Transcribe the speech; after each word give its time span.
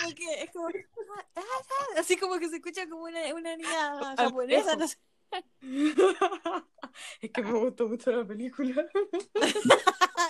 como 0.00 0.14
que 0.14 0.42
es 0.42 0.50
como. 0.50 0.68
ah, 0.68 1.42
ah, 1.42 1.98
Así 1.98 2.16
como 2.16 2.38
que 2.38 2.48
se 2.48 2.56
escucha 2.56 2.88
como 2.88 3.04
una, 3.04 3.34
una 3.34 3.56
niña 3.56 4.14
japonesa, 4.16 4.76
no 4.76 4.88
sé. 4.88 4.96
es 7.20 7.30
que 7.30 7.42
me 7.42 7.52
gustó 7.52 7.88
mucho 7.88 8.10
la 8.10 8.24
película. 8.24 8.86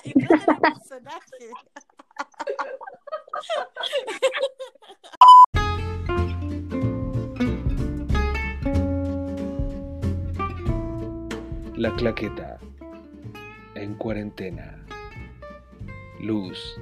Y 0.05 0.11
el 0.11 0.29
personaje. 0.61 1.51
La 11.77 11.95
claqueta. 11.97 12.59
En 13.75 13.95
cuarentena. 13.95 14.87
Luz. 16.21 16.81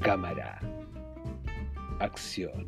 Cámara. 0.00 0.60
Acción. 2.00 2.66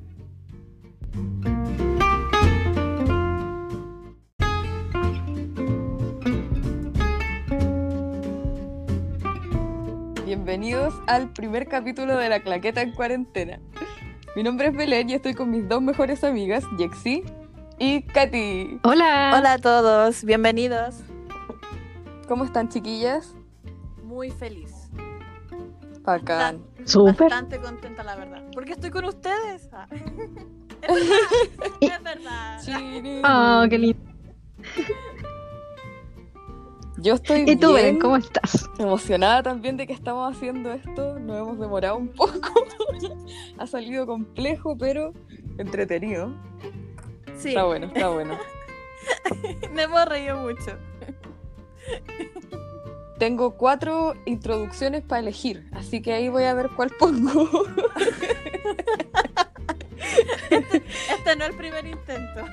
Bienvenidos 10.25 10.95
al 11.07 11.33
primer 11.33 11.69
capítulo 11.69 12.17
de 12.17 12.29
La 12.29 12.41
Claqueta 12.41 12.83
en 12.83 12.93
Cuarentena. 12.93 13.61
Mi 14.35 14.43
nombre 14.43 14.69
es 14.69 14.77
Belén 14.77 15.09
y 15.11 15.15
estoy 15.15 15.35
con 15.35 15.51
mis 15.51 15.69
dos 15.69 15.81
mejores 15.81 16.25
amigas, 16.25 16.65
Jexi 16.79 17.25
y 17.79 18.03
Katy. 18.03 18.81
Hola. 18.83 19.33
Hola 19.37 19.53
a 19.55 19.59
todos, 19.59 20.25
bienvenidos. 20.25 20.97
¿Cómo 22.29 22.45
están, 22.45 22.69
chiquillas? 22.69 23.35
Muy 24.03 24.31
feliz. 24.31 24.91
Bacán. 26.03 26.76
Súper. 26.87 27.29
Bastante 27.29 27.59
contenta, 27.61 28.03
la 28.03 28.17
verdad. 28.17 28.43
Porque 28.55 28.73
estoy 28.73 28.91
con 28.91 29.05
ustedes. 29.05 29.69
Ah. 29.73 29.87
Es 30.83 30.99
verdad. 30.99 31.81
Es 31.81 32.03
verdad. 32.03 32.61
Chiri. 32.65 33.23
Oh, 33.25 33.65
qué 33.69 33.79
lindo. 33.79 34.01
Yo 36.99 37.15
estoy 37.15 37.45
¿Y 37.47 37.57
tú, 37.57 37.75
bien 37.75 37.99
cómo 37.99 38.17
estás? 38.17 38.71
emocionada 38.79 39.43
también 39.43 39.77
de 39.77 39.87
que 39.87 39.93
estamos 39.93 40.35
haciendo 40.35 40.73
esto. 40.73 41.19
Nos 41.19 41.37
hemos 41.39 41.59
demorado 41.59 41.97
un 41.97 42.09
poco. 42.09 42.53
ha 43.59 43.67
salido 43.67 44.07
complejo, 44.07 44.77
pero 44.79 45.13
entretenido. 45.59 46.33
Sí, 47.37 47.49
Está 47.51 47.65
bueno, 47.65 47.87
está 47.87 48.09
bueno. 48.09 48.39
me 49.75 49.83
hemos 49.83 50.05
reído 50.07 50.39
mucho. 50.39 50.79
Tengo 53.19 53.57
cuatro 53.57 54.15
introducciones 54.27 55.03
para 55.03 55.21
elegir, 55.21 55.69
así 55.73 56.03
que 56.03 56.13
ahí 56.13 56.29
voy 56.29 56.45
a 56.45 56.55
ver 56.55 56.71
cuál 56.77 56.91
pongo. 56.99 57.49
Este 60.49 61.37
no 61.37 61.45
es 61.45 61.51
el 61.51 61.57
primer 61.57 61.87
intento. 61.87 62.45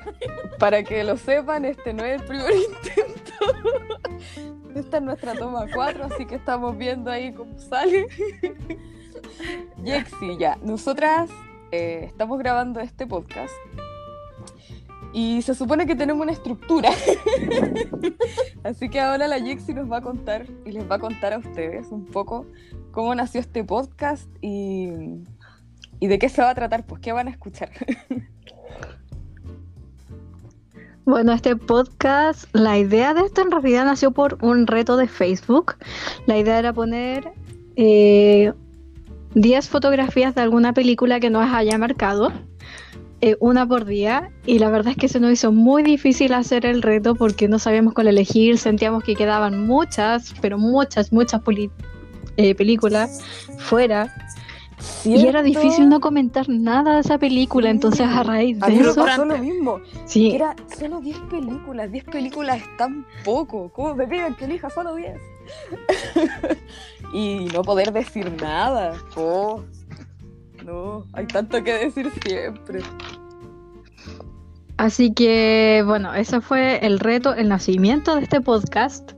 Para 0.58 0.84
que 0.84 1.04
lo 1.04 1.18
sepan, 1.18 1.66
este 1.66 1.94
no 1.94 2.04
es 2.04 2.22
el 2.22 2.28
primer 2.28 2.52
intento. 2.52 3.34
Esta 4.76 4.98
es 4.98 5.04
nuestra 5.04 5.36
toma 5.36 5.66
4, 5.74 6.06
así 6.06 6.26
que 6.26 6.36
estamos 6.36 6.78
viendo 6.78 7.12
ahí 7.12 7.32
cómo 7.34 7.58
sale. 7.60 8.08
Yexi, 9.84 10.38
ya. 10.38 10.58
Nosotras 10.64 11.30
eh, 11.72 12.06
estamos 12.08 12.40
grabando 12.40 12.80
este 12.80 13.06
podcast 13.06 13.54
y 15.14 15.42
se 15.44 15.54
supone 15.54 15.86
que 15.86 15.96
tenemos 15.96 16.24
una 16.24 16.32
estructura. 16.32 16.90
así 18.64 18.90
que 18.90 19.00
ahora 19.00 19.28
la 19.28 19.38
Yexi 19.38 19.74
nos 19.74 19.90
va 19.92 19.98
a 19.98 20.02
contar 20.02 20.48
y 20.66 20.72
les 20.72 20.90
va 20.90 20.96
a 20.96 21.00
contar 21.00 21.34
a 21.34 21.38
ustedes 21.38 21.88
un 21.92 22.06
poco 22.06 22.48
cómo 22.92 23.14
nació 23.14 23.40
este 23.40 23.64
podcast 23.64 24.28
y, 24.42 24.90
y 26.00 26.08
de 26.08 26.20
qué 26.20 26.30
se 26.30 26.42
va 26.42 26.50
a 26.50 26.56
tratar, 26.56 26.86
pues 26.86 27.00
qué 27.02 27.12
van 27.12 27.28
a 27.28 27.32
escuchar. 27.32 27.70
Bueno, 31.06 31.34
este 31.34 31.58
podcast, 31.58 32.46
la 32.54 32.78
idea 32.78 33.14
de 33.14 33.24
esto 33.26 33.42
en 33.42 33.52
realidad 33.52 33.84
nació 33.84 34.12
por 34.12 34.38
un 34.42 34.68
reto 34.68 34.96
de 34.96 35.10
Facebook. 35.10 35.76
La 36.28 36.38
idea 36.38 36.58
era 36.58 36.72
poner 36.72 37.34
eh, 37.76 38.54
10 39.36 39.68
fotografías 39.68 40.34
de 40.34 40.42
alguna 40.42 40.72
película 40.72 41.20
que 41.20 41.30
nos 41.30 41.52
haya 41.52 41.78
marcado, 41.78 42.32
eh, 43.26 43.38
una 43.40 43.66
por 43.66 43.86
día, 43.86 44.32
y 44.46 44.60
la 44.60 44.70
verdad 44.70 44.92
es 44.92 44.98
que 44.98 45.08
se 45.08 45.18
nos 45.22 45.32
hizo 45.32 45.54
muy 45.54 45.82
difícil 45.82 46.34
hacer 46.34 46.66
el 46.66 46.82
reto 46.82 47.16
porque 47.16 47.48
no 47.48 47.58
sabíamos 47.58 47.94
cuál 47.94 48.10
elegir, 48.10 48.58
sentíamos 48.58 49.02
que 49.02 49.16
quedaban 49.16 49.66
muchas, 49.66 50.34
pero 50.42 50.58
muchas, 50.58 51.14
muchas 51.14 51.40
eh, 52.36 52.54
películas 52.54 53.22
fuera, 53.60 54.14
y 55.06 55.26
era 55.26 55.42
difícil 55.42 55.88
no 55.88 56.02
comentar 56.02 56.50
nada 56.50 56.96
de 56.96 57.00
esa 57.00 57.18
película, 57.18 57.70
entonces 57.70 58.06
a 58.06 58.24
raíz 58.24 58.58
A 58.62 58.68
de 58.68 58.74
mí 58.74 58.80
me 58.80 58.90
eso... 58.90 59.06
pasó 59.06 59.24
lo 59.24 59.38
mismo. 59.38 59.80
Sí, 60.06 60.32
Era 60.36 60.54
solo 60.78 61.00
10 61.00 61.20
películas. 61.30 61.92
10 61.92 62.04
películas 62.04 62.58
es 62.58 62.78
tan 62.78 63.06
poco. 63.24 63.70
¿Cómo 63.72 63.96
me 63.96 64.06
piden 64.06 64.36
que 64.36 64.46
elija 64.46 64.70
solo 64.70 64.96
10? 64.96 65.18
y 67.14 67.46
no 67.54 67.62
poder 67.62 67.94
decir 67.94 68.32
nada. 68.42 68.94
Oh, 69.16 69.64
no, 70.66 71.06
hay 71.14 71.26
tanto 71.28 71.64
que 71.64 71.74
decir 71.74 72.12
siempre. 72.26 72.82
Así 74.78 75.14
que, 75.14 75.84
bueno, 75.86 76.14
ese 76.14 76.42
fue 76.42 76.86
el 76.86 77.00
reto, 77.00 77.34
el 77.36 77.50
nacimiento 77.50 78.16
de 78.16 78.24
este 78.24 78.42
podcast. 78.42 79.12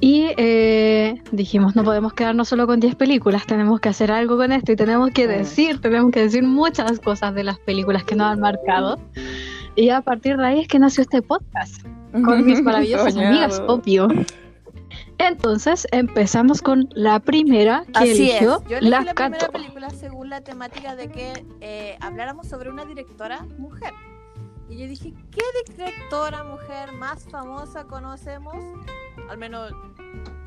Y 0.00 0.28
eh, 0.36 1.20
dijimos, 1.32 1.74
no 1.74 1.82
podemos 1.82 2.12
quedarnos 2.12 2.48
solo 2.48 2.66
con 2.66 2.78
10 2.78 2.94
películas, 2.94 3.46
tenemos 3.46 3.80
que 3.80 3.88
hacer 3.88 4.12
algo 4.12 4.36
con 4.36 4.52
esto 4.52 4.70
y 4.70 4.76
tenemos 4.76 5.10
que 5.10 5.26
decir, 5.26 5.80
tenemos 5.80 6.12
que 6.12 6.20
decir 6.20 6.44
muchas 6.44 7.00
cosas 7.00 7.34
de 7.34 7.42
las 7.42 7.58
películas 7.58 8.04
que 8.04 8.14
nos 8.14 8.28
han 8.28 8.40
marcado. 8.40 8.98
Y 9.74 9.90
a 9.90 10.00
partir 10.00 10.36
de 10.36 10.46
ahí 10.46 10.60
es 10.60 10.68
que 10.68 10.78
nació 10.78 11.02
este 11.02 11.20
podcast, 11.20 11.82
con 12.12 12.44
mis 12.44 12.62
maravillosas 12.64 13.12
Soñado. 13.12 13.28
amigas, 13.28 13.62
obvio. 13.66 14.08
Entonces 15.18 15.86
empezamos 15.90 16.62
con 16.62 16.88
la 16.92 17.20
primera 17.20 17.84
que 17.86 17.92
Así 17.94 18.10
es. 18.10 18.18
eligió 18.18 18.62
Yo 18.68 18.78
elegí 18.78 18.90
la 18.90 19.00
la 19.02 19.14
primera 19.14 19.48
película 19.48 19.90
según 19.90 20.30
la 20.30 20.40
temática 20.40 20.96
de 20.96 21.10
que 21.10 21.44
eh, 21.60 21.98
habláramos 22.00 22.46
sobre 22.46 22.70
una 22.70 22.84
directora 22.84 23.44
mujer. 23.58 23.92
Y 24.68 24.78
yo 24.78 24.86
dije, 24.86 25.14
¿qué 25.30 25.42
directora 25.72 26.44
mujer 26.44 26.92
más 26.92 27.24
famosa 27.24 27.84
conocemos? 27.84 28.54
Al 29.30 29.38
menos 29.38 29.72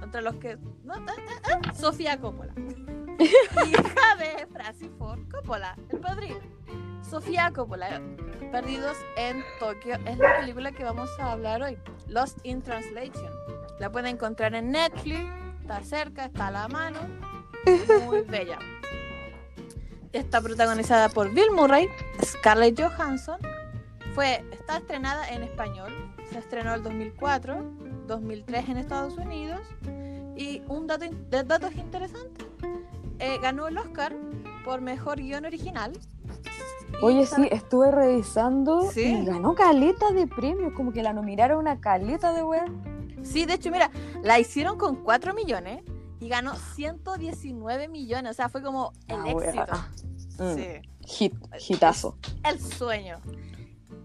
entre 0.01 0.21
los 0.21 0.35
que... 0.35 0.57
¿no? 0.83 0.93
Ah, 0.93 1.05
ah, 1.07 1.59
ah, 1.67 1.73
Sofía 1.73 2.19
Coppola. 2.19 2.53
Hija 3.19 4.15
de 4.17 4.47
Francis 4.47 4.89
Ford 4.97 5.19
Coppola, 5.31 5.75
el 5.89 5.99
padrino. 5.99 6.39
Sofía 7.07 7.51
Coppola, 7.51 8.01
Perdidos 8.51 8.97
en 9.17 9.43
Tokio, 9.59 9.95
es 10.05 10.17
la 10.17 10.39
película 10.39 10.71
que 10.71 10.83
vamos 10.83 11.09
a 11.19 11.31
hablar 11.31 11.61
hoy. 11.61 11.77
Lost 12.07 12.39
in 12.43 12.61
Translation. 12.61 13.31
La 13.81 13.91
pueden 13.91 14.13
encontrar 14.13 14.53
en 14.53 14.69
Netflix, 14.69 15.19
está 15.59 15.81
cerca, 15.81 16.25
está 16.25 16.47
a 16.47 16.51
la 16.51 16.67
mano. 16.67 16.99
Muy 18.05 18.21
bella. 18.21 18.59
Está 20.13 20.39
protagonizada 20.39 21.09
por 21.09 21.33
Bill 21.33 21.49
Murray, 21.51 21.89
Scarlett 22.23 22.79
Johansson. 22.79 23.39
Fue, 24.13 24.45
está 24.51 24.77
estrenada 24.77 25.27
en 25.29 25.41
español. 25.41 25.91
Se 26.31 26.37
estrenó 26.37 26.75
el 26.75 26.83
2004, 26.83 27.63
2003 28.05 28.69
en 28.69 28.77
Estados 28.77 29.17
Unidos. 29.17 29.61
Y 30.37 30.61
un 30.67 30.85
dato, 30.85 31.05
de 31.09 31.43
datos 31.43 31.73
interesantes. 31.73 32.45
eh, 33.17 33.39
ganó 33.41 33.67
el 33.67 33.79
Oscar 33.79 34.15
por 34.63 34.81
mejor 34.81 35.17
guion 35.17 35.45
original. 35.45 35.93
Oye, 37.01 37.25
sí, 37.25 37.47
estuve 37.51 37.91
revisando 37.91 38.91
Sí. 38.91 39.01
y 39.21 39.25
ganó 39.25 39.55
caleta 39.55 40.11
de 40.11 40.27
premios, 40.27 40.73
como 40.73 40.91
que 40.91 41.01
la 41.01 41.13
nominaron 41.13 41.59
una 41.59 41.79
caleta 41.79 42.33
de 42.33 42.43
web. 42.43 42.69
Sí, 43.23 43.45
de 43.45 43.53
hecho, 43.55 43.71
mira, 43.71 43.89
la 44.23 44.39
hicieron 44.39 44.77
con 44.77 44.97
4 44.97 45.33
millones 45.33 45.83
y 46.19 46.27
ganó 46.29 46.55
119 46.55 47.87
millones. 47.87 48.31
O 48.31 48.33
sea, 48.33 48.49
fue 48.49 48.61
como 48.61 48.91
el 49.07 49.15
Ah, 49.19 49.29
éxito. 49.29 50.43
Mm, 50.43 50.55
Sí, 50.55 50.67
Hit, 51.07 51.33
hitazo. 51.69 52.17
el 52.43 52.59
sueño. 52.59 53.19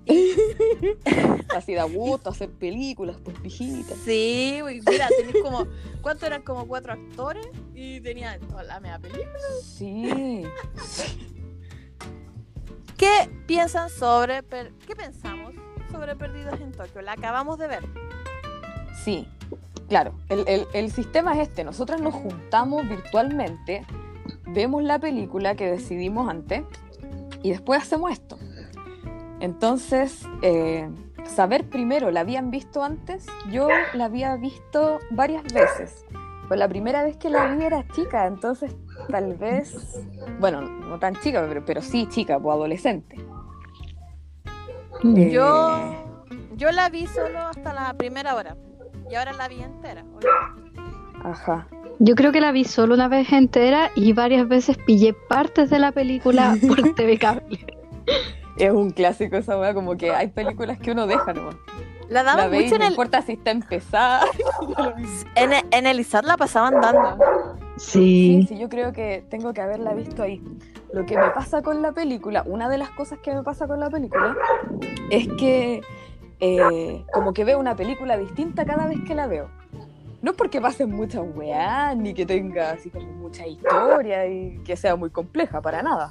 Así 1.57 1.75
da 1.75 1.85
gusto 1.85 2.31
hacer 2.31 2.51
películas, 2.51 3.17
pues 3.25 3.39
pijitas. 3.41 3.99
Sí, 4.05 4.61
mira, 4.89 5.09
tenés 5.09 5.43
como, 5.43 5.67
¿cuánto 6.01 6.27
eran? 6.27 6.43
Como 6.43 6.67
cuatro 6.69 6.93
actores 6.93 7.47
y 7.75 8.01
tenían 8.01 8.39
toda 8.41 8.63
la 8.63 8.79
media 8.81 8.99
película. 8.99 9.27
Sí. 9.63 10.43
¿Qué 12.97 13.31
piensan 13.47 13.91
sobre, 13.91 14.43
per- 14.43 14.73
qué 14.87 14.97
pensamos 14.97 15.55
sobre 15.91 16.17
Perdidos 16.17 16.61
en 16.61 16.73
Tokio? 16.73 17.03
La 17.03 17.13
acabamos 17.13 17.59
de 17.59 17.69
ver. 17.69 17.85
Sí, 19.05 19.29
claro. 19.89 20.15
El, 20.29 20.67
el- 20.73 20.91
sistema 20.91 21.35
es 21.35 21.49
este. 21.49 21.63
Nosotras 21.65 22.01
nos 22.01 22.15
juntamos 22.15 22.89
virtualmente, 22.89 23.85
vemos 24.47 24.83
la 24.83 24.99
película 24.99 25.55
que 25.55 25.71
decidimos 25.71 26.29
antes 26.31 26.63
y 27.43 27.51
después 27.51 27.83
hacemos 27.83 28.11
esto. 28.13 28.39
Entonces, 29.41 30.23
eh, 30.41 30.89
saber 31.27 31.69
primero, 31.69 32.11
¿la 32.11 32.21
habían 32.21 32.51
visto 32.51 32.83
antes? 32.83 33.27
Yo 33.51 33.69
la 33.93 34.07
había 34.07 34.35
visto 34.37 34.99
varias 35.11 35.45
veces. 35.53 36.05
Pues 36.49 36.59
la 36.59 36.69
primera 36.69 37.03
vez 37.03 37.17
que 37.19 37.29
la 37.29 37.55
vi 37.55 37.65
era 37.65 37.87
chica, 37.89 38.27
entonces 38.27 38.75
tal 39.11 39.35
vez, 39.35 40.05
bueno, 40.41 40.61
no 40.63 40.99
tan 40.99 41.17
chica, 41.17 41.45
pero, 41.49 41.65
pero 41.65 41.83
sí 41.83 42.07
chica, 42.09 42.39
pues 42.39 42.55
adolescente. 42.55 43.17
Eh, 45.05 45.31
Yo, 45.31 45.95
yo 46.57 46.73
la 46.73 46.89
vi 46.89 47.07
solo 47.07 47.39
hasta 47.41 47.73
la 47.73 47.93
primera 47.95 48.35
hora. 48.35 48.57
Y 49.11 49.15
ahora 49.15 49.33
la 49.35 49.47
vi 49.49 49.63
entera. 49.63 50.03
obviamente. 50.03 50.81
Ajá. 51.23 51.67
Yo 51.99 52.15
creo 52.15 52.33
que 52.33 52.41
la 52.41 52.53
vi 52.53 52.65
solo 52.65 52.95
una 52.95 53.09
vez 53.09 53.33
entera 53.33 53.91
y 53.95 54.13
varias 54.13 54.49
veces 54.49 54.77
pillé 54.79 55.15
partes 55.29 55.71
de 55.71 55.79
la 55.79 55.93
película 55.93 56.57
por 56.69 56.95
TV 56.95 57.19
Cable. 57.19 57.65
Es 58.59 58.71
un 58.73 58.91
clásico 58.91 59.37
esa 59.37 59.59
weá, 59.59 59.75
como 59.75 59.97
que 59.97 60.11
hay 60.13 60.29
películas 60.29 60.79
que 60.79 60.93
uno 60.93 61.07
deja 61.07 61.33
nomás. 61.33 61.57
La 62.09 62.23
La 62.23 62.35
daban 62.37 62.51
veis, 62.51 62.65
mucho 62.65 62.75
en 62.77 62.81
no 62.81 62.87
el, 62.87 62.93
importa 62.93 63.23
si 63.23 63.33
está 63.33 63.51
empezada. 63.51 64.25
en, 65.35 65.53
el- 65.53 65.65
en 65.71 65.87
el 65.87 66.01
ISAT 66.01 66.25
la 66.25 66.37
pasaban 66.37 66.81
dando. 66.81 67.57
Sí, 67.77 68.45
Sí. 68.49 68.59
yo 68.59 68.69
creo 68.69 68.93
que 68.93 69.25
tengo 69.29 69.53
que 69.53 69.61
haberla 69.61 69.93
visto 69.95 70.23
ahí. 70.23 70.43
Lo 70.93 71.05
que 71.05 71.17
me 71.17 71.31
pasa 71.31 71.63
con 71.63 71.83
la 71.83 71.93
película, 71.93 72.43
una 72.47 72.69
de 72.69 72.79
las 72.79 72.91
cosas 72.91 73.19
que 73.19 73.35
me 73.35 73.43
pasa 73.43 73.67
con 73.67 73.81
la 73.81 73.91
película, 73.91 74.35
es 75.11 75.29
que 75.39 75.83
eh, 76.41 77.05
como 77.13 77.33
que 77.33 77.45
veo 77.45 77.59
una 77.59 77.75
película 77.77 78.17
distinta 78.17 78.65
cada 78.65 78.87
vez 78.87 78.99
que 79.07 79.15
la 79.15 79.27
veo. 79.27 79.49
No 80.23 80.33
porque 80.33 80.61
pasen 80.61 80.91
muchas 80.91 81.25
weas, 81.35 81.97
ni 81.97 82.15
que 82.15 82.25
tenga 82.27 82.71
así 82.73 82.91
como 82.91 83.07
mucha 83.13 83.47
historia 83.47 84.27
y 84.27 84.59
que 84.65 84.77
sea 84.77 84.97
muy 84.97 85.11
compleja, 85.11 85.61
para 85.61 85.83
nada. 85.83 86.11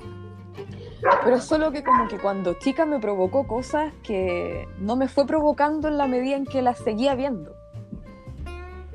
Pero 1.24 1.40
solo 1.40 1.72
que 1.72 1.84
como 1.84 2.08
que 2.08 2.18
cuando 2.18 2.54
chica 2.56 2.86
me 2.86 3.00
provocó 3.00 3.46
cosas 3.46 3.94
que 4.04 4.68
no 4.80 4.96
me 4.96 5.08
fue 5.08 5.26
provocando 5.26 5.88
en 5.88 5.98
la 5.98 6.08
medida 6.08 6.36
en 6.36 6.46
que 6.46 6.62
las 6.62 6.80
seguía 6.80 7.16
viendo. 7.16 7.55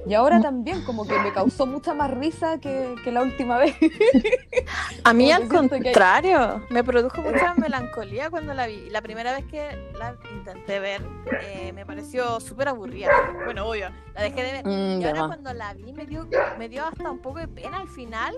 Y 0.07 0.15
ahora 0.15 0.41
también 0.41 0.83
como 0.85 1.07
que 1.07 1.19
me 1.19 1.33
causó 1.33 1.67
mucha 1.67 1.93
más 1.95 2.11
risa 2.11 2.59
que, 2.59 2.95
que 3.05 3.13
la 3.13 3.23
última 3.23 3.59
vez. 3.59 3.77
A 5.05 5.13
mí 5.13 5.31
al 5.31 5.49
siento 5.49 5.77
que 5.77 5.83
contrario, 5.85 6.63
me 6.71 6.83
produjo 6.83 7.21
mucha 7.23 7.55
melancolía 7.55 8.31
cuando 8.31 8.55
la 8.55 8.67
vi. 8.67 8.89
La 8.91 9.03
primera 9.03 9.33
vez 9.33 9.45
que 9.47 9.69
la 9.99 10.17
intenté 10.35 10.81
ver, 10.81 11.03
eh, 11.43 11.73
me 11.75 11.85
pareció 11.85 12.41
súper 12.41 12.69
aburrida. 12.69 13.11
Bueno, 13.45 13.67
obvio, 13.69 13.91
la 14.15 14.23
dejé 14.23 14.43
de 14.43 14.53
ver. 14.53 14.67
Mm, 14.67 15.01
Y 15.01 15.05
ahora 15.05 15.21
más. 15.21 15.29
cuando 15.29 15.53
la 15.53 15.75
vi 15.75 15.93
me 15.93 16.07
dio, 16.07 16.27
me 16.59 16.69
dio 16.69 16.85
hasta 16.87 17.11
un 17.11 17.19
poco 17.19 17.39
de 17.39 17.49
pena 17.49 17.79
al 17.79 17.89
final. 17.89 18.35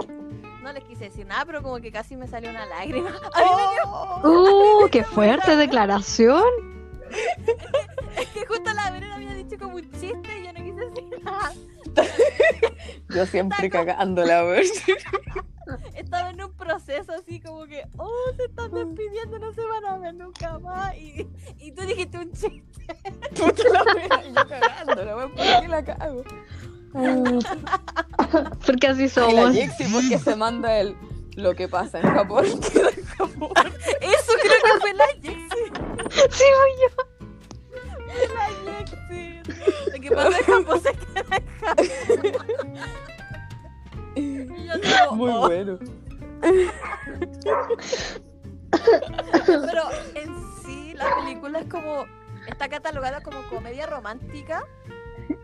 No 0.62 0.72
les 0.72 0.84
quise 0.84 1.04
decir 1.04 1.26
nada, 1.26 1.44
pero 1.44 1.62
como 1.62 1.76
que 1.80 1.90
casi 1.92 2.16
me 2.16 2.26
salió 2.26 2.50
una 2.50 2.66
lágrima. 2.66 3.08
A 3.34 3.40
mí 3.40 3.50
me 3.56 3.72
dio 3.72 4.82
¡Uh, 4.84 4.88
qué 4.90 5.04
fuerte 5.04 5.56
declaración! 5.56 6.42
Es 8.16 8.28
que 8.28 8.46
justo 8.46 8.72
la 8.72 8.90
Verena 8.90 9.14
había 9.14 9.34
dicho 9.34 9.56
como 9.58 9.76
un 9.76 9.90
chiste 9.92 10.40
y 10.40 10.44
yo 10.44 10.52
no 10.52 10.64
quise 10.64 10.90
decir 10.90 11.22
nada. 11.24 11.52
Yo 13.14 13.26
siempre 13.26 13.68
cagándola, 13.68 14.42
ver. 14.42 14.64
Estaba 15.94 16.30
en 16.30 16.42
un 16.42 16.52
proceso 16.54 17.12
así 17.12 17.40
como 17.40 17.66
que, 17.66 17.84
oh, 17.96 18.10
se 18.36 18.44
están 18.44 18.72
despidiendo, 18.72 19.38
no 19.38 19.52
se 19.52 19.64
van 19.64 19.84
a 19.84 19.98
ver 19.98 20.14
nunca 20.14 20.58
más. 20.58 20.96
Y, 20.96 21.28
y 21.58 21.72
tú 21.72 21.82
dijiste 21.82 22.18
un 22.18 22.32
chiste. 22.32 22.62
Puta 23.36 23.62
la 23.70 23.84
wea, 23.94 24.22
yo 24.24 24.48
cagándola, 24.48 25.14
¿por 25.28 25.34
qué 25.34 25.68
la 25.68 25.84
cago? 25.84 26.24
Porque 28.66 28.86
así 28.86 29.02
Y 29.02 29.06
la 29.06 29.10
somos. 29.10 29.54
Jexi 29.54 29.84
porque 29.84 30.18
se 30.18 30.36
manda 30.36 30.78
el 30.78 30.96
lo 31.36 31.54
que 31.54 31.66
pasa 31.66 31.98
en 31.98 32.08
Japón 32.12 32.44
queda 32.60 32.90
en 32.90 33.04
Japón. 33.06 33.52
Eso 34.00 34.32
creo 34.42 34.74
que 34.74 34.80
fue 34.80 34.94
la 34.94 35.06
Jexi. 35.22 35.41
Sí, 36.30 36.44
La 38.34 38.48
Jexi. 38.64 39.42
Lo 39.92 40.00
que 40.00 40.10
pasa 40.10 40.38
es 40.38 40.46
que 40.46 40.52
se 40.78 40.92
queda 40.96 41.74
en 44.16 44.48
yo 44.66 44.78
digo, 44.78 45.16
Muy 45.16 45.30
oh. 45.30 45.40
bueno. 45.40 45.78
Pero 49.46 49.82
en 50.14 50.44
sí, 50.64 50.94
la 50.94 51.16
película 51.16 51.60
es 51.60 51.68
como. 51.68 52.06
Está 52.46 52.68
catalogada 52.68 53.22
como 53.22 53.42
comedia 53.48 53.86
romántica. 53.86 54.66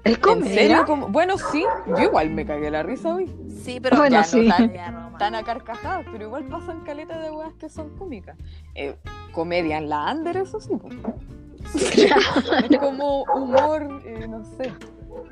¿Es 0.05 0.15
¿En 0.15 0.21
comedia? 0.21 0.55
serio? 0.55 0.85
¿Cómo? 0.87 1.09
Bueno, 1.09 1.37
sí, 1.39 1.65
yo 1.87 1.99
igual 2.03 2.31
me 2.31 2.45
cagué 2.47 2.71
la 2.71 2.83
risa 2.83 3.15
hoy. 3.15 3.31
Sí, 3.63 3.81
pero 3.81 3.97
Bueno, 3.97 4.17
ya 4.17 4.25
sí. 4.25 4.49
no. 4.49 5.09
Tan 5.19 5.35
a 5.35 5.43
carcajadas, 5.43 6.07
pero 6.13 6.27
igual 6.27 6.45
pasan 6.45 6.81
caletas 6.83 7.21
de 7.23 7.31
weas 7.31 7.53
que 7.55 7.69
son 7.69 7.91
cómicas. 7.97 8.37
Eh, 8.75 8.97
comedia 9.33 9.79
en 9.79 9.89
la 9.89 10.13
under, 10.13 10.37
eso 10.37 10.61
sí. 10.61 10.71
po. 10.77 10.89
Es 12.71 12.79
como 12.79 13.25
humor, 13.35 14.01
eh, 14.05 14.27
no 14.29 14.45
sé. 14.45 14.73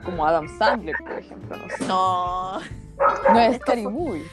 Como 0.05 0.27
Adam 0.27 0.49
Sandler, 0.59 0.97
por 0.99 1.19
ejemplo, 1.19 1.57
no 1.57 1.69
sé. 1.77 1.87
No. 1.87 2.59
No 3.33 3.41
es 3.41 3.61
Movie. 3.85 4.25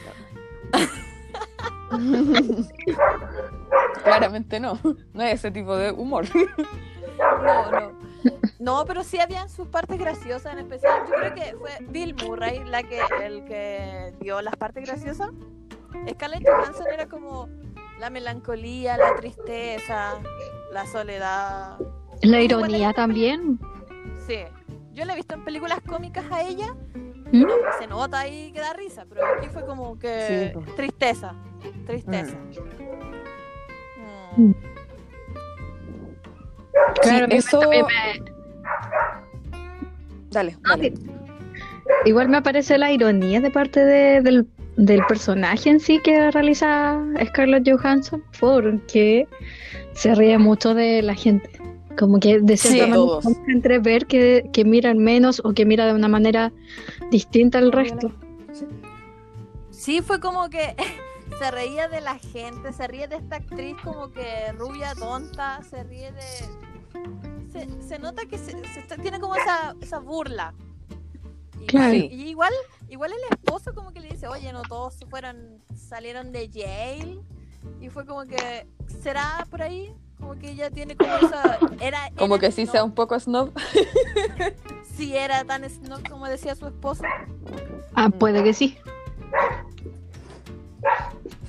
Claramente 4.04 4.60
no. 4.60 4.78
No 5.12 5.22
es 5.22 5.34
ese 5.34 5.50
tipo 5.50 5.76
de 5.76 5.92
humor. 5.92 6.24
No, 7.18 7.70
no. 7.70 7.92
No, 8.58 8.84
pero 8.86 9.04
sí 9.04 9.18
habían 9.20 9.48
sus 9.48 9.68
partes 9.68 9.98
graciosas 9.98 10.52
en 10.52 10.60
especial. 10.60 11.02
Yo 11.06 11.14
creo 11.14 11.34
que 11.34 11.56
fue 11.58 11.70
Bill 11.88 12.14
Murray 12.24 12.64
la 12.64 12.82
que, 12.82 13.00
el 13.22 13.44
que 13.44 14.14
dio 14.20 14.40
las 14.40 14.56
partes 14.56 14.86
graciosas. 14.86 15.30
Scarlett 16.08 16.46
Johansson 16.46 16.86
era 16.92 17.06
como 17.06 17.48
la 17.98 18.10
melancolía, 18.10 18.96
la 18.96 19.14
tristeza, 19.16 20.14
la 20.72 20.86
soledad. 20.86 21.78
La 22.22 22.40
ironía 22.40 22.92
también. 22.92 23.58
Sí. 24.26 24.38
Yo 24.92 25.04
la 25.04 25.12
he 25.12 25.16
visto 25.16 25.34
en 25.34 25.44
películas 25.44 25.80
cómicas 25.86 26.24
a 26.30 26.42
ella. 26.42 26.74
¿Mm? 27.32 27.46
Se 27.78 27.86
nota 27.86 28.20
ahí 28.20 28.52
que 28.52 28.60
da 28.60 28.72
risa, 28.72 29.06
pero 29.08 29.22
aquí 29.26 29.48
fue 29.48 29.66
como 29.66 29.98
que 29.98 30.52
Sí, 30.54 30.72
tristeza. 30.76 31.34
Tristeza. 31.86 32.36
Mm. 34.36 34.42
Mm. 34.42 34.54
Claro, 37.02 37.24
a 37.24 37.28
mí 37.28 37.34
eso- 37.36 37.58
también 37.60 37.84
me- 37.86 38.32
Dale, 40.30 40.56
Ah, 40.64 40.70
dale. 40.70 40.92
Igual 42.06 42.28
me 42.28 42.42
parece 42.42 42.76
la 42.78 42.90
ironía 42.92 43.40
de 43.40 43.50
parte 43.50 43.84
de- 43.84 44.20
del, 44.22 44.46
del 44.76 45.04
personaje 45.06 45.70
en 45.70 45.80
sí 45.80 46.00
que 46.02 46.30
realiza 46.30 46.98
Scarlett 47.26 47.68
Johansson, 47.70 48.22
porque 48.40 49.28
se 49.92 50.14
ríe 50.14 50.38
mucho 50.38 50.74
de 50.74 51.02
la 51.02 51.14
gente. 51.14 51.50
Como 51.96 52.18
que 52.18 52.40
de 52.40 52.56
cierta 52.56 52.84
Sí, 52.86 52.90
manera 52.90 52.96
podemos 53.20 53.38
entrever 53.48 54.06
que, 54.06 54.48
que 54.52 54.64
miran 54.64 54.98
menos 54.98 55.40
o 55.44 55.52
que 55.52 55.64
mira 55.64 55.86
de 55.86 55.92
una 55.92 56.08
manera 56.08 56.50
distinta 57.12 57.58
al 57.58 57.70
resto. 57.70 58.10
Sí, 59.70 60.00
fue 60.00 60.18
como 60.18 60.48
que 60.50 60.74
se 61.38 61.50
reía 61.50 61.88
de 61.88 62.00
la 62.00 62.18
gente, 62.18 62.72
se 62.72 62.86
ríe 62.86 63.08
de 63.08 63.16
esta 63.16 63.36
actriz 63.36 63.76
como 63.82 64.10
que 64.10 64.52
rubia, 64.52 64.94
tonta, 64.94 65.60
se 65.68 65.82
ríe 65.84 66.12
de... 66.12 66.22
Se, 67.52 67.82
se 67.82 67.98
nota 67.98 68.26
que 68.26 68.36
se, 68.38 68.52
se 68.72 68.80
está- 68.80 68.96
tiene 68.96 69.20
como 69.20 69.36
esa, 69.36 69.74
esa 69.80 69.98
burla. 69.98 70.54
Y, 71.60 71.66
Claro. 71.66 71.94
y 71.94 72.28
igual, 72.28 72.52
igual 72.88 73.12
el 73.12 73.18
esposo 73.36 73.74
como 73.74 73.92
que 73.92 74.00
le 74.00 74.08
dice, 74.10 74.26
oye, 74.28 74.52
no 74.52 74.62
todos 74.62 74.96
fueron, 75.08 75.62
salieron 75.76 76.32
de 76.32 76.50
jail. 76.52 77.20
Y 77.80 77.88
fue 77.90 78.04
como 78.06 78.24
que, 78.26 78.66
¿será 79.02 79.46
por 79.50 79.62
ahí? 79.62 79.94
Como 80.18 80.34
que 80.38 80.50
ella 80.50 80.70
tiene 80.70 80.96
como 80.96 81.14
esa... 81.16 81.58
Era, 81.80 82.10
Como 82.16 82.36
era 82.36 82.40
que 82.42 82.52
sí 82.52 82.62
snob. 82.64 82.72
sea 82.72 82.84
un 82.84 82.92
poco 82.94 83.18
snob. 83.18 83.52
Sí 84.96 85.16
era 85.16 85.44
tan 85.44 85.68
snob 85.68 86.08
como 86.08 86.26
decía 86.28 86.54
su 86.54 86.68
esposo. 86.68 87.02
Ah, 87.96 88.10
puede 88.10 88.44
que 88.44 88.54
sí. 88.54 88.78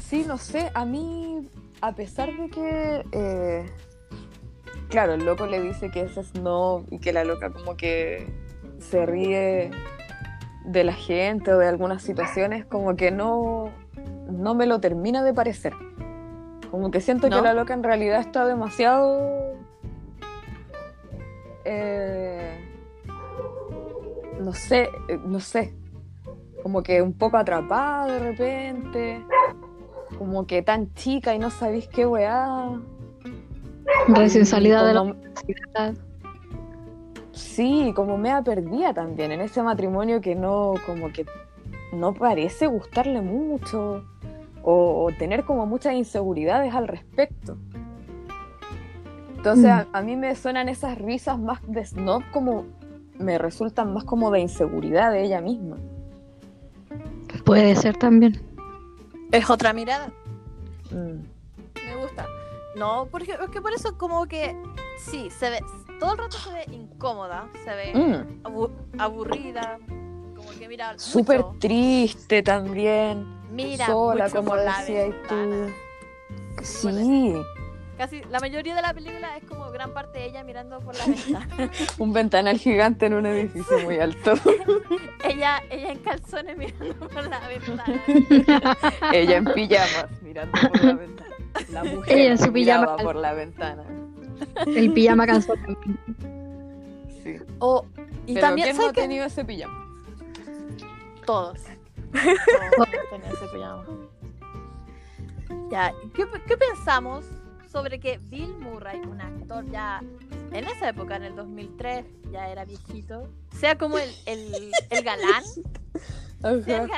Sí, 0.08 0.24
no 0.28 0.38
sé, 0.38 0.70
a 0.76 0.86
mí, 0.86 1.50
a 1.82 1.94
pesar 1.94 2.32
de 2.32 2.50
que, 2.50 3.06
eh, 3.12 3.66
claro, 4.88 5.14
el 5.14 5.26
loco 5.26 5.48
le 5.48 5.60
dice 5.60 5.90
que 5.90 6.02
es 6.02 6.14
snob 6.14 6.86
y 6.92 7.00
que 7.00 7.12
la 7.12 7.24
loca 7.24 7.50
como 7.50 7.76
que 7.76 8.28
se 8.78 9.04
ríe 9.08 9.72
de 10.64 10.84
la 10.84 10.94
gente 10.94 11.52
o 11.52 11.58
de 11.58 11.68
algunas 11.68 12.04
situaciones, 12.04 12.66
como 12.66 12.96
que 12.96 13.10
no, 13.10 13.72
no 14.30 14.54
me 14.54 14.68
lo 14.68 14.80
termina 14.80 15.24
de 15.24 15.34
parecer. 15.34 15.74
Como 16.70 16.92
que 16.92 17.02
siento 17.02 17.28
¿No? 17.28 17.38
que 17.38 17.42
la 17.42 17.56
loca 17.56 17.74
en 17.74 17.82
realidad 17.82 18.20
está 18.20 18.46
demasiado... 18.46 19.56
eh, 21.64 22.60
no 24.40 24.54
sé, 24.54 24.90
eh, 25.08 25.18
no 25.26 25.40
sé. 25.40 25.74
Como 26.62 26.84
que 26.84 27.02
un 27.02 27.14
poco 27.14 27.38
atrapada 27.38 28.06
de 28.06 28.20
repente. 28.20 29.26
Como 30.17 30.48
que 30.48 30.62
tan 30.62 30.93
chica 30.93 31.36
y 31.36 31.39
no 31.39 31.50
sabéis 31.50 31.88
qué 31.88 32.05
weá. 32.05 32.79
Recién 34.07 34.45
salida 34.45 34.86
de 34.86 34.93
la 34.93 35.01
universidad. 35.01 35.93
Sí, 37.31 37.91
como 37.95 38.17
me 38.17 38.31
perdida 38.43 38.93
también 38.93 39.31
en 39.31 39.41
ese 39.41 39.62
matrimonio 39.62 40.22
que 40.22 40.36
no, 40.36 40.74
como 40.86 41.12
que 41.12 41.25
no 41.91 42.13
parece 42.13 42.67
gustarle 42.67 43.22
mucho 43.22 44.03
o, 44.63 45.03
o 45.05 45.12
tener 45.17 45.43
como 45.43 45.65
muchas 45.65 45.93
inseguridades 45.95 46.74
al 46.74 46.88
respecto. 46.88 47.57
Entonces 49.38 49.65
Mm. 49.65 49.69
a, 49.69 49.88
a 49.93 50.01
mí 50.01 50.15
me 50.15 50.34
suenan 50.36 50.69
esas 50.69 50.98
risas 50.98 51.38
más 51.38 51.60
de 51.67 51.86
snob 51.86 52.24
como 52.31 52.65
me 53.19 53.38
resultan 53.38 53.93
más 53.93 54.03
como 54.05 54.31
de 54.31 54.39
inseguridad 54.39 55.12
de 55.12 55.24
ella 55.24 55.41
misma. 55.41 55.77
Puede 57.45 57.75
ser 57.75 57.95
también. 57.98 58.39
Es 59.32 59.50
otra 59.50 59.74
mirada. 59.74 60.12
Mm. 60.91 61.24
Me 61.88 61.96
gusta. 62.01 62.27
No, 62.75 63.08
porque 63.12 63.32
es 63.34 63.50
que 63.51 63.62
por 63.62 63.74
eso 63.74 63.98
como 63.98 64.25
que 64.27 64.55
sí, 65.00 65.29
se 65.29 65.50
ve, 65.50 65.60
todo 66.00 66.12
el 66.13 66.17
rato 66.17 66.38
se 66.38 66.51
ve 66.51 66.65
incómoda, 66.72 67.48
se 67.63 67.74
ve 67.75 67.94
Mm. 67.96 68.46
abu- 68.46 68.72
aburrida, 68.98 69.79
como 70.36 70.50
que 70.60 70.67
mira 70.67 70.98
Súper 71.00 71.44
mucho, 71.44 71.60
triste 71.60 72.44
también. 72.44 73.25
mira 73.51 73.86
sola, 73.88 74.29
como 74.29 74.55
la 74.55 74.79
decías 74.79 75.15
tú. 75.29 75.70
Sí, 76.63 77.34
Casi 77.98 78.22
la 78.30 78.40
mayoría 78.42 78.75
de 78.75 78.82
la 78.82 78.94
película 78.94 79.38
es 79.38 79.44
como 79.46 79.72
gran 79.72 79.94
parte 79.94 80.20
de 80.20 80.25
ella 80.25 80.44
mirando 80.44 80.80
por 80.80 80.96
la 80.98 81.06
ventana. 81.08 81.72
un 81.98 82.12
ventanal 82.14 82.58
gigante 82.58 83.06
en 83.06 83.14
un 83.14 83.25
edificio 83.25 83.80
muy 83.80 83.98
alto. 84.00 84.34
ella, 85.24 85.64
ella 85.70 85.92
en 85.94 86.00
calzones 86.00 86.58
mirando 86.58 87.08
por 87.08 87.28
la 87.28 87.48
ventana. 87.48 88.02
Ella 89.14 89.38
en 89.38 89.46
pijamas 89.46 90.08
mirando 90.22 90.52
por 90.72 90.84
la 90.84 90.94
ventana. 90.94 91.36
La 91.72 91.84
mujer 91.86 92.18
Ella 92.18 92.32
en 92.32 92.38
su 92.38 92.52
pijama. 92.52 92.98
por 92.98 93.16
la 93.16 93.34
ventana. 93.34 93.84
El 94.68 94.92
pijama 94.92 95.25
también. 95.25 96.00
Sí. 97.24 97.38
O, 97.60 97.86
y 98.25 98.34
Pero 98.34 98.48
también, 98.48 98.68
¿quién 98.68 98.78
no 98.78 98.84
¿sabes 98.84 98.98
ha 98.98 99.02
tenido 99.02 99.25
ese 99.25 99.46
pijama? 99.46 99.88
Todos. 101.25 101.60
Todos 102.12 102.90
tenían 103.10 103.32
ese 103.32 103.48
pijama. 103.54 103.86
Ya, 105.72 105.94
¿qué, 106.14 106.25
qué 106.46 106.58
pensamos 106.58 107.25
sobre 107.75 108.00
que 108.00 108.20
Bill 108.20 108.55
Murray, 108.60 109.01
un 109.01 109.20
actor 109.20 109.70
ya 109.70 110.01
en 110.53 110.63
esa 110.65 110.88
época, 110.88 111.17
en 111.17 111.24
el 111.24 111.36
2003, 111.36 112.05
ya 112.32 112.48
era 112.48 112.63
viejito, 112.63 113.27
sea 113.60 113.77
como 113.77 113.98
el, 113.98 114.10
el, 114.25 114.72
el 114.91 115.03
galán, 115.03 115.44
sea 116.63 116.84
el, 116.84 116.89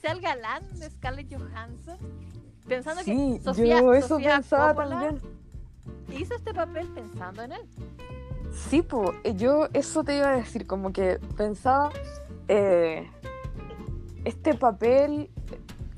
sea 0.00 0.14
galán 0.14 0.72
de 0.78 0.88
Scarlett 0.88 1.36
Johansson? 1.36 1.98
Pensando 2.68 3.02
Sí, 3.02 3.38
que 3.38 3.42
Sofía, 3.42 3.80
yo 3.80 3.92
eso 3.92 4.06
Sofía 4.06 4.36
pensaba 4.36 4.72
Coppola 4.72 5.00
también. 5.00 5.20
hizo 6.16 6.36
este 6.36 6.54
papel 6.54 6.86
pensando 6.94 7.42
en 7.42 7.52
él. 7.52 7.62
Sí, 8.52 8.82
po, 8.82 9.12
eh, 9.24 9.34
yo 9.34 9.68
eso 9.72 10.04
te 10.04 10.16
iba 10.16 10.28
a 10.28 10.36
decir, 10.36 10.64
como 10.68 10.92
que 10.92 11.18
pensaba, 11.36 11.90
eh, 12.46 13.10
este 14.24 14.54
papel 14.54 15.28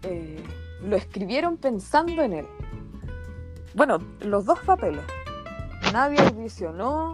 eh, 0.04 0.42
lo 0.82 0.96
escribieron 0.96 1.58
pensando 1.58 2.22
en 2.22 2.32
él. 2.32 2.46
Bueno, 3.76 3.98
los 4.20 4.44
dos 4.44 4.58
papeles. 4.60 5.02
Nadie 5.92 6.18
audicionó. 6.20 7.12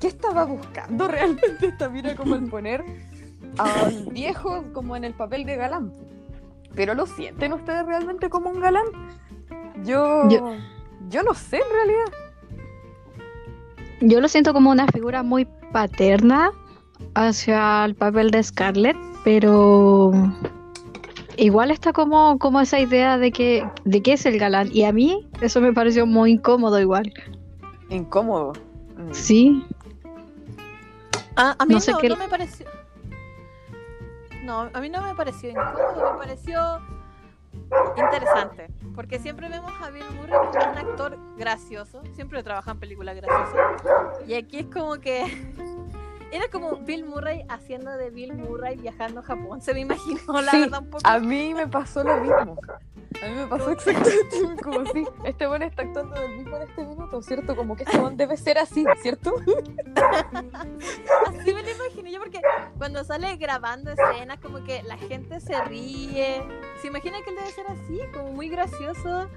¿Qué 0.00 0.06
estaba 0.08 0.44
buscando 0.44 1.08
realmente 1.08 1.66
esta 1.68 1.88
mira 1.88 2.14
como 2.16 2.34
el 2.36 2.48
poner 2.48 2.84
al 3.58 4.06
viejo 4.12 4.64
como 4.72 4.96
en 4.96 5.04
el 5.04 5.14
papel 5.14 5.44
de 5.44 5.56
galán? 5.56 5.92
Pero 6.74 6.94
lo 6.94 7.06
sienten 7.06 7.52
ustedes 7.54 7.84
realmente 7.86 8.28
como 8.30 8.50
un 8.50 8.60
galán? 8.60 8.84
Yo, 9.84 10.28
Yo- 10.28 10.54
yo 11.08 11.22
no 11.22 11.34
sé 11.34 11.56
en 11.56 11.72
realidad. 11.72 12.12
Yo 14.02 14.20
lo 14.20 14.28
siento 14.28 14.52
como 14.52 14.70
una 14.70 14.86
figura 14.88 15.22
muy 15.22 15.46
paterna 15.72 16.50
hacia 17.14 17.84
el 17.84 17.94
papel 17.94 18.30
de 18.30 18.42
Scarlett, 18.42 18.96
pero 19.24 20.12
igual 21.36 21.70
está 21.70 21.92
como, 21.92 22.38
como 22.38 22.60
esa 22.60 22.78
idea 22.80 23.18
de 23.18 23.32
que, 23.32 23.68
de 23.84 24.02
que 24.02 24.14
es 24.14 24.26
el 24.26 24.38
galán. 24.38 24.68
Y 24.72 24.84
a 24.84 24.92
mí 24.92 25.28
eso 25.40 25.60
me 25.60 25.72
pareció 25.72 26.06
muy 26.06 26.32
incómodo 26.32 26.80
igual. 26.80 27.12
Incómodo. 27.90 28.52
Mm. 28.96 29.12
Sí, 29.12 29.64
A, 31.36 31.50
a 31.58 31.66
mí 31.66 31.72
No 31.74 31.76
no, 31.76 31.80
sé 31.80 31.92
no, 31.92 31.98
qué- 31.98 32.16
me 32.16 32.28
pareció. 32.28 32.66
No, 34.42 34.68
a 34.72 34.80
mí 34.80 34.88
no 34.88 35.02
me 35.02 35.14
pareció 35.14 35.50
incómodo, 35.50 36.12
me 36.12 36.18
pareció 36.18 36.60
interesante. 37.96 38.68
Porque 38.94 39.18
siempre 39.18 39.48
vemos 39.48 39.72
a 39.82 39.90
Bill 39.90 40.04
Murray 40.16 40.32
como 40.52 40.70
un 40.72 40.78
actor 40.78 41.18
gracioso. 41.36 42.00
Siempre 42.14 42.42
trabaja 42.42 42.70
en 42.70 42.78
películas 42.78 43.16
graciosas. 43.16 43.82
Y 44.28 44.34
aquí 44.34 44.58
es 44.60 44.66
como 44.66 44.96
que. 44.98 45.24
Era 46.32 46.48
como 46.50 46.76
Bill 46.78 47.04
Murray 47.04 47.44
haciendo 47.48 47.90
de 47.96 48.10
Bill 48.10 48.34
Murray 48.34 48.76
viajando 48.76 49.20
a 49.20 49.22
Japón. 49.22 49.60
Se 49.62 49.72
me 49.74 49.80
imaginó, 49.80 50.40
la 50.42 50.50
Sí, 50.50 50.60
verdad, 50.60 50.80
un 50.82 50.90
poco. 50.90 51.02
A 51.08 51.18
mí 51.18 51.54
me 51.54 51.66
pasó 51.68 52.02
lo 52.04 52.16
mismo. 52.18 52.56
A 53.22 53.26
mí 53.28 53.34
me 53.34 53.46
pasó 53.46 53.70
exactamente 53.70 54.62
como 54.62 54.84
si 54.86 55.06
este 55.24 55.46
buen 55.46 55.62
está 55.62 55.82
actuando 55.82 56.20
del 56.20 56.36
mismo 56.36 56.56
en 56.56 56.62
este 56.62 56.84
minuto, 56.84 57.22
¿cierto? 57.22 57.56
Como 57.56 57.74
que 57.76 57.84
este 57.84 57.98
buen 57.98 58.16
debe 58.16 58.36
ser 58.36 58.58
así, 58.58 58.84
¿cierto? 59.00 59.32
Así 61.26 61.54
me 61.54 61.62
lo 61.62 61.70
imaginé 61.70 62.12
yo 62.12 62.18
porque 62.18 62.40
cuando 62.78 63.04
sale 63.04 63.36
grabando 63.36 63.90
escenas 63.92 64.38
como 64.40 64.62
que 64.64 64.82
la 64.82 64.96
gente 64.98 65.40
se 65.40 65.58
ríe. 65.64 66.42
Se 66.80 66.88
imagina 66.88 67.18
que 67.22 67.30
él 67.30 67.36
debe 67.36 67.50
ser 67.50 67.66
así, 67.68 68.00
como 68.12 68.32
muy 68.32 68.48
gracioso. 68.48 69.28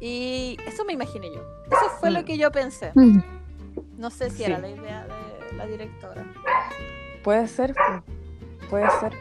Y 0.00 0.56
eso 0.66 0.84
me 0.84 0.92
imaginé 0.92 1.26
yo. 1.34 1.42
Eso 1.66 1.90
fue 2.00 2.10
lo 2.10 2.20
Mm. 2.20 2.24
que 2.24 2.38
yo 2.38 2.50
pensé. 2.52 2.92
Mm. 2.94 3.18
No 3.98 4.10
sé 4.10 4.30
si 4.30 4.38
Sí. 4.38 4.44
era 4.44 4.58
la 4.58 4.68
idea 4.68 5.04
de 5.06 5.12
la 5.58 5.66
directora. 5.66 6.24
Puede 7.22 7.46
ser, 7.48 7.74
pu- 7.74 8.02
puede 8.70 8.88
ser. 9.00 9.12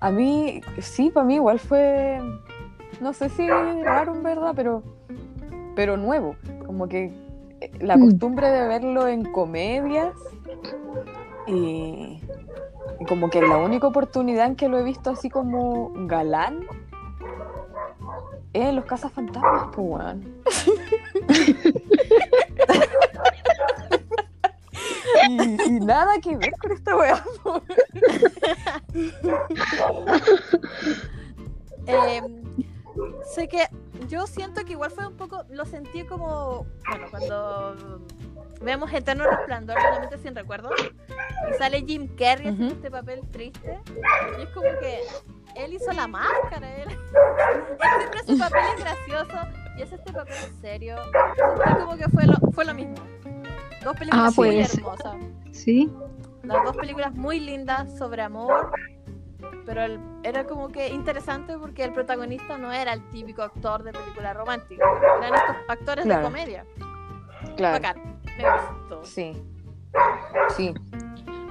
A 0.00 0.10
mí, 0.10 0.60
sí, 0.80 1.10
para 1.10 1.24
mí 1.24 1.36
igual 1.36 1.60
fue, 1.60 2.18
no 3.00 3.12
sé 3.12 3.28
si 3.28 3.46
raro 3.82 4.12
en 4.14 4.22
verdad, 4.24 4.52
pero, 4.56 4.82
pero 5.76 5.96
nuevo. 5.96 6.34
Como 6.66 6.88
que 6.88 7.12
eh, 7.60 7.70
la 7.80 7.96
Mm. 7.96 8.06
costumbre 8.06 8.48
de 8.50 8.66
verlo 8.66 9.06
en 9.06 9.30
comedias 9.30 10.14
y, 11.46 12.20
y 12.98 13.04
como 13.06 13.30
que 13.30 13.40
la 13.42 13.58
única 13.58 13.86
oportunidad 13.86 14.46
en 14.46 14.56
que 14.56 14.68
lo 14.68 14.78
he 14.78 14.82
visto 14.82 15.10
así 15.10 15.30
como 15.30 15.92
galán 16.06 16.66
es 18.54 18.66
en 18.68 18.76
los 18.76 18.84
cazafantasmas, 18.86 19.68
pues 19.74 19.86
weón. 19.88 20.34
y, 25.28 25.62
y 25.62 25.80
nada 25.80 26.18
que 26.20 26.36
ver 26.36 26.52
con 26.60 26.72
esta 26.72 26.96
weá. 26.96 27.24
Eh, 31.86 32.22
sé 33.34 33.48
que 33.48 33.66
yo 34.08 34.26
siento 34.26 34.64
que 34.64 34.72
igual 34.72 34.90
fue 34.90 35.06
un 35.06 35.16
poco, 35.16 35.44
lo 35.50 35.64
sentí 35.64 36.04
como, 36.04 36.66
bueno, 36.88 37.06
cuando 37.10 38.00
vemos 38.60 38.92
Eterno 38.92 39.24
Resplandor 39.24 39.76
de 39.76 39.88
una 39.88 40.00
mente 40.00 40.18
sin 40.18 40.34
recuerdo 40.34 40.70
y 41.50 41.54
sale 41.58 41.84
Jim 41.86 42.08
Carrey 42.16 42.48
haciendo 42.48 42.74
este 42.74 42.90
papel 42.90 43.20
triste 43.30 43.80
y 44.38 44.42
es 44.42 44.48
como 44.50 44.68
que 44.80 45.00
él 45.56 45.74
hizo 45.74 45.92
la 45.92 46.06
máscara, 46.06 46.76
él, 46.76 46.90
él 46.90 46.98
siempre 47.98 48.20
su 48.26 48.38
papel 48.38 48.62
es 48.76 48.84
gracioso 48.84 49.48
y 49.76 49.82
es 49.82 49.92
este 49.92 50.12
papel 50.12 50.36
serio, 50.60 50.96
sentí 51.66 51.80
como 51.80 51.96
que 51.96 52.08
fue 52.08 52.26
lo, 52.26 52.36
fue 52.52 52.64
lo 52.64 52.74
mismo. 52.74 52.96
Dos 53.84 53.96
películas 53.96 54.26
Ah, 54.28 54.32
muy 54.36 54.48
pues. 54.56 54.74
hermosas. 54.78 55.16
sí. 55.50 55.90
Las 56.42 56.64
dos 56.64 56.76
películas 56.76 57.14
muy 57.14 57.38
lindas 57.38 57.96
sobre 57.96 58.20
amor, 58.22 58.72
pero 59.64 59.82
el- 59.82 60.00
era 60.24 60.44
como 60.44 60.68
que 60.70 60.88
interesante 60.88 61.56
porque 61.56 61.84
el 61.84 61.92
protagonista 61.92 62.58
no 62.58 62.72
era 62.72 62.92
el 62.94 63.08
típico 63.10 63.42
actor 63.42 63.84
de 63.84 63.92
película 63.92 64.34
romántica, 64.34 64.84
eran 65.18 65.34
estos 65.34 65.56
actores 65.68 66.04
Claro. 66.04 66.20
de 66.22 66.24
comedia. 66.26 66.64
Claro. 67.56 67.74
Bacán, 67.80 68.18
me 68.36 68.44
gustó. 68.80 69.04
Sí. 69.04 69.40
Sí. 70.56 70.74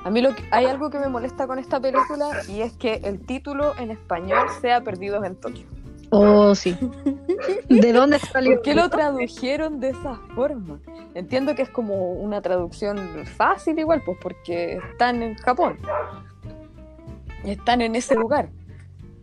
A 0.04 0.10
mí 0.10 0.20
lo 0.22 0.36
que- 0.36 0.44
hay 0.52 0.66
algo 0.66 0.90
que 0.90 1.00
me 1.00 1.08
molesta 1.08 1.48
con 1.48 1.58
esta 1.60 1.80
película 1.80 2.32
y 2.50 2.62
es 2.62 2.74
que 2.74 2.96
el 3.04 3.26
título 3.26 3.74
en 3.78 3.92
español 3.92 4.48
sea 4.60 4.82
Perdidos 4.82 5.24
en 5.26 5.36
Tokio. 5.38 5.68
Oh, 6.14 6.54
sí. 6.54 6.78
¿De 7.70 7.94
dónde 7.94 8.20
salió? 8.20 8.56
¿Por 8.56 8.64
qué 8.64 8.76
lo 8.76 8.90
tradujeron 8.90 9.80
de 9.80 9.92
esa 9.92 10.16
forma? 10.36 10.82
Entiendo 11.14 11.56
que 11.56 11.62
es 11.62 11.70
como 11.70 12.12
una 12.14 12.42
traducción 12.42 12.98
fácil 13.38 13.80
igual, 13.80 14.02
pues 14.06 14.18
porque 14.22 14.78
están 14.92 15.24
en 15.24 15.36
Japón. 15.36 15.78
Están 17.46 17.82
en 17.82 17.96
ese 17.96 18.16
lugar. 18.16 18.50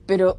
Pero 0.07 0.38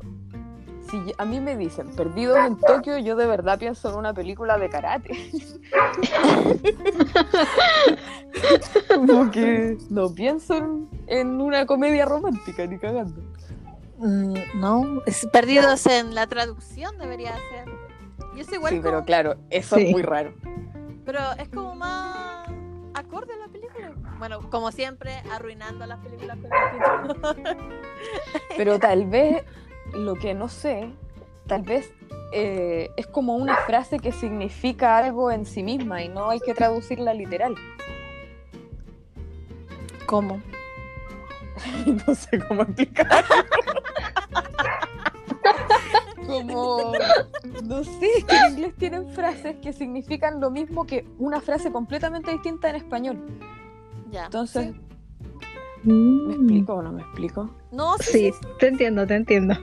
si 0.89 1.13
a 1.19 1.25
mí 1.25 1.39
me 1.39 1.55
dicen 1.55 1.95
Perdidos 1.95 2.39
en 2.39 2.57
Tokio, 2.57 2.97
yo 2.97 3.15
de 3.15 3.27
verdad 3.27 3.59
pienso 3.59 3.91
en 3.91 3.97
una 3.97 4.15
película 4.15 4.57
de 4.57 4.69
karate. 4.69 5.11
como 8.95 9.29
que 9.29 9.77
no 9.91 10.11
pienso 10.15 10.57
en, 10.57 10.89
en 11.05 11.39
una 11.39 11.67
comedia 11.67 12.05
romántica, 12.05 12.65
ni 12.65 12.79
cagando. 12.79 13.21
Mm, 13.99 14.33
no, 14.59 15.01
es 15.05 15.25
perdidos 15.31 15.85
en 15.85 16.15
la 16.15 16.25
traducción 16.27 16.97
debería 16.97 17.33
ser. 17.49 17.65
Y 18.35 18.39
es 18.41 18.51
igual 18.53 18.73
Sí, 18.73 18.79
pero 18.81 19.03
claro, 19.03 19.35
eso 19.49 19.75
Sí. 19.75 19.83
es 19.87 19.91
muy 19.91 20.01
raro. 20.01 20.33
pero 21.05 21.19
es 21.37 21.49
como 21.49 21.75
más 21.75 22.47
acorde 22.93 23.33
a 23.33 23.37
la 23.37 23.47
película. 23.47 23.91
Bueno, 24.19 24.49
como 24.49 24.71
siempre, 24.71 25.11
arruinando 25.31 25.85
las 25.85 25.99
películas 25.99 26.37
con 26.37 27.45
el. 27.45 27.57
Pero 28.57 28.79
tal 28.79 29.05
vez, 29.05 29.43
lo 29.93 30.15
que 30.15 30.33
no 30.33 30.47
sé, 30.49 30.91
tal 31.47 31.63
vez 31.63 31.91
eh, 32.31 32.89
es 32.95 33.07
como 33.07 33.35
una 33.35 33.55
frase 33.57 33.99
que 33.99 34.11
significa 34.11 34.97
algo 34.97 35.31
en 35.31 35.45
sí 35.45 35.63
misma 35.63 36.03
y 36.03 36.09
no 36.09 36.29
hay 36.29 36.39
que 36.39 36.53
traducirla 36.53 37.13
literal. 37.13 37.55
¿Cómo? 40.05 40.41
no 42.07 42.15
sé 42.15 42.39
cómo 42.47 42.61
explicar. 42.63 43.25
Como, 46.27 46.93
no 47.63 47.83
sé, 47.83 48.07
es 48.17 48.25
que 48.25 48.35
en 48.37 48.51
inglés 48.51 48.73
tienen 48.77 49.09
frases 49.13 49.55
que 49.61 49.73
significan 49.73 50.39
lo 50.39 50.51
mismo 50.51 50.85
que 50.85 51.07
una 51.17 51.41
frase 51.41 51.71
completamente 51.71 52.31
distinta 52.31 52.69
en 52.69 52.75
español. 52.75 53.17
Ya. 54.11 54.25
Entonces, 54.25 54.73
Sí. 55.83 55.89
¿me 55.89 56.33
explico 56.33 56.73
o 56.73 56.81
no 56.83 56.91
me 56.91 57.01
explico? 57.01 57.49
No, 57.71 57.97
sí, 57.99 58.11
Sí, 58.11 58.31
sí, 58.31 58.47
te 58.59 58.67
entiendo, 58.67 59.07
te 59.07 59.15
entiendo. 59.15 59.55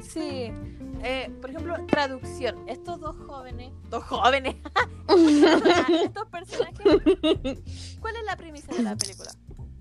Sí. 0.00 0.52
Eh, 1.02 1.30
por 1.40 1.50
ejemplo, 1.50 1.74
traducción. 1.86 2.56
Estos 2.66 3.00
dos 3.00 3.16
jóvenes, 3.26 3.72
dos 3.90 4.02
jóvenes, 4.04 4.56
estos 6.04 6.26
personajes, 6.28 7.98
¿cuál 8.00 8.16
es 8.16 8.24
la 8.24 8.36
premisa 8.36 8.72
de 8.74 8.82
la 8.82 8.96
película? 8.96 9.30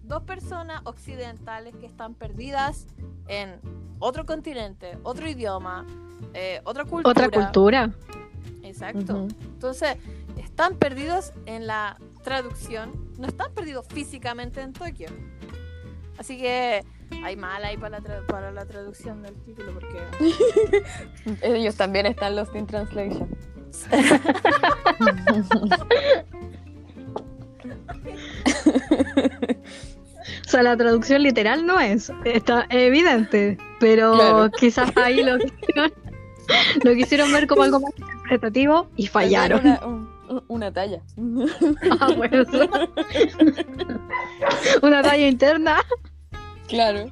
Dos 0.07 0.23
personas 0.23 0.81
occidentales 0.85 1.75
que 1.75 1.85
están 1.85 2.13
perdidas 2.13 2.87
en 3.27 3.59
otro 3.99 4.25
continente, 4.25 4.97
otro 5.03 5.27
idioma, 5.27 5.85
eh, 6.33 6.61
otra 6.63 6.85
cultura. 6.85 7.09
Otra 7.09 7.29
cultura. 7.29 7.91
Exacto. 8.63 9.27
Entonces, 9.41 9.97
están 10.37 10.77
perdidos 10.77 11.33
en 11.45 11.67
la 11.67 11.97
traducción, 12.23 13.09
no 13.17 13.27
están 13.27 13.53
perdidos 13.53 13.85
físicamente 13.87 14.61
en 14.61 14.73
Tokio. 14.73 15.09
Así 16.17 16.37
que 16.37 16.83
hay 17.23 17.35
mal 17.35 17.63
ahí 17.63 17.77
para 17.77 17.99
la, 17.99 18.27
para 18.27 18.51
la 18.51 18.65
traducción 18.65 19.21
del 19.21 19.35
título 19.43 19.73
porque 19.73 19.99
Ellos 21.41 21.75
también 21.75 22.05
están 22.05 22.35
los 22.35 22.53
in 22.55 22.65
translation. 22.65 23.29
sea, 30.55 30.63
la 30.63 30.77
traducción 30.77 31.23
literal 31.23 31.65
no 31.65 31.79
es, 31.79 32.11
está 32.23 32.65
evidente, 32.69 33.57
pero 33.79 34.13
Claro. 34.13 34.51
quizás 34.51 34.91
ahí 34.95 35.23
lo 35.23 35.37
quisieron, 35.39 35.93
lo 36.83 36.93
quisieron 36.93 37.31
ver 37.31 37.47
como 37.47 37.63
algo 37.63 37.79
más 37.79 37.91
interpretativo 37.97 38.87
y 38.95 39.07
fallaron. 39.07 39.61
Una, 39.61 39.85
un- 39.85 40.15
una 40.47 40.71
talla. 40.73 41.01
Ah, 41.99 42.09
bueno. 42.15 42.43
Una 44.81 45.01
talla 45.03 45.27
interna. 45.27 45.77
Claro. 46.67 47.11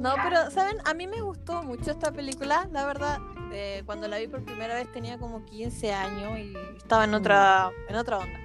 No, 0.00 0.14
pero, 0.22 0.50
¿saben? 0.50 0.76
A 0.84 0.94
mí 0.94 1.06
me 1.06 1.20
gustó 1.20 1.62
mucho 1.62 1.90
esta 1.90 2.12
película, 2.12 2.68
la 2.72 2.86
verdad. 2.86 3.18
eh, 3.52 3.82
cuando 3.84 4.06
la 4.06 4.18
vi 4.18 4.28
por 4.28 4.44
primera 4.44 4.74
vez 4.74 4.90
tenía 4.92 5.18
como 5.18 5.44
15 5.44 5.92
años 5.92 6.38
y 6.38 6.54
estaba 6.76 7.04
en 7.04 7.14
otra, 7.14 7.70
en 7.88 7.96
otra 7.96 8.18
onda. 8.18 8.38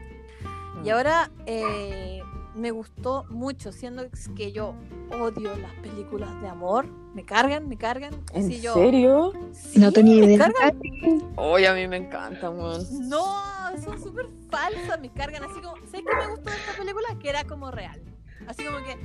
Y 0.84 0.90
ahora 0.90 1.30
eh, 1.46 2.22
me 2.56 2.72
gustó 2.72 3.26
mucho, 3.30 3.72
siendo 3.72 4.06
que 4.36 4.52
yo 4.52 4.74
odio 5.12 5.56
las 5.58 5.74
películas 5.82 6.42
de 6.42 6.48
amor. 6.48 6.88
Me 7.14 7.26
cargan, 7.26 7.68
me 7.68 7.78
cargan. 7.78 8.14
¿En 8.34 8.46
Así 8.46 8.62
yo, 8.62 8.74
serio? 8.74 9.34
Sí, 9.54 9.80
No 9.80 9.92
tenía 9.92 10.24
idea. 10.24 10.38
cargan. 10.38 10.80
Oye, 11.38 11.68
a 11.68 11.74
mí 11.74 11.88
me 11.88 11.98
encanta, 11.98 12.50
weón. 12.50 12.86
No, 13.10 13.26
son 13.84 14.02
súper 14.02 14.28
falsas, 14.50 15.00
me 15.00 15.12
cargan. 15.12 15.44
Así 15.44 15.62
como, 15.62 15.76
¿sabes 15.86 16.04
qué 16.10 16.16
me 16.18 16.28
gustó 16.32 16.50
de 16.50 16.56
esta 16.56 16.74
película? 16.78 17.08
Que 17.22 17.30
era 17.30 17.44
como 17.44 17.72
real. 17.72 18.02
Así 18.48 18.64
como 18.66 18.78
que. 18.86 18.98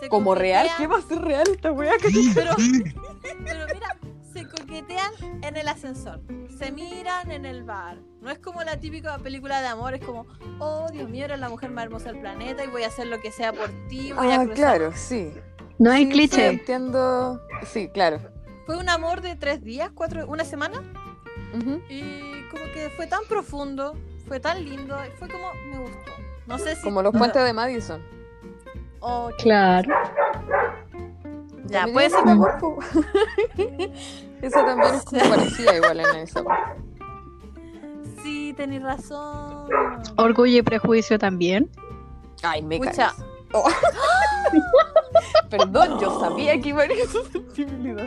Se 0.00 0.08
¿Como 0.08 0.34
real? 0.34 0.68
¿Qué 0.78 0.86
va 0.86 0.98
a 0.98 1.02
ser 1.02 1.20
real 1.20 1.46
esta 1.50 1.72
weá? 1.72 1.94
Pero, 2.34 2.52
pero 3.44 3.66
mira, 3.74 3.96
se 4.38 4.48
coquetean 4.48 5.12
en 5.42 5.56
el 5.56 5.68
ascensor, 5.68 6.20
se 6.58 6.70
miran 6.70 7.30
en 7.30 7.44
el 7.44 7.64
bar. 7.64 7.96
No 8.20 8.30
es 8.30 8.38
como 8.38 8.62
la 8.62 8.78
típica 8.78 9.18
película 9.18 9.60
de 9.60 9.68
amor, 9.68 9.94
es 9.94 10.04
como, 10.04 10.26
oh 10.58 10.88
Dios 10.92 11.08
mío, 11.08 11.24
eres 11.24 11.40
la 11.40 11.48
mujer 11.48 11.70
más 11.70 11.84
hermosa 11.84 12.12
del 12.12 12.20
planeta 12.20 12.64
y 12.64 12.68
voy 12.68 12.84
a 12.84 12.88
hacer 12.88 13.06
lo 13.06 13.20
que 13.20 13.30
sea 13.32 13.52
por 13.52 13.68
ti. 13.88 14.12
Voy 14.12 14.30
Ah, 14.30 14.38
cruzar". 14.38 14.54
claro, 14.54 14.92
sí. 14.94 15.32
No 15.78 15.90
hay 15.90 16.04
Sí, 16.04 16.10
sí, 16.10 16.12
cliché. 16.12 16.46
entiendo. 16.48 17.40
Sí, 17.66 17.88
claro. 17.88 18.20
Fue 18.66 18.76
un 18.76 18.88
amor 18.88 19.20
de 19.22 19.34
tres 19.36 19.62
días, 19.62 19.90
cuatro, 19.94 20.26
una 20.28 20.44
semana, 20.44 20.82
y 21.88 22.48
como 22.50 22.64
que 22.74 22.90
fue 22.96 23.06
tan 23.06 23.24
profundo, 23.28 23.96
fue 24.26 24.38
tan 24.40 24.64
lindo, 24.64 24.96
fue 25.18 25.28
como, 25.28 25.52
me 25.70 25.78
gustó. 25.78 26.10
No 26.46 26.58
sé 26.58 26.76
si. 26.76 26.82
Como 26.82 27.02
los 27.02 27.12
puentes 27.16 27.42
de 27.42 27.52
Madison. 27.52 28.02
Oh, 29.00 29.30
Claro. 29.38 29.92
Ya, 31.66 31.86
puede 31.86 32.08
ser 32.08 32.20
amor, 32.26 32.56
Esa 34.42 34.64
también 34.64 34.94
es 34.94 35.04
como 35.04 35.20
parecida 35.28 35.76
igual 35.76 36.00
en 36.00 36.16
esa. 36.16 36.42
po. 36.42 36.50
sí, 38.22 38.54
tenés 38.56 38.82
razón. 38.82 39.68
Orgullo 40.16 40.58
y 40.58 40.62
prejuicio 40.62 41.18
también. 41.18 41.70
Ay, 42.42 42.62
me 42.62 42.80
caes. 42.80 43.14
Oh. 43.52 43.68
Perdón, 45.50 45.98
yo 45.98 46.20
sabía 46.20 46.60
que 46.60 46.68
iba 46.68 46.82
a 46.82 46.84
ir 46.86 46.92
esa 46.92 47.18
sensibilidad. 47.32 48.06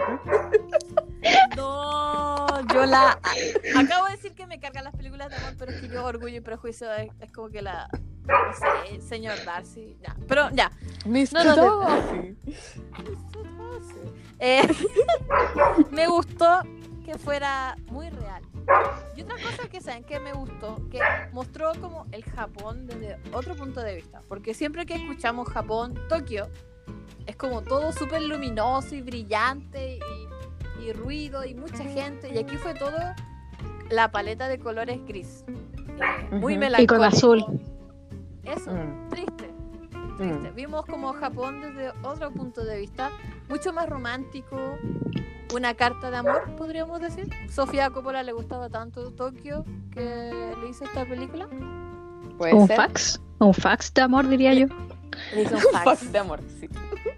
No, 1.56 2.48
yo 2.74 2.86
la. 2.86 3.20
Acabo 3.76 4.06
de 4.06 4.12
decir 4.12 4.34
que 4.34 4.48
me 4.48 4.60
cargan 4.60 4.84
las 4.84 4.96
películas 4.96 5.30
de 5.30 5.36
amor, 5.36 5.54
pero 5.58 5.72
es 5.72 5.82
que 5.82 5.88
yo, 5.88 6.04
Orgullo 6.06 6.38
y 6.38 6.42
Prejuicio, 6.42 6.92
es, 6.94 7.12
es 7.20 7.32
como 7.32 7.50
que 7.50 7.62
la. 7.62 7.90
No 8.28 8.36
sé, 8.54 9.02
señor 9.02 9.44
Darcy. 9.46 9.98
Ya. 10.02 10.16
Pero 10.28 10.50
ya. 10.52 10.72
Mr. 11.06 11.46
No, 11.46 11.56
no, 11.56 11.80
Darcy. 11.80 12.38
Eh, 14.40 14.68
me 15.92 16.08
gustó 16.08 16.62
que 17.06 17.18
fuera 17.18 17.76
muy 17.88 18.10
real. 18.10 18.44
Y 19.16 19.22
otra 19.22 19.36
cosa 19.36 19.68
que 19.70 19.82
saben 19.82 20.04
que 20.04 20.20
me 20.20 20.34
gustó, 20.34 20.78
que 20.90 21.00
mostró 21.32 21.74
como 21.80 22.06
el 22.12 22.24
Japón 22.24 22.88
desde 22.88 23.18
otro 23.34 23.56
punto 23.56 23.82
de 23.82 23.96
vista. 23.96 24.22
Porque 24.28 24.54
siempre 24.54 24.86
que 24.86 24.96
escuchamos 24.96 25.48
Japón, 25.50 26.00
Tokio, 26.10 26.50
es 27.26 27.36
como 27.36 27.62
todo 27.62 27.92
súper 27.92 28.22
luminoso 28.24 28.96
y 28.96 29.02
brillante 29.02 29.98
y, 29.98 30.21
y 30.82 30.94
ruido 30.94 31.46
y 31.46 31.54
mucha 31.56 31.84
gente. 31.84 32.34
Y 32.34 32.38
aquí 32.38 32.58
fue 32.58 32.74
todo 32.74 32.98
la 33.90 34.12
paleta 34.12 34.48
de 34.48 34.60
colores 34.60 35.00
gris. 35.06 35.44
Eh, 35.88 36.36
muy 36.36 36.58
melancólico. 36.58 36.96
Y 36.96 36.98
con 36.98 37.06
azul. 37.08 37.46
Eso, 38.44 38.72
Mm, 38.72 39.10
triste. 39.10 39.52
mm. 40.20 40.56
Vimos 40.56 40.86
como 40.86 41.14
Japón 41.14 41.62
desde 41.62 41.92
otro 42.04 42.32
punto 42.32 42.64
de 42.64 42.80
vista, 42.80 43.10
mucho 43.50 43.72
más 43.74 43.88
romántico, 43.90 44.58
una 45.54 45.74
carta 45.76 46.10
de 46.10 46.18
amor, 46.18 46.44
podríamos 46.58 47.00
decir. 47.02 47.30
Sofía 47.50 47.90
Coppola 47.90 48.24
le 48.24 48.32
gustaba 48.32 48.70
tanto 48.70 49.12
Tokio 49.12 49.66
que 49.92 50.56
le 50.62 50.70
hizo 50.70 50.86
esta 50.86 51.06
película. 51.06 51.48
Puede 52.38 52.54
Un 52.56 52.68
ser. 52.68 52.78
fax. 52.78 53.22
Un 53.40 53.54
fax 53.54 53.94
de 53.94 54.02
amor, 54.02 54.28
diría 54.28 54.54
yo. 54.54 54.68
Le 55.36 55.42
hizo 55.44 55.56
un 55.58 55.62
Un 55.66 55.72
fax. 55.72 55.84
fax 55.84 56.12
de 56.12 56.18
amor, 56.20 56.40
sí. 56.60 56.70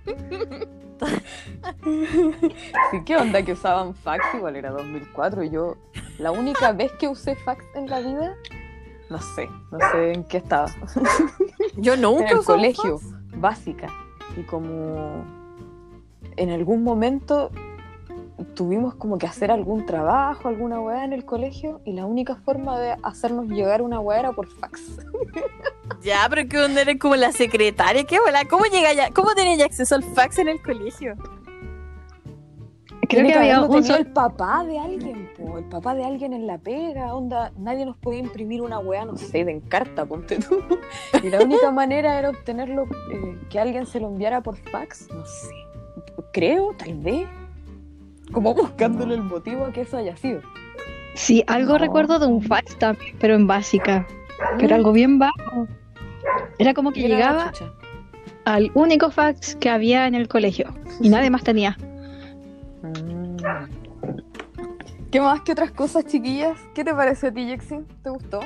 sí, 2.92 3.02
¿qué 3.06 3.18
onda 3.18 3.44
que 3.44 3.54
usaban 3.54 3.94
fax? 3.96 4.24
Igual 4.36 4.56
era 4.56 4.72
2004 4.72 5.44
y 5.44 5.50
yo, 5.50 5.78
la 6.20 6.32
única 6.32 6.72
vez 6.72 6.92
que 6.94 7.08
usé 7.08 7.36
fax 7.36 7.63
en 7.76 7.89
la 7.89 8.00
vida, 8.00 8.36
no 9.10 9.20
sé, 9.20 9.50
no 9.72 9.80
sé 9.92 10.13
en 10.13 10.24
qué 10.24 10.38
estaba. 10.38 10.72
Yo 11.78 11.96
nunca 11.98 12.30
en 12.30 12.38
el 12.38 12.44
colegio, 12.44 12.98
fax. 13.00 13.39
básica. 13.39 13.88
Y 14.38 14.44
como 14.44 15.24
en 16.38 16.50
algún 16.50 16.84
momento 16.84 17.52
tuvimos 18.56 18.96
como 18.96 19.18
que 19.18 19.28
hacer 19.28 19.52
algún 19.52 19.86
trabajo, 19.86 20.48
alguna 20.48 20.80
weá 20.80 21.06
en 21.06 21.13
el 21.13 21.26
colegio, 21.26 21.82
y 21.86 21.94
la 21.94 22.06
única 22.06 22.36
forma 22.36 22.80
de 22.80 22.96
hacernos 23.04 23.48
llegar 23.48 23.82
una 23.82 24.00
weá 24.00 24.20
era 24.20 24.32
por 24.32 24.48
fax. 24.48 25.00
Ya, 26.02 26.26
pero 26.30 26.48
que 26.48 26.60
onda 26.60 26.82
eres 26.82 27.00
como 27.00 27.16
la 27.16 27.32
secretaria, 27.32 28.04
qué 28.04 28.20
bola. 28.20 28.46
¿Cómo 28.46 28.66
llega 28.66 28.94
ya? 28.94 29.10
¿Cómo 29.12 29.34
tenía 29.36 29.56
ya 29.56 29.66
acceso 29.66 29.96
al 29.96 30.04
fax 30.04 30.40
en 30.40 30.50
el 30.50 30.62
colegio? 30.62 31.16
Creo 33.10 33.28
que 33.28 33.34
había 33.34 33.62
un 33.62 33.84
solo. 33.84 34.00
el 34.00 34.08
papá 34.08 34.64
de 34.64 34.80
alguien, 34.80 35.30
po, 35.38 35.58
el 35.60 35.66
papá 35.66 35.94
de 35.94 36.04
alguien 36.04 36.34
en 36.34 36.48
la 36.48 36.58
pega, 36.58 37.14
onda, 37.14 37.52
nadie 37.58 37.86
nos 37.86 37.98
podía 37.98 38.20
imprimir 38.20 38.62
una 38.62 38.80
weá, 38.80 39.06
no 39.06 39.18
sé, 39.18 39.44
de 39.44 39.52
encarta, 39.52 40.06
ponte 40.06 40.40
tú. 40.40 40.64
Y 41.22 41.30
la 41.30 41.42
única 41.44 41.70
manera 41.72 42.18
era 42.18 42.30
obtenerlo, 42.30 42.86
eh, 43.12 43.38
que 43.50 43.60
alguien 43.60 43.86
se 43.86 44.00
lo 44.00 44.08
enviara 44.08 44.42
por 44.42 44.58
fax, 44.58 45.10
no 45.14 45.24
sé, 45.26 45.54
creo, 46.32 46.74
tal 46.78 46.96
vez, 46.96 47.28
como 48.32 48.56
buscándole 48.56 49.14
el 49.16 49.22
motivo 49.24 49.66
a 49.66 49.72
que 49.74 49.82
eso 49.82 49.98
haya 49.98 50.16
sido. 50.16 50.42
Sí, 51.14 51.44
algo 51.46 51.74
No. 51.74 51.80
recuerdo 51.80 52.18
de 52.18 52.26
un 52.26 52.42
fax 52.42 52.78
también, 52.80 53.16
pero 53.20 53.36
en 53.36 53.46
básica. 53.46 54.08
Que 54.58 54.66
era 54.66 54.76
algo 54.78 54.92
bien 54.92 55.20
bajo. 55.20 55.68
Era 56.58 56.74
como 56.74 56.92
que 56.92 57.06
era 57.06 57.16
llegaba 57.16 57.52
al 58.46 58.72
único 58.74 59.10
fax 59.10 59.56
que 59.56 59.70
había 59.70 60.08
en 60.08 60.16
el 60.16 60.28
colegio. 60.28 60.74
Y 61.02 61.10
nadie 61.10 61.30
más 61.30 61.44
tenía. 61.44 61.78
Mm. 62.82 63.38
¿Qué 65.12 65.22
más 65.22 65.42
que 65.42 65.52
otras 65.52 65.72
cosas, 65.72 66.06
chiquillas? 66.06 66.58
¿Qué 66.74 66.84
te 66.84 66.94
parece 66.94 67.28
a 67.28 67.32
ti, 67.34 67.46
Jexin? 67.46 67.86
¿Te 68.04 68.10
gustó? 68.10 68.40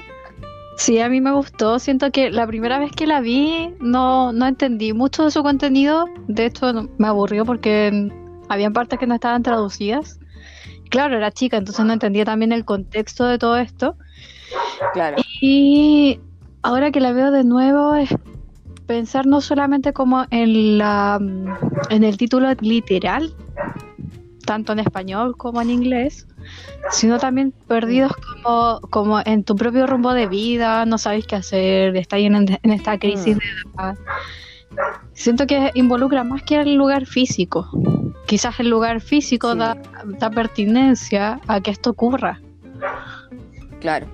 Sí, 0.78 1.00
a 1.00 1.10
mí 1.10 1.22
me 1.22 1.32
gustó. 1.32 1.80
Siento 1.80 2.12
que 2.12 2.30
la 2.30 2.46
primera 2.46 2.78
vez 2.78 2.92
que 2.92 3.08
la 3.08 3.22
vi 3.22 3.74
no, 3.80 4.32
no 4.34 4.48
entendí 4.48 4.94
mucho 4.94 5.24
de 5.24 5.32
su 5.32 5.44
contenido. 5.44 6.06
De 6.28 6.46
hecho, 6.46 6.90
me 6.98 7.08
aburrió 7.08 7.46
porque 7.46 8.12
habían 8.50 8.74
partes 8.74 9.00
que 9.00 9.08
no 9.08 9.16
estaban 9.16 9.44
traducidas. 9.44 10.20
Claro, 10.90 11.18
era 11.18 11.32
chica, 11.32 11.58
entonces 11.58 11.86
no 11.86 11.94
entendía 11.94 12.26
también 12.26 12.52
el 12.52 12.66
contexto 12.66 13.26
de 13.26 13.38
todo 13.38 13.58
esto. 13.58 13.96
Claro. 14.94 15.18
Y 15.42 16.20
ahora 16.68 16.92
que 16.92 17.00
la 17.00 17.14
veo 17.14 17.32
de 17.32 17.46
nuevo 17.46 17.96
es 17.96 18.10
pensar 18.88 19.26
no 19.26 19.40
solamente 19.40 19.94
como 19.94 20.26
en 20.32 20.78
la 20.78 21.18
en 21.90 22.04
el 22.04 22.18
título 22.18 22.48
literal, 22.60 23.34
tanto 24.46 24.74
en 24.74 24.80
español 24.80 25.36
como 25.38 25.62
en 25.62 25.70
inglés, 25.70 26.28
sino 26.92 27.20
también 27.20 27.54
perdidos 27.68 28.12
como, 28.44 28.80
como 28.90 29.20
en 29.26 29.44
tu 29.46 29.56
propio 29.56 29.88
rumbo 29.88 30.14
de 30.14 30.28
vida, 30.28 30.86
no 30.86 30.98
sabes 30.98 31.26
qué 31.26 31.38
hacer, 31.38 31.96
estás 31.96 32.20
en, 32.20 32.36
en 32.36 32.72
esta 32.72 32.98
crisis 32.98 33.36
Mm. 33.36 33.40
de 33.40 33.46
edad. 33.74 33.96
Siento 35.14 35.48
que 35.48 35.72
involucra 35.74 36.24
más 36.26 36.44
que 36.44 36.60
el 36.60 36.76
lugar 36.76 37.06
físico. 37.06 37.68
Quizás 38.28 38.60
el 38.60 38.70
lugar 38.70 39.00
físico 39.00 39.54
Sí. 39.54 39.60
da, 39.60 39.78
da 40.20 40.30
pertinencia 40.30 41.40
a 41.48 41.62
que 41.62 41.72
esto 41.72 41.92
ocurra. 41.92 42.42
Claro. 43.80 44.06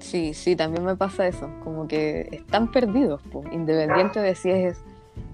Sí, 0.00 0.34
sí, 0.34 0.56
también 0.56 0.84
me 0.84 0.96
pasa 0.96 1.26
eso. 1.26 1.48
Como 1.62 1.86
que 1.86 2.28
están 2.32 2.70
perdidos, 2.72 3.22
po, 3.30 3.42
independiente 3.52 4.20
de 4.20 4.34
si 4.34 4.50
es 4.50 4.82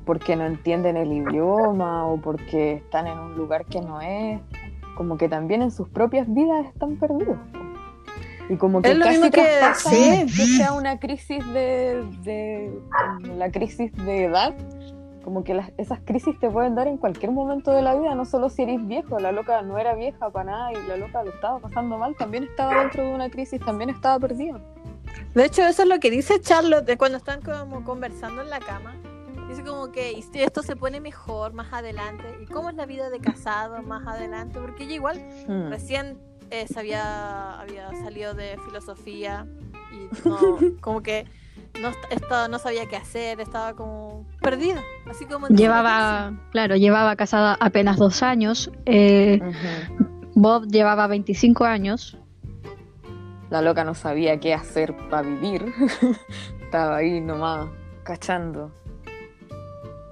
porque 0.04 0.36
no 0.36 0.44
entienden 0.46 0.96
el 0.96 1.12
idioma 1.12 2.06
o 2.06 2.20
porque 2.20 2.74
están 2.74 3.06
en 3.06 3.18
un 3.18 3.34
lugar 3.36 3.64
que 3.66 3.80
no 3.80 4.00
es. 4.00 4.40
Como 4.96 5.16
que 5.18 5.28
también 5.28 5.62
en 5.62 5.70
sus 5.70 5.88
propias 5.88 6.32
vidas 6.32 6.66
están 6.66 6.96
perdidos. 6.96 7.36
po. 7.52 7.58
Y 8.48 8.56
como 8.56 8.80
que 8.80 8.92
Es 8.92 8.96
lo 8.98 9.04
casi 9.04 9.16
mismo 9.18 9.30
que- 9.32 9.42
traspasa 9.58 9.90
sí. 9.90 10.26
que 10.26 10.28
sea 10.56 10.72
una 10.72 10.98
crisis 11.00 11.44
de, 11.52 12.04
de 12.22 12.70
la 13.36 13.50
crisis 13.50 13.92
de 14.04 14.24
edad. 14.26 14.54
Como 15.26 15.42
que 15.42 15.54
las- 15.54 15.72
esas 15.76 15.98
crisis 16.04 16.38
te 16.38 16.48
pueden 16.48 16.76
dar 16.76 16.86
en 16.86 16.98
cualquier 16.98 17.32
momento 17.32 17.72
de 17.72 17.82
la 17.82 17.96
vida, 17.96 18.14
no 18.14 18.24
solo 18.24 18.48
si 18.48 18.62
eres 18.62 18.86
viejo, 18.86 19.18
la 19.18 19.32
loca 19.32 19.60
no 19.62 19.76
era 19.76 19.92
vieja 19.96 20.30
para 20.30 20.44
nada 20.52 20.72
y 20.72 20.76
la 20.86 20.96
loca 20.96 21.24
lo 21.24 21.30
estaba 21.32 21.58
pasando 21.58 21.98
mal, 21.98 22.14
también 22.14 22.44
estaba 22.44 22.78
dentro 22.80 23.02
de 23.02 23.12
una 23.12 23.28
crisis, 23.28 23.58
también 23.60 23.90
estaba 23.90 24.20
perdida. 24.20 24.60
De 25.34 25.44
hecho, 25.44 25.62
eso 25.62 25.82
es 25.82 25.88
lo 25.88 25.98
que 25.98 26.12
dice 26.12 26.40
Charlotte 26.40 26.86
de 26.86 26.96
cuando 26.96 27.18
están 27.18 27.42
como 27.42 27.82
conversando 27.82 28.40
en 28.40 28.50
la 28.50 28.60
cama. 28.60 28.94
Dice 29.48 29.64
como 29.64 29.90
que 29.90 30.16
esto 30.34 30.62
se 30.62 30.76
pone 30.76 31.00
mejor 31.00 31.52
más 31.54 31.72
adelante. 31.72 32.22
¿Y 32.40 32.46
cómo 32.46 32.70
es 32.70 32.76
la 32.76 32.86
vida 32.86 33.10
de 33.10 33.18
casado 33.18 33.82
más 33.82 34.06
adelante? 34.06 34.60
Porque 34.60 34.84
ella 34.84 34.94
igual 34.94 35.18
Mm. 35.48 35.70
recién 35.70 36.18
eh, 36.52 36.66
había, 36.76 37.58
había 37.60 37.90
salido 38.04 38.32
de 38.34 38.56
filosofía 38.64 39.44
y 39.90 40.08
no, 40.28 40.58
como 40.80 41.00
que 41.02 41.26
no, 41.80 41.88
est- 41.88 42.04
estaba- 42.10 42.48
no 42.48 42.58
sabía 42.58 42.86
qué 42.86 42.96
hacer, 42.96 43.40
estaba 43.40 43.74
como 43.74 44.26
perdida. 44.40 44.82
Así 45.10 45.26
como 45.26 45.48
Llevaba, 45.48 46.32
claro, 46.50 46.76
llevaba 46.76 47.16
casada 47.16 47.56
apenas 47.60 47.96
dos 47.98 48.22
años. 48.22 48.70
eh. 48.86 49.40
Bob 50.34 50.66
llevaba 50.66 51.06
25 51.06 51.64
años. 51.64 52.18
La 53.50 53.62
loca 53.62 53.84
no 53.84 53.94
sabía 53.94 54.38
qué 54.40 54.52
hacer 54.54 54.94
para 55.08 55.22
vivir. 55.22 55.72
estaba 56.62 56.96
ahí 56.96 57.20
nomás 57.20 57.68
cachando. 58.02 58.72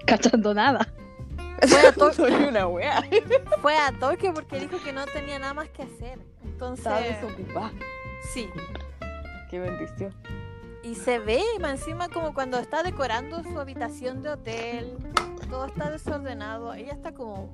Cachando 0.06 0.54
nada. 0.54 0.86
Fue 1.66 1.88
a, 1.88 1.92
to- 1.96 2.12
Soy 2.12 2.32
una 2.32 2.66
wea. 2.66 3.02
fue 3.62 3.76
a 3.76 3.92
toque 3.98 4.32
porque 4.32 4.60
dijo 4.60 4.76
que 4.84 4.92
no 4.92 5.04
tenía 5.06 5.38
nada 5.38 5.54
más 5.54 5.68
que 5.70 5.82
hacer. 5.82 6.18
Entonces, 6.44 6.86
Estaba 6.86 7.00
desocupada. 7.00 7.72
sí. 8.32 8.48
Qué 9.50 9.58
bendición. 9.58 10.14
Y 10.84 10.94
se 10.96 11.18
ve 11.18 11.42
encima 11.62 12.08
como 12.08 12.34
cuando 12.34 12.58
está 12.58 12.82
decorando 12.82 13.42
su 13.42 13.58
habitación 13.58 14.22
de 14.22 14.30
hotel, 14.30 14.96
todo 15.48 15.66
está 15.66 15.90
desordenado, 15.90 16.74
ella 16.74 16.92
está 16.92 17.12
como, 17.14 17.50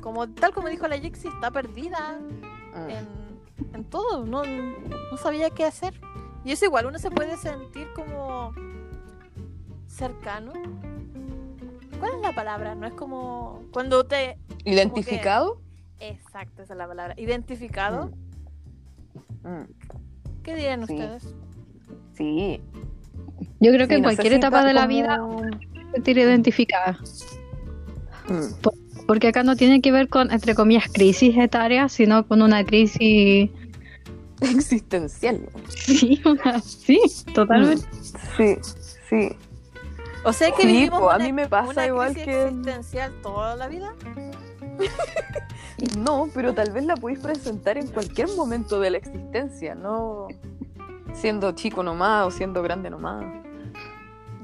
como 0.00 0.28
tal 0.28 0.52
como 0.52 0.68
dijo 0.68 0.88
la 0.88 0.98
Jexi, 0.98 1.28
está 1.28 1.50
perdida 1.50 2.18
Mm. 2.74 2.90
en, 2.90 3.08
en 3.74 3.84
todo, 3.84 4.24
no, 4.26 4.42
no 4.44 5.16
sabía 5.16 5.50
qué 5.50 5.64
hacer. 5.64 5.98
Y 6.44 6.52
eso 6.52 6.66
igual 6.66 6.86
uno 6.86 6.98
se 6.98 7.10
puede 7.10 7.36
sentir 7.36 7.88
como 7.94 8.52
cercano. 9.86 10.52
¿Cuál 11.98 12.14
es 12.16 12.20
la 12.20 12.32
palabra? 12.34 12.74
No 12.74 12.86
es 12.86 12.92
como 12.94 13.62
cuando 13.72 14.04
te... 14.04 14.38
¿Identificado? 14.64 15.60
Exacto, 15.98 16.62
esa 16.62 16.74
es 16.74 16.78
la 16.78 16.86
palabra. 16.86 17.14
Identificado. 17.16 18.10
Mm. 19.42 19.62
¿Qué 20.42 20.54
dirían 20.54 20.86
Sí. 20.86 20.92
ustedes? 20.94 21.34
Sí. 22.18 22.60
Yo 23.60 23.72
creo 23.72 23.86
que 23.88 23.94
Sí, 23.94 23.98
en 23.98 24.02
cualquier 24.02 24.32
etapa 24.34 24.64
de 24.64 24.74
la 24.74 24.86
vida 24.86 25.18
como- 25.18 25.42
sentir 25.94 26.18
identificada. 26.18 26.98
Mm. 28.28 28.66
Porque 29.06 29.28
acá 29.28 29.42
no 29.42 29.56
tiene 29.56 29.80
que 29.80 29.90
ver 29.90 30.08
con, 30.08 30.30
entre 30.30 30.54
comillas, 30.54 30.84
crisis 30.92 31.36
etarias, 31.38 31.92
sino 31.92 32.26
con 32.26 32.42
una 32.42 32.62
crisis. 32.64 33.50
Existencial. 34.42 35.40
Sí, 35.68 36.20
una- 36.26 36.60
sí, 36.60 37.00
totalmente. 37.32 37.86
Sí, 38.36 38.56
sí. 39.08 39.28
O 40.24 40.32
sea 40.32 40.50
que 40.50 40.62
Sí, 40.62 40.68
vivimos 40.68 41.00
po, 41.00 41.10
a 41.10 41.16
una- 41.16 41.24
mí 41.24 41.32
me 41.32 41.48
pasa 41.48 41.70
una 41.70 41.86
igual 41.86 42.12
crisis 42.12 42.24
que- 42.26 42.42
existencial 42.48 43.12
toda 43.22 43.56
la 43.56 43.68
vida. 43.68 43.94
No, 45.96 46.28
pero 46.34 46.54
tal 46.54 46.72
vez 46.72 46.84
la 46.84 46.96
podéis 46.96 47.20
presentar 47.20 47.78
en 47.78 47.86
cualquier 47.86 48.26
momento 48.36 48.80
de 48.80 48.90
la 48.90 48.98
existencia, 48.98 49.76
no 49.76 50.26
siendo 51.12 51.52
chico 51.52 51.82
nomás 51.82 52.26
o 52.26 52.30
siendo 52.30 52.62
grande 52.62 52.90
nomás. 52.90 53.24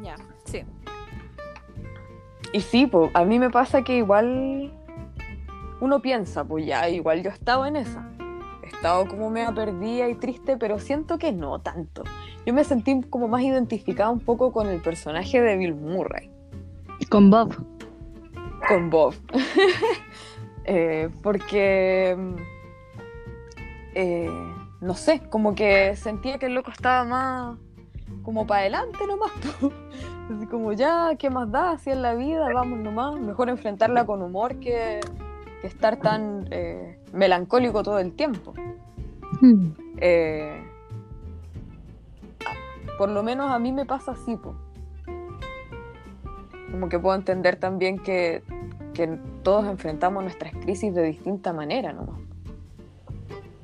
Ya, 0.03 0.17
sí. 0.45 0.65
Y 2.53 2.61
sí, 2.61 2.87
po, 2.87 3.11
a 3.15 3.25
mí 3.25 3.39
me 3.39 3.51
pasa 3.51 3.83
que 3.83 3.97
igual 3.97 4.73
uno 5.81 6.01
piensa, 6.01 6.45
pues 6.45 6.67
ya, 6.67 6.89
igual 6.89 7.23
yo 7.23 7.31
he 7.31 7.33
estado 7.33 7.67
en 7.67 7.77
esa. 7.77 8.09
He 8.63 8.69
estado 8.69 9.07
como 9.07 9.29
media 9.29 9.53
perdida 9.53 10.09
y 10.09 10.15
triste, 10.15 10.57
pero 10.57 10.79
siento 10.79 11.19
que 11.19 11.33
no 11.33 11.61
tanto. 11.61 12.05
Yo 12.47 12.55
me 12.55 12.65
sentí 12.65 13.03
como 13.11 13.29
más 13.29 13.43
identificada 13.43 14.11
un 14.11 14.21
poco 14.21 14.53
con 14.53 14.69
el 14.69 14.81
personaje 14.81 15.41
de 15.41 15.57
Bill 15.57 15.75
Murray. 15.75 16.31
Con 17.11 17.31
Bob. 17.31 17.55
con 18.69 18.91
Bob. 18.91 19.15
Eh, 20.67 21.11
porque, 21.23 22.17
mm, 22.19 22.35
eh, 23.95 24.55
no 24.85 24.95
sé, 24.95 25.23
como 25.31 25.55
que 25.55 25.97
sentía 25.97 26.39
que 26.39 26.47
el 26.47 26.55
loco 26.55 26.71
estaba 26.71 27.05
más 27.05 27.59
como 28.23 28.47
para 28.47 28.61
adelante 28.61 28.99
nomás. 29.07 29.33
Así 30.31 30.47
como 30.47 30.73
ya, 30.75 31.15
¿qué 31.19 31.31
más 31.31 31.51
da? 31.51 31.73
Así 31.73 31.91
en 31.91 32.03
la 32.03 32.15
vida, 32.15 32.47
vamos 32.53 32.79
nomás. 32.79 33.19
Mejor 33.19 33.49
enfrentarla 33.49 34.05
con 34.05 34.21
humor 34.23 34.61
que, 34.61 35.01
que 35.63 35.67
estar 35.67 35.97
tan 35.97 36.47
eh, 36.51 36.99
melancólico 37.13 37.83
todo 37.83 37.99
el 37.99 38.13
tiempo. 38.13 38.53
Mm. 39.41 39.71
Eh, 40.01 40.63
por 42.99 43.09
lo 43.09 43.23
menos 43.23 43.51
a 43.51 43.59
mí 43.59 43.73
me 43.73 43.87
pasa 43.87 44.13
así, 44.13 44.37
po. 44.37 44.55
Como 46.71 46.89
que 46.91 46.99
puedo 46.99 47.17
entender 47.17 47.57
también 47.57 47.99
que, 47.99 48.43
que 48.93 49.19
todos 49.43 49.67
enfrentamos 49.67 50.23
nuestras 50.23 50.53
crisis 50.53 50.95
de 50.95 51.03
distinta 51.05 51.55
manera, 51.55 51.93
nomás. 51.93 52.34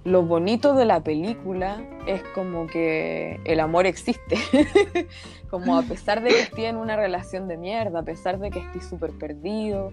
Lo 0.05 0.23
bonito 0.23 0.75
de 0.75 0.87
la 0.87 1.03
película 1.03 1.77
es 2.07 2.23
como 2.35 2.67
que 2.67 3.39
el 3.45 3.61
amor 3.61 3.87
existe. 3.87 4.37
como 5.51 5.77
a 5.77 5.83
pesar 5.83 6.23
de 6.23 6.31
que 6.31 6.41
esté 6.41 6.67
en 6.69 6.77
una 6.77 6.97
relación 6.97 7.49
de 7.49 7.59
mierda, 7.59 8.01
a 8.01 8.03
pesar 8.03 8.39
de 8.39 8.51
que 8.51 8.61
esté 8.61 8.81
súper 8.81 9.11
perdido, 9.11 9.93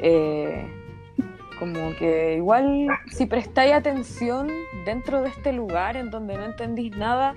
eh, 0.00 0.66
como 1.58 1.94
que 1.96 2.36
igual 2.36 2.88
si 3.12 3.26
prestáis 3.26 3.74
atención 3.74 4.48
dentro 4.84 5.22
de 5.22 5.28
este 5.28 5.52
lugar 5.52 5.96
en 5.96 6.10
donde 6.10 6.36
no 6.36 6.44
entendís 6.44 6.96
nada, 6.96 7.34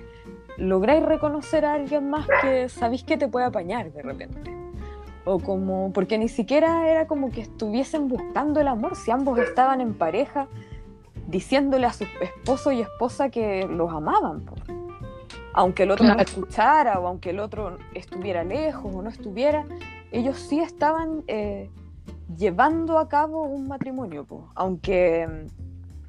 lográis 0.56 1.04
reconocer 1.04 1.64
a 1.64 1.74
alguien 1.74 2.10
más 2.10 2.26
que 2.42 2.68
sabéis 2.68 3.04
que 3.04 3.16
te 3.16 3.28
puede 3.28 3.46
apañar 3.46 3.92
de 3.92 4.02
repente. 4.02 4.50
O 5.24 5.38
como, 5.38 5.92
porque 5.92 6.18
ni 6.18 6.28
siquiera 6.28 6.90
era 6.90 7.06
como 7.06 7.30
que 7.30 7.42
estuviesen 7.42 8.08
buscando 8.08 8.60
el 8.60 8.66
amor, 8.66 8.96
si 8.96 9.10
ambos 9.10 9.38
estaban 9.38 9.80
en 9.80 9.94
pareja, 9.94 10.48
diciéndole 11.28 11.86
a 11.86 11.92
su 11.92 12.04
esposo 12.20 12.72
y 12.72 12.80
esposa 12.80 13.28
que 13.28 13.66
los 13.68 13.92
amaban. 13.92 14.40
po. 14.40 14.54
Aunque 15.52 15.84
el 15.84 15.90
otro 15.90 16.06
no 16.06 16.18
escuchara 16.18 16.98
o 16.98 17.06
aunque 17.06 17.30
el 17.30 17.40
otro 17.40 17.78
estuviera 17.94 18.44
lejos 18.44 18.92
o 18.94 19.02
no 19.02 19.10
estuviera, 19.10 19.66
ellos 20.10 20.38
sí 20.38 20.60
estaban 20.60 21.22
eh, 21.26 21.70
llevando 22.36 22.98
a 22.98 23.08
cabo 23.08 23.42
un 23.42 23.68
matrimonio, 23.68 24.24
po. 24.24 24.48
aunque, 24.54 25.46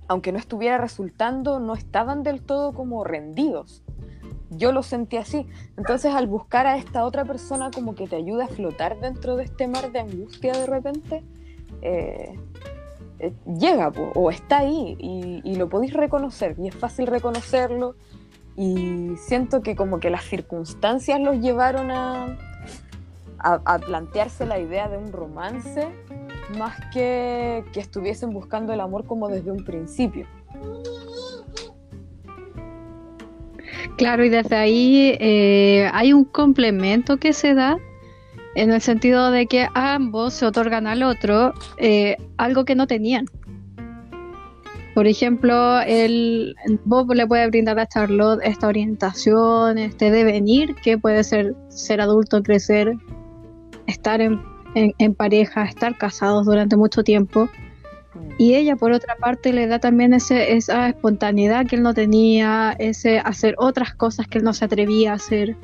aunque 0.07 0.31
no 0.31 0.39
estuviera 0.39 0.77
resultando, 0.77 1.59
no 1.59 1.73
estaban 1.73 2.23
del 2.23 2.41
todo 2.41 2.73
como 2.73 3.03
rendidos. 3.03 3.83
Yo 4.51 4.71
lo 4.71 4.83
sentí 4.83 5.17
así. 5.17 5.45
Entonces 5.77 6.13
al 6.15 6.27
buscar 6.27 6.65
a 6.65 6.77
esta 6.77 7.03
otra 7.03 7.25
persona 7.25 7.71
como 7.71 7.93
que 7.93 8.07
te 8.07 8.15
ayuda 8.15 8.45
a 8.45 8.47
flotar 8.47 8.99
dentro 8.99 9.35
de 9.35 9.43
este 9.43 9.67
mar 9.67 9.91
de 9.91 9.99
angustia 9.99 10.53
de 10.53 10.65
repente, 10.65 11.23
eh, 11.81 12.39
llega 13.45 13.91
o 14.15 14.29
está 14.29 14.59
ahí 14.59 14.95
y, 14.99 15.55
lo 15.55 15.69
podéis 15.69 15.93
reconocer 15.93 16.55
y 16.57 16.67
es 16.67 16.75
fácil 16.75 17.07
reconocerlo 17.07 17.95
y 18.55 19.11
siento 19.17 19.61
que 19.61 19.75
como 19.75 19.99
que 19.99 20.09
las 20.09 20.23
circunstancias 20.23 21.19
los 21.19 21.39
llevaron 21.39 21.91
a, 21.91 22.37
a, 23.39 23.61
a 23.65 23.79
plantearse 23.79 24.45
la 24.45 24.59
idea 24.59 24.87
de 24.87 24.97
un 24.97 25.11
romance 25.11 25.87
más 26.57 26.75
que 26.93 27.63
que 27.73 27.79
estuviesen 27.79 28.31
buscando 28.31 28.73
el 28.73 28.79
amor 28.79 29.05
como 29.05 29.27
desde 29.27 29.51
un 29.51 29.63
principio. 29.63 30.25
Claro, 33.97 34.23
y 34.23 34.29
desde 34.29 34.55
ahí 34.55 35.17
eh, 35.19 35.89
hay 35.93 36.13
un 36.13 36.23
complemento 36.23 37.17
que 37.17 37.33
se 37.33 37.53
da 37.53 37.77
en 38.55 38.71
el 38.71 38.81
sentido 38.81 39.31
de 39.31 39.45
que 39.47 39.67
ambos 39.73 40.33
se 40.33 40.45
otorgan 40.45 40.87
al 40.87 41.03
otro 41.03 41.53
eh, 41.77 42.17
algo 42.37 42.65
que 42.65 42.75
no 42.75 42.87
tenían, 42.87 43.25
Por 44.95 45.07
ejemplo, 45.07 45.79
el 45.81 46.55
Bob 46.83 47.13
le 47.13 47.25
puede 47.25 47.47
brindar 47.47 47.79
a 47.79 47.87
Charlotte 47.87 48.41
esta 48.43 48.67
orientación, 48.67 49.77
este 49.77 50.11
devenir, 50.11 50.75
que 50.75 50.97
puede 50.97 51.23
ser 51.23 51.55
ser 51.69 52.01
adulto, 52.01 52.41
crecer, 52.43 52.95
estar 53.87 54.19
en, 54.19 54.41
en- 54.75 54.93
en 54.97 55.13
pareja, 55.13 55.63
estar 55.63 55.97
casados 55.97 56.45
durante 56.45 56.75
mucho 56.75 57.03
tiempo. 57.03 57.49
Y 58.37 58.55
ella, 58.55 58.75
por 58.75 58.91
otra 58.91 59.15
parte, 59.15 59.53
le 59.53 59.67
da 59.67 59.79
también 59.79 60.13
ese, 60.13 60.53
esa 60.57 60.89
espontaneidad 60.89 61.65
que 61.67 61.75
él 61.77 61.83
no 61.83 61.93
tenía, 61.93 62.75
ese 62.79 63.19
hacer 63.19 63.55
otras 63.57 63.93
cosas 63.93 64.27
que 64.27 64.39
él 64.39 64.43
no 64.43 64.53
se 64.53 64.65
atrevía 64.65 65.11
a 65.11 65.15
hacer. 65.15 65.55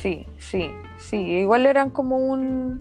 Sí, 0.00 0.26
sí, 0.38 0.70
sí. 0.98 1.16
Igual 1.16 1.66
eran 1.66 1.90
como 1.90 2.18
un. 2.18 2.80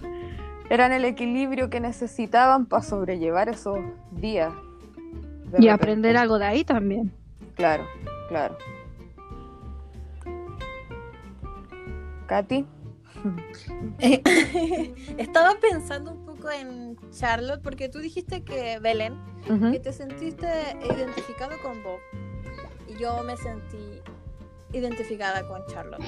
Eran 0.70 0.92
el 0.92 1.06
equilibrio 1.06 1.70
que 1.70 1.80
necesitaban 1.80 2.66
para 2.66 2.84
sobrellevar 2.84 3.50
esos 3.50 3.80
días. 4.12 4.54
Y 4.54 5.48
repente. 5.48 5.70
aprender 5.70 6.18
algo 6.18 6.40
de 6.40 6.46
ahí 6.46 6.64
también. 6.64 7.14
Claro, 7.56 7.86
claro. 8.30 8.58
Katy. 12.28 12.66
Eh, 14.00 14.94
Estaba 15.18 15.56
pensando 15.60 16.12
un 16.12 16.26
poco 16.26 16.50
en 16.50 16.98
Charlotte 17.12 17.62
porque 17.62 17.90
tú 17.90 18.00
dijiste 18.00 18.44
que 18.44 18.80
Belén, 18.80 19.16
que 19.72 19.80
te 19.80 19.94
sentiste 19.94 20.48
identificado 20.84 21.54
con 21.64 21.82
Bob 21.84 22.00
y 22.88 23.00
yo 23.00 23.24
me 23.24 23.38
sentí 23.38 24.02
identificada 24.74 25.48
con 25.48 25.66
Charlotte. 25.68 26.04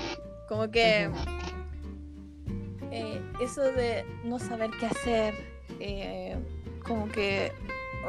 Como 0.48 0.70
que 0.72 1.10
eh, 2.92 3.22
eso 3.42 3.62
de 3.62 4.06
no 4.24 4.40
saber 4.40 4.72
qué 4.80 4.86
hacer, 4.86 5.34
eh, 5.80 6.38
como 6.86 7.08
que 7.10 7.52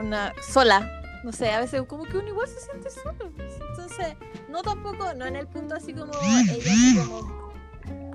una 0.00 0.32
sola, 0.42 0.88
no 1.24 1.32
sé, 1.32 1.50
a 1.50 1.60
veces 1.60 1.82
como 1.86 2.04
que 2.04 2.16
uno 2.18 2.28
igual 2.28 2.46
se 2.48 2.60
siente 2.60 2.90
solo. 2.90 3.32
Entonces, 3.70 4.16
no 4.48 4.62
tampoco, 4.62 5.12
no 5.14 5.26
en 5.26 5.36
el 5.36 5.46
punto 5.48 5.74
así 5.74 5.92
como 5.92 6.12
ella, 6.22 7.04
como, 7.04 7.52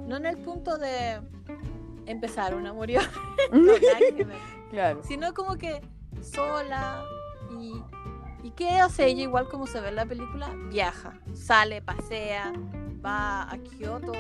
no 0.08 0.18
en 0.18 0.26
el 0.26 0.38
punto 0.38 0.78
de 0.78 1.20
empezar 2.06 2.56
un 2.56 2.66
amorío, 2.68 3.02
no, 3.52 3.60
nada 3.74 4.00
que 4.16 4.24
ver 4.24 4.38
Claro. 4.70 5.02
sino 5.04 5.34
como 5.34 5.56
que 5.58 5.82
sola 6.22 7.04
y, 7.60 7.74
y 8.42 8.52
qué 8.52 8.72
hace 8.80 9.06
ella 9.06 9.22
igual 9.22 9.48
como 9.48 9.68
se 9.68 9.80
ve 9.80 9.90
en 9.90 9.96
la 9.98 10.06
película 10.06 10.50
viaja 10.70 11.14
sale 11.34 11.82
pasea 11.84 12.52
va 13.06 13.44
a 13.52 13.58
Kioto 13.58 14.14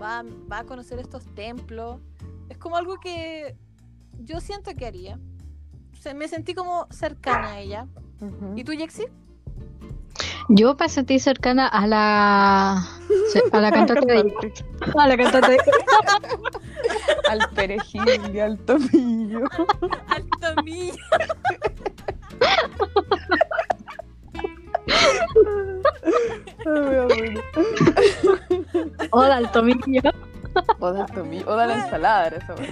va, 0.00 0.24
va 0.50 0.58
a 0.60 0.64
conocer 0.64 0.98
estos 0.98 1.24
templos. 1.34 2.00
Es 2.48 2.58
como 2.58 2.76
algo 2.76 2.98
que 2.98 3.56
yo 4.18 4.40
siento 4.40 4.74
que 4.74 4.86
haría. 4.86 5.18
Se- 6.00 6.14
me 6.14 6.28
sentí 6.28 6.54
como 6.54 6.86
cercana 6.90 7.52
a 7.52 7.60
ella. 7.60 7.86
Y 8.54 8.64
tú 8.64 8.72
Jexi 8.72 9.06
Yo 10.50 10.76
me 10.78 10.88
sentí 10.88 11.18
cercana 11.18 11.66
a 11.68 11.86
la 11.86 12.72
a 13.52 13.60
la 13.60 13.70
cantante 13.70 14.12
de 14.12 14.34
a 14.98 15.06
la 15.08 15.16
cantante 15.16 15.52
de 15.52 15.58
Al 17.30 17.48
perejil 17.54 18.02
y 18.34 18.40
al 18.40 18.58
tomillo. 18.58 19.44
al 20.08 20.26
tomillo 20.40 20.94
Oda 29.10 29.36
al 29.36 29.52
tomillo. 29.52 30.10
O 30.80 30.92
del 30.92 31.06
tomillo. 31.06 31.44
O 31.46 31.56
de 31.56 31.66
la 31.66 31.84
ensalada 31.84 32.26
era 32.26 32.36
esa 32.38 32.54
wea. 32.54 32.70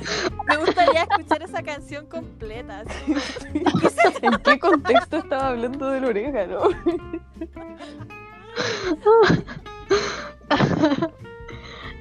me 0.49 0.57
gustaría 0.57 1.03
escuchar 1.03 1.43
esa 1.43 1.63
canción 1.63 2.07
completa. 2.07 2.83
¿En 4.23 4.39
qué 4.39 4.59
contexto 4.59 5.19
estaba 5.19 5.49
hablando 5.49 5.91
del 5.91 6.05
orégano? 6.05 6.61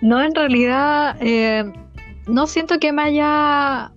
No, 0.02 0.22
en 0.22 0.34
realidad 0.34 1.18
eh, 1.20 1.72
no 2.28 2.48
siento 2.48 2.80
que 2.80 2.92
me 2.92 3.04
haya 3.04 3.92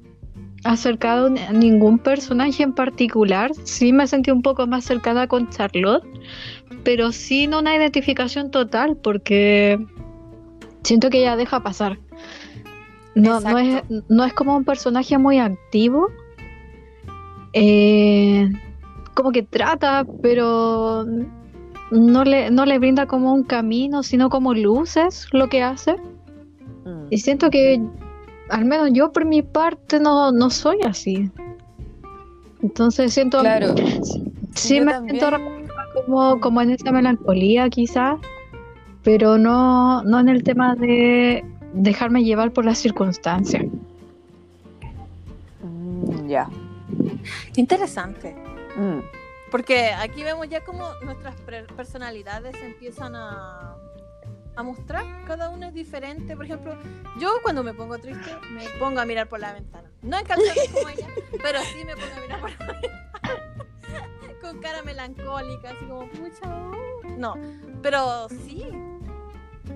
acercado 0.64 1.26
a 1.26 1.52
ningún 1.52 1.98
personaje 1.98 2.62
en 2.62 2.72
particular. 2.72 3.52
Sí 3.64 3.92
me 3.92 4.06
sentí 4.06 4.30
un 4.30 4.42
poco 4.42 4.66
más 4.66 4.84
cercana 4.84 5.26
con 5.26 5.48
Charlotte, 5.50 6.04
pero 6.84 7.12
sin 7.12 7.54
una 7.54 7.74
identificación 7.74 8.50
total 8.50 8.96
porque 8.96 9.78
siento 10.82 11.10
que 11.10 11.20
ella 11.20 11.36
deja 11.36 11.62
pasar. 11.62 11.98
No, 13.14 13.40
no, 13.40 13.58
es, 13.58 13.82
no 14.08 14.24
es 14.24 14.32
como 14.32 14.56
un 14.56 14.64
personaje 14.64 15.18
muy 15.18 15.38
activo. 15.38 16.08
Eh, 17.52 18.48
como 19.14 19.32
que 19.32 19.42
trata, 19.42 20.06
pero 20.22 21.04
no 21.90 22.24
le, 22.24 22.50
no 22.50 22.64
le 22.64 22.78
brinda 22.78 23.06
como 23.06 23.34
un 23.34 23.42
camino, 23.42 24.02
sino 24.02 24.30
como 24.30 24.54
luces 24.54 25.26
lo 25.32 25.48
que 25.48 25.62
hace. 25.62 25.96
Mm. 26.84 27.06
Y 27.10 27.18
siento 27.18 27.50
que, 27.50 27.82
al 28.50 28.64
menos 28.64 28.90
yo 28.92 29.12
por 29.12 29.24
mi 29.24 29.42
parte, 29.42 30.00
no, 30.00 30.32
no 30.32 30.50
soy 30.50 30.80
así. 30.86 31.30
Entonces 32.62 33.12
siento, 33.14 33.40
Claro. 33.40 33.74
sí 34.54 34.78
Yo 34.78 34.84
me 34.84 34.92
también- 34.92 35.18
siento 35.18 35.38
como, 36.06 36.40
como 36.40 36.60
en 36.62 36.70
esa 36.70 36.92
melancolía 36.92 37.68
quizás, 37.70 38.18
pero 39.02 39.38
no, 39.38 40.02
no 40.02 40.20
en 40.20 40.28
el 40.28 40.42
tema 40.42 40.74
de 40.76 41.44
dejarme 41.72 42.22
llevar 42.22 42.52
por 42.52 42.64
las 42.64 42.78
circunstancias. 42.78 43.64
Mm, 45.62 46.28
ya. 46.28 46.48
interesante 47.56 48.34
Mm. 48.76 49.00
Porque 49.50 49.90
aquí 49.92 50.22
vemos 50.22 50.48
ya 50.48 50.64
como 50.64 50.84
nuestras 51.04 51.34
pre- 51.40 51.64
personalidades 51.76 52.54
empiezan 52.62 53.16
a, 53.16 53.74
a 54.56 54.62
mostrar. 54.62 55.04
Cada 55.26 55.48
una 55.50 55.68
es 55.68 55.74
diferente. 55.74 56.36
Por 56.36 56.44
ejemplo, 56.44 56.76
yo 57.18 57.30
cuando 57.42 57.62
me 57.62 57.72
pongo 57.74 57.98
triste 57.98 58.30
me 58.52 58.68
pongo 58.78 59.00
a 59.00 59.04
mirar 59.04 59.28
por 59.28 59.40
la 59.40 59.52
ventana. 59.52 59.90
No 60.02 60.18
en 60.18 60.24
calzones 60.24 60.68
como 60.72 60.88
ella, 60.88 61.08
pero 61.42 61.60
sí 61.60 61.84
me 61.84 61.94
pongo 61.96 62.12
a 62.16 62.20
mirar 62.20 62.40
por 62.40 62.50
la 62.50 62.66
ventana. 62.66 63.10
Con 64.40 64.58
cara 64.60 64.82
melancólica, 64.82 65.70
así 65.70 65.84
como, 65.84 66.08
pucha, 66.08 66.48
oh". 66.48 66.72
No, 67.18 67.34
pero 67.82 68.28
sí. 68.46 68.66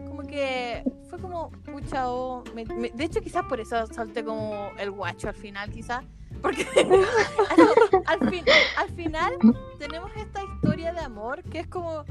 Como 0.07 0.23
que 0.23 0.83
fue 1.11 1.19
como, 1.19 1.51
pucha, 1.51 2.09
oh. 2.11 2.43
me- 2.55 2.65
me- 2.65 2.91
de 2.91 3.05
hecho, 3.05 3.21
quizás 3.21 3.45
por 3.45 3.61
eso 3.61 3.87
salté 3.89 4.25
como 4.25 4.71
el 4.79 4.91
guacho 4.91 5.29
al 5.29 5.35
final, 5.35 5.71
quizás. 5.71 6.05
Porque 6.43 6.67
al, 8.07 8.31
fin, 8.31 8.45
al 8.77 8.89
final 8.91 9.37
tenemos 9.79 10.11
esta 10.17 10.43
historia 10.43 10.93
de 10.93 11.01
amor 11.01 11.43
que 11.45 11.61
es 11.61 11.67
como 11.69 12.05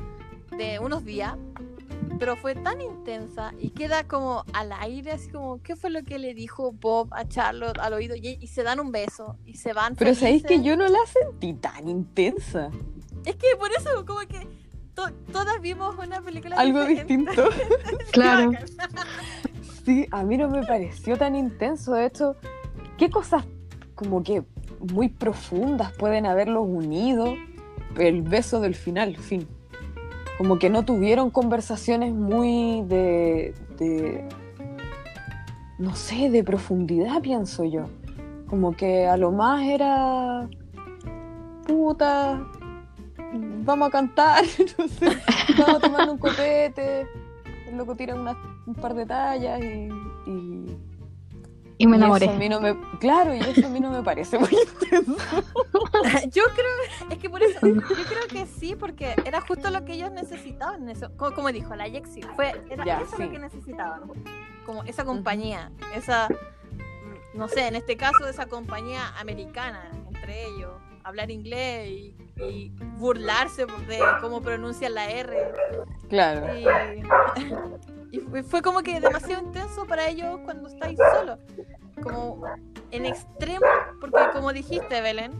de 0.57 0.79
unos 0.79 1.03
días, 1.03 1.35
pero 2.19 2.35
fue 2.35 2.55
tan 2.55 2.79
intensa 2.81 3.53
y 3.59 3.69
queda 3.71 4.07
como 4.07 4.45
al 4.53 4.71
aire, 4.73 5.11
así 5.11 5.29
como, 5.29 5.61
¿qué 5.61 5.75
fue 5.75 5.89
lo 5.89 6.03
que 6.03 6.19
le 6.19 6.33
dijo 6.33 6.71
Bob 6.71 7.09
a 7.11 7.27
Charlotte 7.27 7.79
al 7.79 7.93
oído? 7.93 8.15
Y, 8.15 8.37
y 8.39 8.47
se 8.47 8.63
dan 8.63 8.79
un 8.79 8.91
beso 8.91 9.37
y 9.45 9.55
se 9.55 9.73
van. 9.73 9.95
Pero 9.95 10.13
sabéis 10.15 10.43
que 10.43 10.61
yo 10.61 10.75
no 10.77 10.87
la 10.87 10.99
sentí 11.07 11.53
tan 11.53 11.87
intensa. 11.89 12.69
Es 13.25 13.35
que 13.35 13.47
por 13.59 13.69
eso, 13.77 14.05
como 14.05 14.19
que 14.21 14.47
to- 14.93 15.11
todas 15.31 15.59
vimos 15.61 15.95
una 15.97 16.21
película 16.21 16.55
Algo 16.57 16.85
diferente. 16.85 17.17
distinto. 17.17 17.49
Claro. 18.11 18.51
Sí, 19.85 20.07
a 20.11 20.23
mí 20.23 20.37
no 20.37 20.47
me 20.49 20.65
pareció 20.65 21.17
tan 21.17 21.35
intenso. 21.35 21.93
De 21.93 22.05
hecho, 22.05 22.37
¿qué 22.97 23.09
cosas 23.09 23.43
como 23.95 24.23
que 24.23 24.43
muy 24.93 25.09
profundas 25.09 25.91
pueden 25.93 26.25
haberlos 26.25 26.63
unido? 26.65 27.33
El 27.97 28.21
beso 28.21 28.61
del 28.61 28.75
final, 28.75 29.17
fin. 29.17 29.45
Como 30.37 30.57
que 30.59 30.69
no 30.69 30.83
tuvieron 30.83 31.29
conversaciones 31.29 32.13
muy 32.13 32.81
de, 32.87 33.53
de 33.77 34.27
no 35.77 35.95
sé, 35.95 36.29
de 36.29 36.43
profundidad, 36.43 37.21
pienso 37.21 37.63
yo. 37.63 37.85
Como 38.47 38.73
que 38.75 39.05
a 39.07 39.17
lo 39.17 39.31
más 39.31 39.63
era 39.63 40.47
puta, 41.67 42.45
vamos 43.65 43.87
a 43.87 43.91
cantar, 43.91 44.43
no 44.77 44.87
sé, 44.87 45.07
vamos 45.57 45.75
a 45.75 45.79
tomar 45.79 46.09
un 46.09 46.17
copete, 46.17 47.07
el 47.67 47.77
loco 47.77 47.95
tira 47.95 48.15
unas- 48.15 48.37
un 48.67 48.75
par 48.75 48.93
de 48.93 49.05
tallas 49.05 49.59
y, 49.61 49.87
Y 51.77 51.87
me 51.87 51.95
y 51.97 51.99
enamoré. 51.99 52.25
eso 52.25 52.33
a 52.35 52.37
mí 52.37 52.49
no 52.49 52.61
me, 52.61 52.75
claro, 52.99 53.33
y 53.33 53.39
eso 53.39 53.65
a 53.65 53.69
mí 53.69 53.79
no 53.79 53.89
me 53.89 54.03
parece 54.03 54.37
muy 54.37 54.49
intenso. 54.49 55.15
Yo 56.31 56.43
creo, 56.55 57.09
es 57.09 57.17
que 57.17 57.29
por 57.29 57.41
eso, 57.43 57.65
yo 57.65 57.81
creo 57.81 58.27
que 58.29 58.45
sí, 58.45 58.75
porque 58.75 59.15
era 59.25 59.41
justo 59.41 59.69
lo 59.71 59.83
que 59.85 59.93
ellos 59.93 60.11
necesitaban, 60.11 60.87
eso, 60.89 61.09
como, 61.17 61.33
como 61.35 61.51
dijo 61.51 61.75
la 61.75 61.87
Yexi, 61.87 62.21
fue, 62.35 62.53
era 62.69 62.85
Ya, 62.85 63.01
eso 63.01 63.15
sí. 63.17 63.23
lo 63.23 63.31
que 63.31 63.39
necesitaban, 63.39 64.01
como 64.65 64.83
esa 64.83 65.05
compañía, 65.05 65.71
esa, 65.95 66.27
mm, 66.29 67.37
no 67.37 67.47
sé, 67.47 67.67
en 67.67 67.75
este 67.75 67.95
caso 67.97 68.27
esa 68.27 68.45
compañía 68.47 69.07
americana 69.19 69.89
entre 70.07 70.45
ellos, 70.47 70.71
hablar 71.03 71.31
inglés 71.31 71.89
y, 71.89 72.15
y 72.37 72.69
burlarse 72.97 73.65
de 73.65 73.99
cómo 74.21 74.41
pronuncian 74.41 74.93
la 74.93 75.09
R, 75.09 75.51
Claro. 76.09 76.47
y, 76.57 76.65
y 78.13 78.19
fue, 78.19 78.43
fue 78.43 78.61
como 78.61 78.83
que 78.83 78.99
demasiado 78.99 79.41
intenso 79.41 79.87
para 79.87 80.07
ellos 80.07 80.39
cuando 80.45 80.69
estáis 80.69 80.99
solos. 81.15 81.39
Como 82.03 82.45
en 82.91 83.07
extremo, 83.07 83.65
porque 83.99 84.19
como 84.31 84.53
dijiste, 84.53 85.01
Belén, 85.01 85.31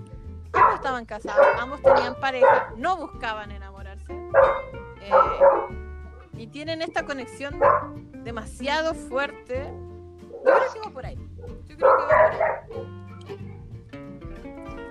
hemos 0.55 0.73
estaban 0.73 1.05
casados, 1.05 1.45
ambos 1.59 1.83
tenían 1.83 2.15
pareja, 2.19 2.73
no 2.75 2.97
buscaban 2.97 3.51
enamorarse. 3.51 4.11
eh, 4.11 5.11
y 6.35 6.47
tienen 6.47 6.81
esta 6.81 7.05
conexión 7.05 7.59
demasiado 8.23 8.95
fuerte. 8.95 9.71
Yo 10.43 10.51
creo 10.51 10.73
que 10.73 10.79
va 10.79 10.89
por 10.89 11.05
ahí. 11.05 11.17
Yo 11.67 11.77
creo 11.77 11.77
que 11.77 11.85
va 11.85 12.31
por 12.31 12.41
ahí. 12.41 12.73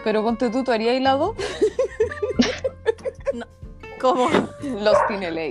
Pero 0.04 0.22
ponte 0.22 0.50
tú, 0.50 0.62
¿tú 0.62 0.70
harías 0.70 1.02
la 1.02 1.16
2? 4.02 4.12
¿Cómo? 4.12 4.28
Lost 4.80 5.10
in 5.10 5.20
LA. 5.34 5.50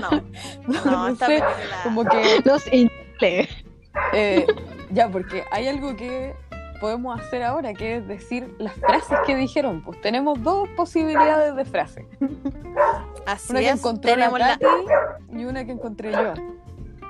No, 0.00 0.10
No, 0.66 1.08
no, 1.10 1.16
sé, 1.16 1.42
como 1.82 2.04
que 2.04 2.40
Los. 2.44 2.64
Eh, 4.12 4.46
ya, 4.90 5.08
porque 5.08 5.44
hay 5.50 5.68
algo 5.68 5.94
que 5.94 6.34
podemos 6.80 7.18
hacer 7.20 7.42
ahora, 7.42 7.72
que 7.74 7.96
es 7.96 8.08
decir 8.08 8.54
las 8.58 8.74
frases 8.74 9.18
que 9.26 9.36
dijeron. 9.36 9.82
Pues 9.82 10.00
tenemos 10.00 10.42
dos 10.42 10.68
posibilidades 10.76 11.54
de 11.54 11.64
frase. 11.64 12.06
Así 13.26 13.52
Una 13.52 13.60
que 13.60 13.68
es, 13.68 13.78
encontró 13.78 14.16
la 14.16 14.30
Katy 14.30 14.66
y 15.32 15.44
una 15.44 15.64
que 15.64 15.72
encontré 15.72 16.12
yo. 16.12 16.34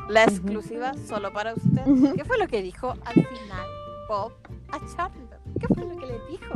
la 0.09 0.25
exclusiva 0.25 0.93
solo 1.09 1.33
para 1.33 1.55
usted. 1.55 2.15
¿Qué 2.15 2.25
fue 2.25 2.39
lo 2.39 2.47
que 2.47 2.63
dijo 2.63 2.91
al 3.05 3.15
final 3.15 3.67
Bob 4.09 4.33
a 4.73 4.79
Charlotte? 4.95 5.39
¿Qué 5.61 5.67
fue 5.69 5.85
lo 5.85 5.97
que 5.97 6.07
le 6.07 6.19
dijo? 6.31 6.55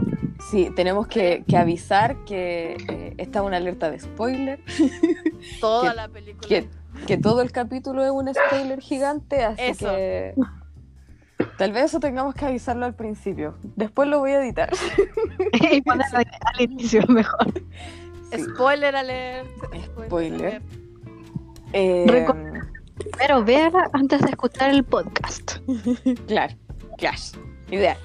Sí, 0.50 0.70
tenemos 0.74 1.06
que, 1.08 1.44
que 1.46 1.56
avisar 1.56 2.16
que 2.24 2.76
eh, 2.88 3.14
esta 3.18 3.40
es 3.40 3.44
una 3.44 3.56
alerta 3.58 3.90
de 3.90 3.98
spoiler, 4.00 4.60
Toda 5.60 5.90
Que- 5.90 5.96
la 5.96 6.08
película. 6.08 6.48
que, 6.48 6.68
que 7.06 7.16
todo 7.18 7.42
el 7.42 7.52
capítulo 7.52 8.04
es 8.04 8.10
un 8.10 8.32
spoiler 8.32 8.80
gigante, 8.80 9.44
así 9.44 9.62
Eso. 9.62 9.86
que 9.90 10.34
tal 11.58 11.72
vez 11.72 11.84
eso 11.86 12.00
tengamos 12.00 12.34
que 12.34 12.44
avisarlo 12.46 12.86
al 12.86 12.94
principio. 12.94 13.56
Después 13.76 14.08
lo 14.08 14.20
voy 14.20 14.30
a 14.32 14.40
editar. 14.42 14.70
y 15.72 15.80
ponerlo 15.82 16.18
al 16.18 16.60
inicio 16.60 17.02
mejor. 17.08 17.52
Sí. 18.32 18.42
Spoiler 18.44 18.94
alert. 18.96 19.48
Spoiler. 20.06 20.46
alert. 20.46 20.64
Eh, 21.72 22.26
Pero 23.18 23.44
véala 23.44 23.90
antes 23.92 24.20
de 24.22 24.30
escuchar 24.30 24.70
el 24.70 24.84
podcast. 24.84 25.56
Claro, 26.26 26.54
clash. 26.96 27.32
Ideal. 27.70 27.98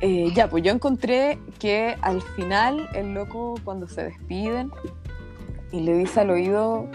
Eh, 0.00 0.32
ya, 0.34 0.48
pues 0.48 0.62
yo 0.62 0.72
encontré 0.72 1.38
que 1.58 1.96
al 2.00 2.22
final 2.22 2.88
el 2.94 3.12
loco 3.12 3.56
cuando 3.64 3.86
se 3.86 4.04
despiden 4.04 4.70
y 5.72 5.80
le 5.80 5.94
dice 5.94 6.20
al 6.20 6.30
oído 6.30 6.88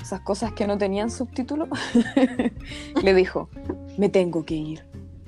esas 0.00 0.20
cosas 0.20 0.52
que 0.52 0.66
no 0.66 0.78
tenían 0.78 1.10
subtítulo, 1.10 1.68
le 3.02 3.14
dijo, 3.14 3.50
me 3.98 4.08
tengo 4.08 4.44
que 4.44 4.54
ir, 4.54 4.84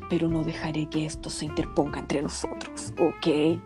pero 0.09 0.29
no 0.29 0.45
dejaré 0.45 0.89
que 0.89 1.05
esto 1.05 1.31
se 1.31 1.47
interponga 1.47 1.99
entre 1.99 2.23
nosotros, 2.23 2.95
¿ok? 2.99 3.59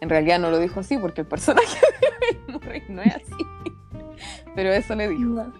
En 0.00 0.08
realidad 0.08 0.38
no 0.38 0.50
lo 0.50 0.58
dijo 0.60 0.80
así 0.80 0.96
porque 0.96 1.22
el 1.22 1.26
personaje 1.26 1.78
de 2.46 2.52
Murray 2.52 2.82
no 2.88 3.02
es 3.02 3.16
así, 3.16 3.44
pero 4.54 4.72
eso 4.72 4.94
le 4.94 5.08
dijo. 5.08 5.52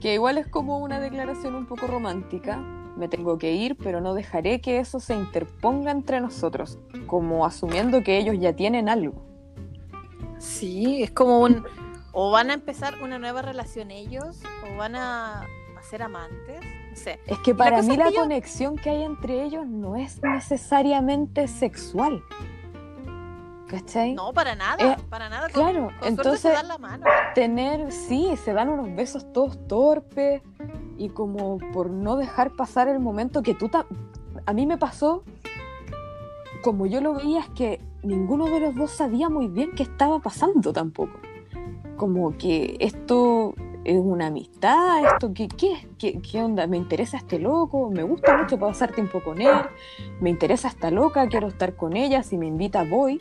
Que 0.00 0.14
igual 0.14 0.38
es 0.38 0.46
como 0.46 0.78
una 0.78 1.00
declaración 1.00 1.56
un 1.56 1.66
poco 1.66 1.88
romántica. 1.88 2.60
Me 2.98 3.08
tengo 3.08 3.38
que 3.38 3.52
ir, 3.52 3.76
pero 3.76 4.00
no 4.00 4.12
dejaré 4.12 4.60
que 4.60 4.78
eso 4.80 4.98
se 4.98 5.14
interponga 5.14 5.90
entre 5.92 6.20
nosotros, 6.20 6.78
como 7.06 7.46
asumiendo 7.46 8.02
que 8.02 8.18
ellos 8.18 8.36
ya 8.40 8.52
tienen 8.54 8.88
algo. 8.88 9.14
Sí, 10.38 11.02
es 11.02 11.10
como 11.12 11.40
un. 11.40 11.64
O 12.12 12.30
van 12.32 12.50
a 12.50 12.54
empezar 12.54 12.94
una 13.02 13.18
nueva 13.18 13.40
relación 13.42 13.90
ellos, 13.92 14.40
o 14.64 14.76
van 14.76 14.96
a, 14.96 15.42
a 15.42 15.82
ser 15.88 16.02
amantes. 16.02 16.60
No 16.90 16.96
sé. 16.96 17.20
Es 17.26 17.38
que 17.40 17.54
para 17.54 17.82
mí 17.82 17.96
la 17.96 18.06
que 18.08 18.14
yo- 18.14 18.20
conexión 18.22 18.76
que 18.76 18.90
hay 18.90 19.02
entre 19.04 19.44
ellos 19.44 19.66
no 19.66 19.94
es 19.94 20.20
necesariamente 20.22 21.46
sexual. 21.46 22.22
¿Cachai? 23.68 24.14
No, 24.14 24.32
para 24.32 24.54
nada. 24.54 24.82
Eh, 24.82 24.96
para 25.10 25.28
nada. 25.28 25.48
Con- 25.50 25.62
claro, 25.62 25.80
con 25.82 25.90
suerte 25.90 26.02
se 26.02 26.08
entonces 26.08 26.52
dan 26.52 26.68
la 26.68 26.78
mano. 26.78 27.04
tener, 27.34 27.92
sí, 27.92 28.34
se 28.42 28.52
dan 28.54 28.70
unos 28.70 28.94
besos 28.96 29.30
todos 29.32 29.58
torpes 29.68 30.42
y 30.96 31.10
como 31.10 31.58
por 31.72 31.90
no 31.90 32.16
dejar 32.16 32.50
pasar 32.56 32.88
el 32.88 32.98
momento 32.98 33.42
que 33.42 33.54
tú... 33.54 33.68
ta- 33.68 33.86
A 34.46 34.52
mí 34.54 34.66
me 34.66 34.78
pasó, 34.78 35.22
como 36.62 36.86
yo 36.86 37.00
lo 37.00 37.14
veía, 37.14 37.40
es 37.40 37.48
que 37.50 37.80
ninguno 38.02 38.46
de 38.46 38.60
los 38.60 38.74
dos 38.74 38.90
sabía 38.90 39.28
muy 39.28 39.48
bien 39.48 39.72
qué 39.76 39.82
estaba 39.82 40.18
pasando 40.20 40.72
tampoco. 40.72 41.18
Como 41.96 42.36
que 42.38 42.76
esto 42.80 43.54
es 43.84 43.98
una 43.98 44.26
amistad, 44.26 45.04
esto 45.12 45.32
qué, 45.34 45.48
qué? 45.48 45.88
¿Qué, 45.98 46.20
qué 46.20 46.42
onda, 46.42 46.66
me 46.66 46.76
interesa 46.76 47.16
este 47.16 47.38
loco, 47.38 47.90
me 47.90 48.02
gusta 48.02 48.36
mucho 48.36 48.58
pasar 48.58 48.92
tiempo 48.92 49.22
con 49.22 49.40
él, 49.40 49.56
me 50.20 50.30
interesa 50.30 50.68
esta 50.68 50.90
loca, 50.90 51.26
quiero 51.28 51.48
estar 51.48 51.74
con 51.76 51.96
ella, 51.96 52.22
si 52.22 52.38
me 52.38 52.46
invita 52.46 52.82
voy. 52.84 53.18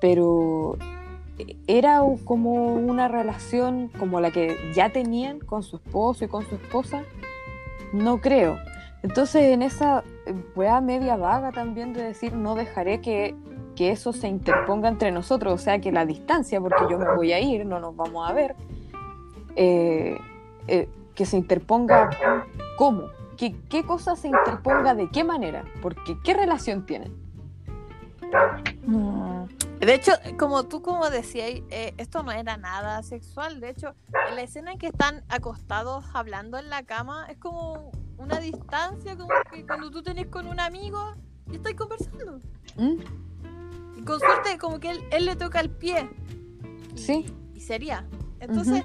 Pero 0.00 0.76
era 1.66 2.02
u- 2.02 2.18
como 2.24 2.74
una 2.74 3.06
relación 3.08 3.88
como 3.98 4.20
la 4.20 4.30
que 4.30 4.56
ya 4.74 4.90
tenían 4.90 5.38
con 5.38 5.62
su 5.62 5.76
esposo 5.76 6.24
y 6.24 6.28
con 6.28 6.44
su 6.48 6.56
esposa, 6.56 7.02
no 7.92 8.18
creo. 8.20 8.56
Entonces 9.02 9.42
en 9.52 9.62
esa 9.62 10.02
eh, 10.26 10.34
weá 10.56 10.80
media 10.80 11.16
vaga 11.16 11.52
también 11.52 11.92
de 11.92 12.02
decir 12.02 12.32
no 12.32 12.54
dejaré 12.56 13.00
que, 13.00 13.36
que 13.76 13.92
eso 13.92 14.12
se 14.12 14.26
interponga 14.28 14.88
entre 14.88 15.12
nosotros, 15.12 15.54
o 15.54 15.58
sea 15.58 15.80
que 15.80 15.92
la 15.92 16.04
distancia, 16.04 16.60
porque 16.60 16.84
yo 16.90 16.98
me 16.98 17.14
voy 17.14 17.32
a 17.32 17.38
ir, 17.40 17.64
no 17.64 17.78
nos 17.78 17.94
vamos 17.94 18.28
a 18.28 18.32
ver, 18.32 18.56
eh, 19.54 20.18
eh, 20.66 20.88
que 21.14 21.24
se 21.26 21.36
interponga 21.36 22.10
cómo, 22.76 23.04
¿Qué, 23.36 23.54
qué 23.68 23.84
cosa 23.84 24.16
se 24.16 24.26
interponga 24.26 24.94
de 24.96 25.08
qué 25.10 25.22
manera, 25.22 25.64
porque 25.80 26.16
qué 26.24 26.34
relación 26.34 26.84
tienen. 26.84 27.12
De 29.80 29.94
hecho, 29.94 30.12
como 30.38 30.64
tú 30.64 30.82
como 30.82 31.08
decías, 31.08 31.62
eh, 31.70 31.94
esto 31.98 32.22
no 32.22 32.32
era 32.32 32.56
nada 32.56 33.02
sexual. 33.02 33.60
De 33.60 33.70
hecho, 33.70 33.94
en 34.28 34.36
la 34.36 34.42
escena 34.42 34.72
en 34.72 34.78
que 34.78 34.88
están 34.88 35.24
acostados 35.28 36.04
hablando 36.14 36.58
en 36.58 36.68
la 36.68 36.82
cama, 36.82 37.26
es 37.30 37.38
como 37.38 37.92
una 38.16 38.40
distancia, 38.40 39.16
como 39.16 39.30
que 39.52 39.64
cuando 39.64 39.90
tú 39.90 40.02
tenés 40.02 40.26
con 40.26 40.46
un 40.46 40.58
amigo 40.58 41.14
y 41.50 41.56
estáis 41.56 41.76
conversando. 41.76 42.40
¿Mm? 42.76 43.98
Y 43.98 44.02
con 44.02 44.18
suerte, 44.18 44.58
como 44.58 44.80
que 44.80 44.90
él, 44.90 45.04
él 45.10 45.24
le 45.24 45.36
toca 45.36 45.60
el 45.60 45.70
pie. 45.70 46.10
Y, 46.94 46.98
Sí. 46.98 47.34
Y 47.54 47.60
sería. 47.60 48.06
Entonces, 48.40 48.82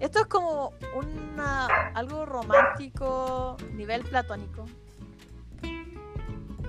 esto 0.00 0.20
es 0.20 0.26
como 0.26 0.72
una, 0.94 1.66
algo 1.94 2.26
romántico, 2.26 3.56
nivel 3.72 4.04
platónico. 4.04 4.64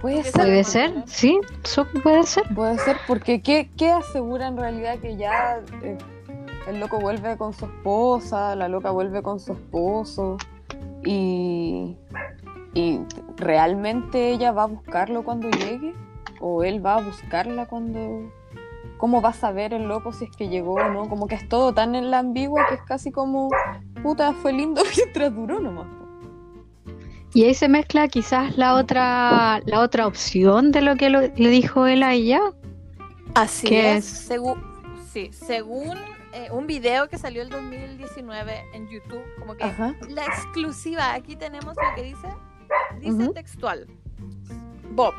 Puede 0.01 0.23
ser. 0.23 0.33
Puede 0.33 0.63
ser, 0.63 1.03
sí, 1.05 1.39
eso 1.63 1.87
puede 2.03 2.23
ser. 2.23 2.43
Puede 2.53 2.77
ser, 2.77 2.97
porque 3.07 3.41
¿qué, 3.41 3.69
qué 3.77 3.89
asegura 3.91 4.47
en 4.47 4.57
realidad 4.57 4.99
que 4.99 5.17
ya 5.17 5.61
eh, 5.81 5.97
el 6.67 6.79
loco 6.79 6.99
vuelve 6.99 7.37
con 7.37 7.53
su 7.53 7.65
esposa, 7.65 8.55
la 8.55 8.67
loca 8.67 8.91
vuelve 8.91 9.23
con 9.23 9.39
su 9.39 9.53
esposo 9.53 10.37
y, 11.03 11.95
y 12.73 12.99
realmente 13.37 14.29
ella 14.29 14.51
va 14.51 14.63
a 14.63 14.67
buscarlo 14.67 15.23
cuando 15.23 15.49
llegue? 15.49 15.93
¿O 16.39 16.63
él 16.63 16.85
va 16.85 16.95
a 16.95 17.01
buscarla 17.01 17.65
cuando... 17.65 18.31
¿Cómo 18.97 19.21
va 19.21 19.29
a 19.29 19.33
saber 19.33 19.73
el 19.73 19.83
loco 19.87 20.11
si 20.11 20.25
es 20.25 20.31
que 20.35 20.49
llegó 20.49 20.73
o 20.73 20.89
no? 20.89 21.07
Como 21.07 21.27
que 21.27 21.35
es 21.35 21.47
todo 21.47 21.73
tan 21.73 21.93
en 21.93 22.09
la 22.09 22.19
ambigua 22.19 22.65
que 22.67 22.75
es 22.75 22.81
casi 22.81 23.11
como, 23.11 23.49
puta, 24.01 24.33
fue 24.33 24.53
lindo 24.53 24.81
mientras 24.97 25.35
duró 25.35 25.59
nomás. 25.59 25.96
Y 27.37 27.43
ahí 27.45 27.53
se 27.53 27.67
mezcla 27.69 28.07
quizás 28.07 28.57
la 28.57 28.73
otra, 28.73 29.61
la 29.67 29.81
otra 29.81 30.07
opción 30.07 30.71
de 30.71 30.81
lo 30.81 30.95
que 30.95 31.11
lo- 31.11 31.21
le 31.21 31.49
dijo 31.49 31.85
él 31.85 32.01
a 32.01 32.15
ella. 32.15 32.39
Así 33.35 33.67
¿Qué 33.67 33.95
es. 33.95 34.05
es? 34.11 34.11
Según, 34.25 34.63
sí, 35.13 35.29
según 35.31 35.95
eh, 36.33 36.47
un 36.51 36.65
video 36.65 37.07
que 37.07 37.19
salió 37.19 37.43
el 37.43 37.49
2019 37.49 38.63
en 38.73 38.87
YouTube, 38.89 39.21
como 39.37 39.55
que 39.55 39.65
Ajá. 39.65 39.93
la 40.09 40.25
exclusiva, 40.25 41.13
aquí 41.13 41.35
tenemos 41.35 41.75
lo 41.75 41.95
que 41.95 42.01
dice, 42.01 42.27
dice 43.01 43.31
textual. 43.33 43.85
Bob, 44.95 45.13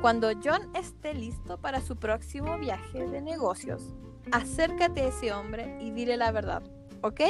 cuando 0.00 0.28
John 0.44 0.62
esté 0.76 1.12
listo 1.14 1.58
para 1.58 1.80
su 1.80 1.96
próximo 1.96 2.56
viaje 2.56 3.04
de 3.08 3.20
negocios, 3.20 3.82
acércate 4.30 5.00
a 5.00 5.08
ese 5.08 5.32
hombre 5.32 5.76
y 5.80 5.90
dile 5.90 6.16
la 6.16 6.30
verdad, 6.30 6.62
¿ok? 7.02 7.22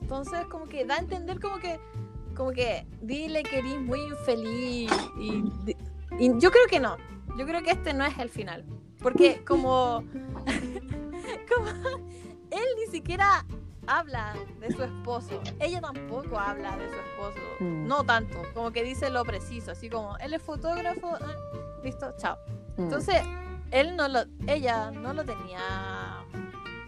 Entonces 0.00 0.46
como 0.46 0.66
que 0.66 0.84
da 0.84 0.94
a 0.94 0.98
entender 0.98 1.40
como 1.40 1.58
que, 1.58 1.80
como 2.40 2.52
que 2.52 2.86
dile 3.02 3.42
que 3.42 3.58
eres 3.58 3.78
muy 3.78 4.00
infeliz 4.00 4.90
y, 5.18 5.44
yo 6.38 6.50
creo 6.50 6.66
que 6.70 6.80
no, 6.80 6.96
yo 7.36 7.44
creo 7.44 7.62
que 7.62 7.72
este 7.72 7.92
no 7.92 8.02
es 8.06 8.16
el 8.18 8.30
final, 8.30 8.64
porque 9.02 9.44
como, 9.44 10.02
como 11.54 11.68
él 12.50 12.64
ni 12.78 12.90
siquiera 12.90 13.44
habla 13.86 14.34
de 14.58 14.72
su 14.72 14.82
esposo, 14.82 15.42
ella 15.58 15.82
tampoco 15.82 16.38
habla 16.38 16.78
de 16.78 16.88
su 16.88 16.94
esposo, 16.94 17.40
Mm. 17.60 17.86
no 17.86 18.04
tanto, 18.04 18.40
como 18.54 18.70
que 18.70 18.82
dice 18.82 19.10
lo 19.10 19.22
preciso, 19.26 19.72
así 19.72 19.90
como 19.90 20.16
él 20.16 20.32
es 20.32 20.40
fotógrafo, 20.40 21.08
ah, 21.20 21.36
listo, 21.84 22.14
chao. 22.16 22.38
Mm. 22.78 22.82
Entonces, 22.84 23.22
él 23.70 23.96
no 23.96 24.08
lo, 24.08 24.20
ella 24.46 24.90
no 24.90 25.12
lo 25.12 25.24
tenía, 25.24 26.24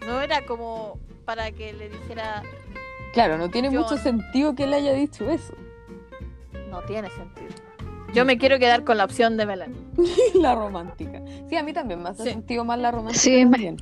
no 0.07 0.19
era 0.19 0.43
como 0.47 0.99
para 1.25 1.51
que 1.51 1.73
le 1.73 1.89
dijera, 1.89 2.41
Claro, 3.13 3.37
no 3.37 3.49
tiene 3.49 3.69
mucho 3.69 3.97
sentido 3.97 4.55
que 4.55 4.63
él 4.63 4.73
haya 4.73 4.93
dicho 4.93 5.29
eso. 5.29 5.53
no 6.69 6.81
tiene 6.81 7.09
sentido. 7.11 7.49
Yo 8.15 8.25
me 8.25 8.37
quiero 8.39 8.57
quedar 8.59 8.83
con 8.83 8.97
la 8.97 9.05
opción 9.05 9.37
de 9.37 9.45
Belén. 9.45 9.75
la 10.35 10.55
romántica. 10.55 11.21
Sí, 11.49 11.55
a 11.55 11.63
mí 11.63 11.71
también 11.73 12.01
me 12.01 12.09
hace 12.09 12.23
Sí. 12.23 12.29
sentido 12.31 12.65
más 12.65 12.79
la 12.79 12.91
romántica. 12.91 13.19
Sí, 13.21 13.41
también. 13.43 13.77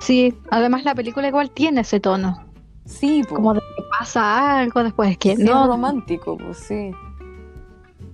Sí, 0.00 0.34
además 0.50 0.84
la 0.84 0.94
película 0.94 1.28
igual 1.28 1.50
tiene 1.50 1.82
ese 1.82 2.00
tono. 2.00 2.42
Sí, 2.86 3.22
po. 3.28 3.34
Como 3.34 3.52
de 3.54 3.60
que 3.60 3.82
pasa 3.98 4.60
algo 4.60 4.82
después 4.82 5.16
que 5.18 5.36
Sí, 5.36 5.42
no. 5.44 5.66
romántico, 5.66 6.36
pues 6.38 6.58
sí. 6.58 6.90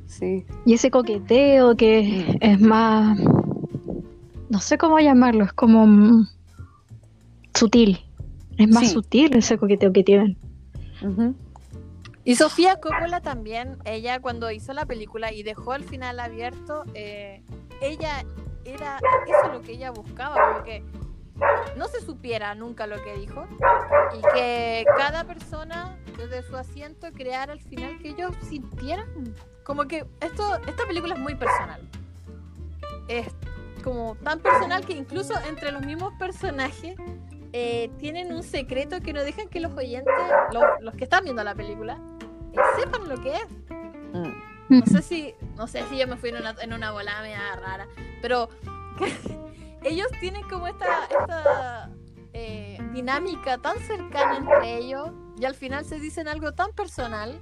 Sí. 0.07 0.45
Y 0.64 0.74
ese 0.74 0.90
coqueteo 0.90 1.76
que 1.76 2.03
Mm. 2.03 2.36
es 2.40 2.61
más. 2.61 3.18
No 4.49 4.59
sé 4.61 4.78
cómo 4.78 4.99
llamarlo, 4.99 5.45
es 5.45 5.53
como. 5.53 5.86
mm, 5.86 6.26
sutil. 7.55 8.01
Es 8.59 8.69
más 8.69 8.85
Sí. 8.85 8.91
sutil 8.91 9.37
ese 9.37 9.59
coqueteo 9.59 9.93
que 9.93 10.03
tienen. 10.05 10.37
Y 12.25 12.37
Sofía 12.37 12.77
Coppola 12.81 13.21
también, 13.21 13.79
ella 13.85 14.21
cuando 14.21 14.51
hizo 14.51 14.73
la 14.73 14.87
película 14.87 15.33
y 15.33 15.43
dejó 15.43 15.75
el 15.75 15.83
final 15.83 16.21
abierto, 16.21 16.85
eh, 16.95 17.43
ella 17.81 18.25
era 18.65 18.99
eso 19.27 19.53
lo 19.53 19.61
que 19.63 19.73
ella 19.73 19.91
buscaba, 19.91 20.53
como 20.53 20.65
que 20.65 20.85
no 21.77 21.89
se 21.89 22.01
supiera 22.01 22.55
nunca 22.55 22.87
lo 22.87 23.03
que 23.03 23.15
dijo 23.17 23.45
y 24.17 24.21
que 24.35 24.85
cada 24.97 25.25
persona 25.25 25.97
desde 26.17 26.43
su 26.45 26.57
asiento 26.57 27.09
creara 27.13 27.53
el 27.55 27.61
final 27.61 27.99
que 27.99 28.11
ellos 28.11 28.33
sintieran. 28.49 29.09
Como 29.65 29.85
que 29.89 30.05
esto, 30.21 30.57
esta 30.69 30.87
película 30.87 31.15
es 31.15 31.21
muy 31.21 31.35
personal. 31.35 31.81
Es 33.09 33.27
como 33.83 34.15
tan 34.23 34.39
personal 34.39 34.87
que 34.87 34.93
incluso 34.93 35.35
entre 35.49 35.73
los 35.73 35.85
mismos 35.85 36.13
personajes 36.21 36.95
eh, 37.53 37.91
tienen 37.99 38.33
un 38.33 38.43
secreto 38.43 39.01
que 39.01 39.13
no 39.13 39.23
dejan 39.23 39.49
que 39.49 39.61
los 39.61 39.73
oyentes, 39.73 40.13
los, 40.53 40.63
los 40.81 40.95
que 40.95 41.05
están 41.05 41.25
viendo 41.25 41.43
la 41.45 41.55
película, 41.55 41.99
eh, 42.53 42.57
sepan 42.79 43.09
lo 43.09 43.21
que 43.21 43.35
es. 43.35 43.47
Mm. 44.13 44.33
No 44.69 44.87
sé 44.87 45.03
si, 45.03 45.35
no 45.57 45.67
sé 45.67 45.83
si 45.91 45.99
yo 45.99 46.07
me 46.07 46.17
fui 46.17 46.31
en 46.31 46.37
una, 46.37 46.55
en 46.63 46.73
una 46.73 46.93
volada 46.93 47.21
media 47.23 47.57
rara, 47.57 47.87
pero 48.23 48.49
ellos 49.83 50.07
tienen 50.21 50.43
como 50.49 50.67
esta, 50.67 51.05
esta 51.05 51.91
eh, 52.33 52.79
dinámica 52.93 53.59
tan 53.59 53.79
cercana 53.81 54.39
entre 54.39 54.79
ellos 54.79 55.11
y 55.39 55.45
al 55.45 55.55
final 55.55 55.85
se 55.85 55.99
dicen 55.99 56.29
algo 56.29 56.53
tan 56.53 56.73
personal 56.73 57.39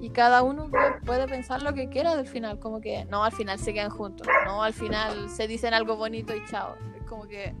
y 0.00 0.10
cada 0.10 0.42
uno 0.42 0.68
puede- 1.04 1.26
pensar 1.28 1.62
lo 1.62 1.72
que 1.74 1.88
quiera 1.88 2.14
del 2.16 2.26
final, 2.26 2.58
como 2.58 2.80
que 2.80 3.04
no, 3.06 3.24
al 3.24 3.32
final 3.32 3.58
se 3.58 3.72
quedan 3.72 3.90
juntos, 3.90 4.26
no, 4.44 4.62
al 4.62 4.72
final 4.74 5.28
se 5.30 5.46
dicen 5.48 5.74
algo 5.74 5.96
bonito 5.96 6.34
y 6.34 6.44
chao. 6.46 6.76
Como 7.08 7.26
que 7.28 7.54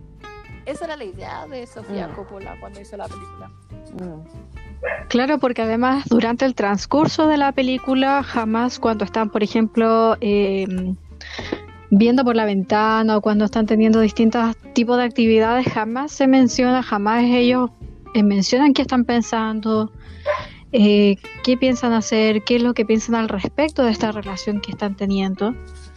esa 0.66 0.84
era 0.84 0.96
la 0.96 1.04
idea 1.04 1.46
de 1.46 1.66
Sofía 1.66 2.08
Mm. 2.08 2.14
Coppola 2.14 2.56
cuando 2.60 2.80
hizo 2.80 2.96
la 2.96 3.08
película. 3.08 3.50
Mm. 3.94 5.08
Claro, 5.08 5.38
porque 5.38 5.62
además 5.62 6.04
durante 6.08 6.44
el 6.44 6.54
transcurso 6.54 7.26
de 7.28 7.36
la 7.36 7.52
película, 7.52 8.22
jamás 8.22 8.78
cuando 8.78 9.04
están, 9.04 9.30
por 9.30 9.42
ejemplo, 9.42 10.16
eh, 10.20 10.66
viendo 11.90 12.24
por 12.24 12.34
la 12.34 12.44
ventana 12.44 13.16
o 13.16 13.20
cuando 13.20 13.44
están 13.44 13.66
teniendo 13.66 14.00
distintos 14.00 14.56
tipos 14.72 14.96
de 14.96 15.04
actividades, 15.04 15.66
jamás 15.66 16.12
se 16.12 16.26
menciona, 16.26 16.82
jamás 16.82 17.24
ellos 17.24 17.70
eh, 18.14 18.22
mencionan 18.22 18.72
qué 18.72 18.82
están 18.82 19.04
pensando, 19.04 19.92
eh, 20.72 21.16
qué 21.44 21.56
piensan 21.56 21.92
hacer, 21.92 22.42
qué 22.44 22.56
es 22.56 22.62
lo 22.62 22.74
que 22.74 22.84
piensan 22.84 23.14
al 23.14 23.28
respecto 23.28 23.84
de 23.84 23.92
esta 23.92 24.10
relación 24.10 24.60
que 24.60 24.72
están 24.72 24.96
teniendo. 24.96 25.54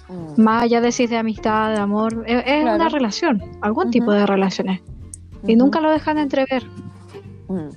Mm. 0.07 0.41
Más 0.41 0.63
allá 0.63 0.81
de 0.81 0.91
si 0.91 1.03
es 1.05 1.09
de 1.09 1.17
amistad, 1.17 1.71
de 1.73 1.79
amor, 1.79 2.23
es, 2.27 2.37
es 2.45 2.61
Claro. 2.61 2.75
una 2.75 2.89
relación, 2.89 3.41
algún 3.61 3.91
tipo 3.91 4.11
de 4.11 4.25
relaciones. 4.25 4.81
Y 5.47 5.55
nunca 5.55 5.79
lo 5.81 5.91
dejan 5.91 6.17
entrever. 6.17 6.63
Mm. 7.47 7.69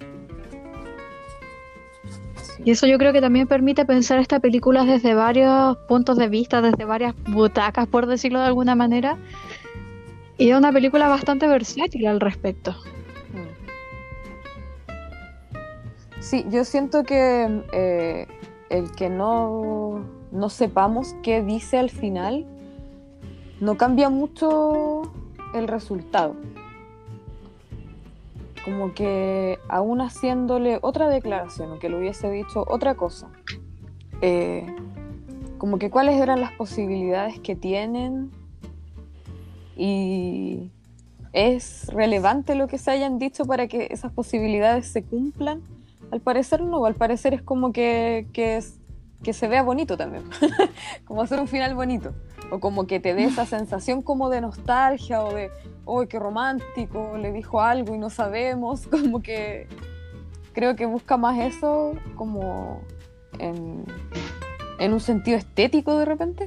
Sí. 2.37 2.63
Y 2.65 2.71
eso 2.71 2.87
yo 2.87 2.99
creo 2.99 3.13
que 3.13 3.21
también 3.21 3.47
permite 3.47 3.85
pensar 3.85 4.19
esta 4.19 4.41
película 4.41 4.85
desde 4.85 5.15
varios 5.15 5.77
puntos 5.89 6.17
de 6.19 6.29
vista, 6.29 6.61
desde 6.61 6.85
varias 6.85 7.15
butacas, 7.31 7.87
por 7.87 8.07
decirlo 8.07 8.41
de 8.41 8.47
alguna 8.47 8.75
manera. 8.75 9.17
Y 10.39 10.51
es 10.51 10.57
una 10.57 10.73
película 10.73 11.09
bastante 11.09 11.47
versátil 11.47 12.07
al 12.07 12.21
respecto. 12.21 12.73
Mm. 12.73 13.49
Sí, 16.21 16.45
yo 16.51 16.65
siento 16.65 17.05
que 17.05 17.63
eh, 17.73 18.27
el 18.71 18.91
que 18.93 19.09
no, 19.09 20.05
no 20.33 20.49
sepamos 20.49 21.15
qué 21.23 21.43
dice 21.43 21.79
al 21.79 21.91
final 21.91 22.47
no 23.61 23.77
cambia 23.77 24.09
mucho 24.09 25.03
el 25.55 25.67
resultado. 25.69 26.37
Como 28.65 28.93
que 28.93 29.59
aún 29.69 30.01
haciéndole 30.01 30.79
otra 30.83 31.09
declaración 31.09 31.73
o 31.73 31.79
que 31.79 31.89
le 31.89 31.99
hubiese 31.99 32.31
dicho 32.31 32.65
otra 32.69 32.95
cosa, 32.95 33.29
eh, 34.21 34.67
como 35.57 35.79
que 35.79 35.91
cuáles 35.91 36.21
eran 36.21 36.41
las 36.41 36.53
posibilidades 36.53 37.41
que 37.41 37.57
tienen 37.57 38.31
y 39.77 40.71
es 41.33 41.87
relevante 41.93 42.55
lo 42.55 42.69
que 42.69 42.79
se 42.79 42.91
hayan 42.91 43.19
dicho 43.19 43.45
para 43.45 43.69
que 43.69 43.89
esas 43.91 44.13
posibilidades 44.13 44.87
se 44.89 45.03
cumplan. 45.03 45.63
Al 46.11 46.21
parecer 46.21 46.63
no, 46.63 46.85
al 46.85 46.95
parecer 46.95 47.35
es 47.35 47.43
como 47.43 47.73
que, 47.73 48.27
que, 48.33 48.57
es- 48.59 48.78
que 49.23 49.33
se 49.33 49.49
vea 49.49 49.63
bonito 49.63 49.97
también, 49.97 50.25
como 51.05 51.23
hacer 51.23 51.41
un 51.41 51.49
final 51.49 51.75
bonito, 51.75 52.15
o 52.51 52.61
como 52.61 52.87
que 52.87 53.01
te 53.01 53.15
dé 53.15 53.25
esa 53.25 53.47
sensación 53.47 54.03
como 54.03 54.31
de 54.31 54.41
nostalgia 54.41 55.23
o 55.23 55.35
de, 55.35 55.51
¡oh, 55.85 56.07
qué 56.07 56.19
romántico! 56.19 57.17
Le 57.17 57.33
dijo 57.33 57.61
algo 57.61 57.95
y 57.95 57.99
no 57.99 58.11
sabemos, 58.11 58.87
como 58.91 59.23
que 59.23 59.69
creo 60.53 60.77
que 60.77 60.87
busca 60.87 61.17
más 61.17 61.39
eso 61.39 61.93
como 62.17 62.83
en, 63.39 63.85
en 64.79 64.93
un 64.93 65.01
sentido 65.01 65.37
estético 65.37 65.99
de 65.99 66.05
repente, 66.05 66.45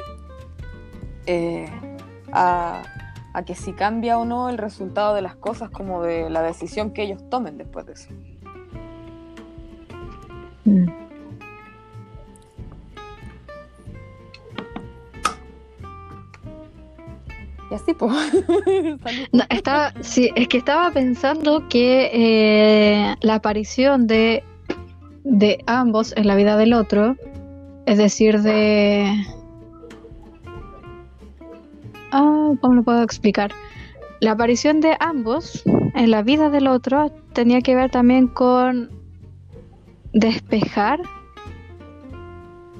eh, 1.26 1.70
a, 2.32 2.84
a 3.34 3.44
que 3.44 3.56
si 3.56 3.74
cambia 3.74 4.18
o 4.18 4.26
no 4.26 4.50
el 4.50 4.58
resultado 4.58 5.14
de 5.14 5.22
las 5.22 5.36
cosas, 5.36 5.70
como 5.70 6.02
de 6.02 6.30
la 6.30 6.42
decisión 6.42 6.92
que 6.92 7.04
ellos 7.04 7.30
tomen 7.30 7.58
después 7.58 7.86
de 7.86 7.94
eso. 7.94 8.10
Y 17.72 17.74
así, 17.74 17.94
pues. 17.94 18.14
Estaba, 19.50 19.94
sí, 20.02 20.30
es 20.36 20.50
que 20.50 20.58
estaba 20.58 20.92
pensando 20.92 21.70
que 21.70 22.10
eh, 22.14 23.16
la 23.22 23.36
aparición 23.36 24.08
de, 24.08 24.44
de 25.24 25.64
ambos 25.68 26.14
en 26.18 26.28
la 26.28 26.36
vida 26.36 26.58
del 26.58 26.74
otro, 26.74 27.16
es 27.86 27.98
decir, 27.98 28.42
de... 28.42 29.10
Ah, 32.12 32.52
¿Cómo 32.60 32.76
lo 32.76 32.84
puedo 32.84 33.04
explicar? 33.04 33.54
La 34.20 34.32
aparición 34.32 34.82
de 34.82 34.98
ambos 35.00 35.64
en 35.96 36.12
la 36.12 36.24
vida 36.24 36.50
del 36.50 36.68
otro 36.68 37.10
tenía 37.32 37.62
que 37.62 37.74
ver 37.74 37.90
también 37.90 38.28
con 38.28 38.90
despejar 40.12 41.00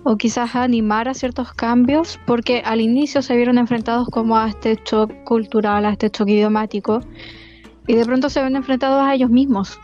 o 0.04 0.18
quizás 0.18 0.56
animar 0.56 1.08
a 1.08 1.14
ciertos 1.14 1.54
cambios, 1.54 2.20
porque 2.26 2.62
al 2.66 2.82
inicio 2.82 3.22
se 3.22 3.36
vieron 3.36 3.58
enfrentados 3.58 4.08
como 4.10 4.38
a 4.38 4.50
este 4.50 4.80
shock 4.84 5.12
cultural, 5.24 5.86
a 5.86 5.92
este 5.92 6.10
shock 6.10 6.28
idiomático, 6.30 7.02
y 7.88 7.96
de 7.96 8.06
pronto 8.06 8.30
se 8.30 8.42
ven 8.42 8.56
enfrentados 8.56 9.02
a 9.02 9.14
ellos 9.14 9.30
mismos. 9.30 9.80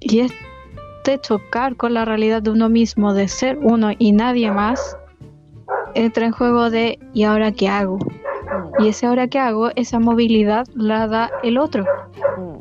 Y 0.00 0.20
este 0.20 1.18
chocar 1.20 1.76
con 1.76 1.94
la 1.94 2.04
realidad 2.04 2.42
de 2.42 2.50
uno 2.50 2.68
mismo, 2.68 3.14
de 3.14 3.28
ser 3.28 3.58
uno 3.62 3.90
y 3.98 4.12
nadie 4.12 4.50
más, 4.50 4.96
entra 5.94 6.26
en 6.26 6.32
juego 6.32 6.70
de 6.70 6.98
¿y 7.14 7.24
ahora 7.24 7.52
qué 7.52 7.68
hago? 7.68 7.96
Mm, 7.96 8.84
Y 8.84 8.88
ese 8.88 9.06
ahora 9.06 9.28
qué 9.28 9.38
hago, 9.38 9.70
esa 9.76 9.98
movilidad 10.00 10.66
la 10.74 11.06
da 11.06 11.30
el 11.42 11.56
otro. 11.58 11.84
mm. 12.38 12.56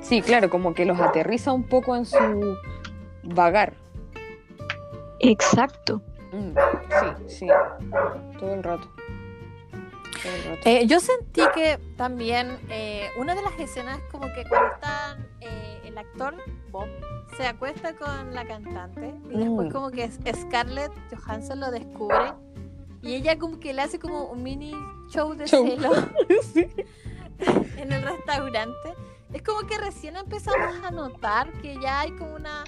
Sí, 0.00 0.20
claro, 0.20 0.50
como 0.50 0.74
que 0.74 0.84
los 0.84 1.00
aterriza 1.00 1.52
un 1.52 1.62
poco 1.62 1.96
en 1.96 2.04
su 2.04 2.56
vagar. 3.22 3.72
Exacto. 5.30 6.00
Mm, 6.32 6.54
Sí, 7.26 7.36
sí. 7.38 7.46
Todo 8.38 8.54
el 8.54 8.62
rato. 8.62 8.88
Todo 10.22 10.32
el 10.34 10.44
rato. 10.44 10.60
Eh, 10.68 10.86
yo 10.86 11.00
sentí 11.00 11.42
que 11.54 11.78
también 11.96 12.58
eh, 12.70 13.08
una 13.18 13.34
de 13.34 13.42
las 13.42 13.58
escenas 13.58 14.00
como 14.10 14.26
que 14.32 14.44
cuando 14.48 14.72
están 14.74 15.26
eh, 15.40 15.80
el 15.84 15.98
actor 15.98 16.34
Bob 16.70 16.86
se 17.36 17.46
acuesta 17.46 17.94
con 17.96 18.34
la 18.34 18.44
cantante 18.46 19.14
y 19.30 19.36
después 19.38 19.68
Mm. 19.68 19.72
como 19.72 19.90
que 19.90 20.04
es- 20.04 20.18
Scarlett 20.42 20.92
Johansson 21.12 21.60
lo 21.60 21.70
descubre 21.70 22.32
y 23.02 23.14
ella 23.14 23.38
como 23.38 23.58
que 23.60 23.72
le 23.74 23.82
hace 23.82 23.98
como 23.98 24.24
un 24.26 24.42
mini 24.42 24.72
show 25.10 25.34
de 25.34 25.46
Show. 25.46 25.66
celos 25.66 25.98
Sí. 26.54 26.68
en 27.76 27.92
el 27.92 28.02
restaurante. 28.02 28.94
Es 29.32 29.42
como 29.42 29.66
que 29.66 29.76
recién 29.78 30.16
empezamos 30.16 30.76
a 30.84 30.90
notar 30.92 31.50
que 31.60 31.76
ya 31.80 32.00
hay 32.00 32.12
como 32.12 32.36
una 32.36 32.62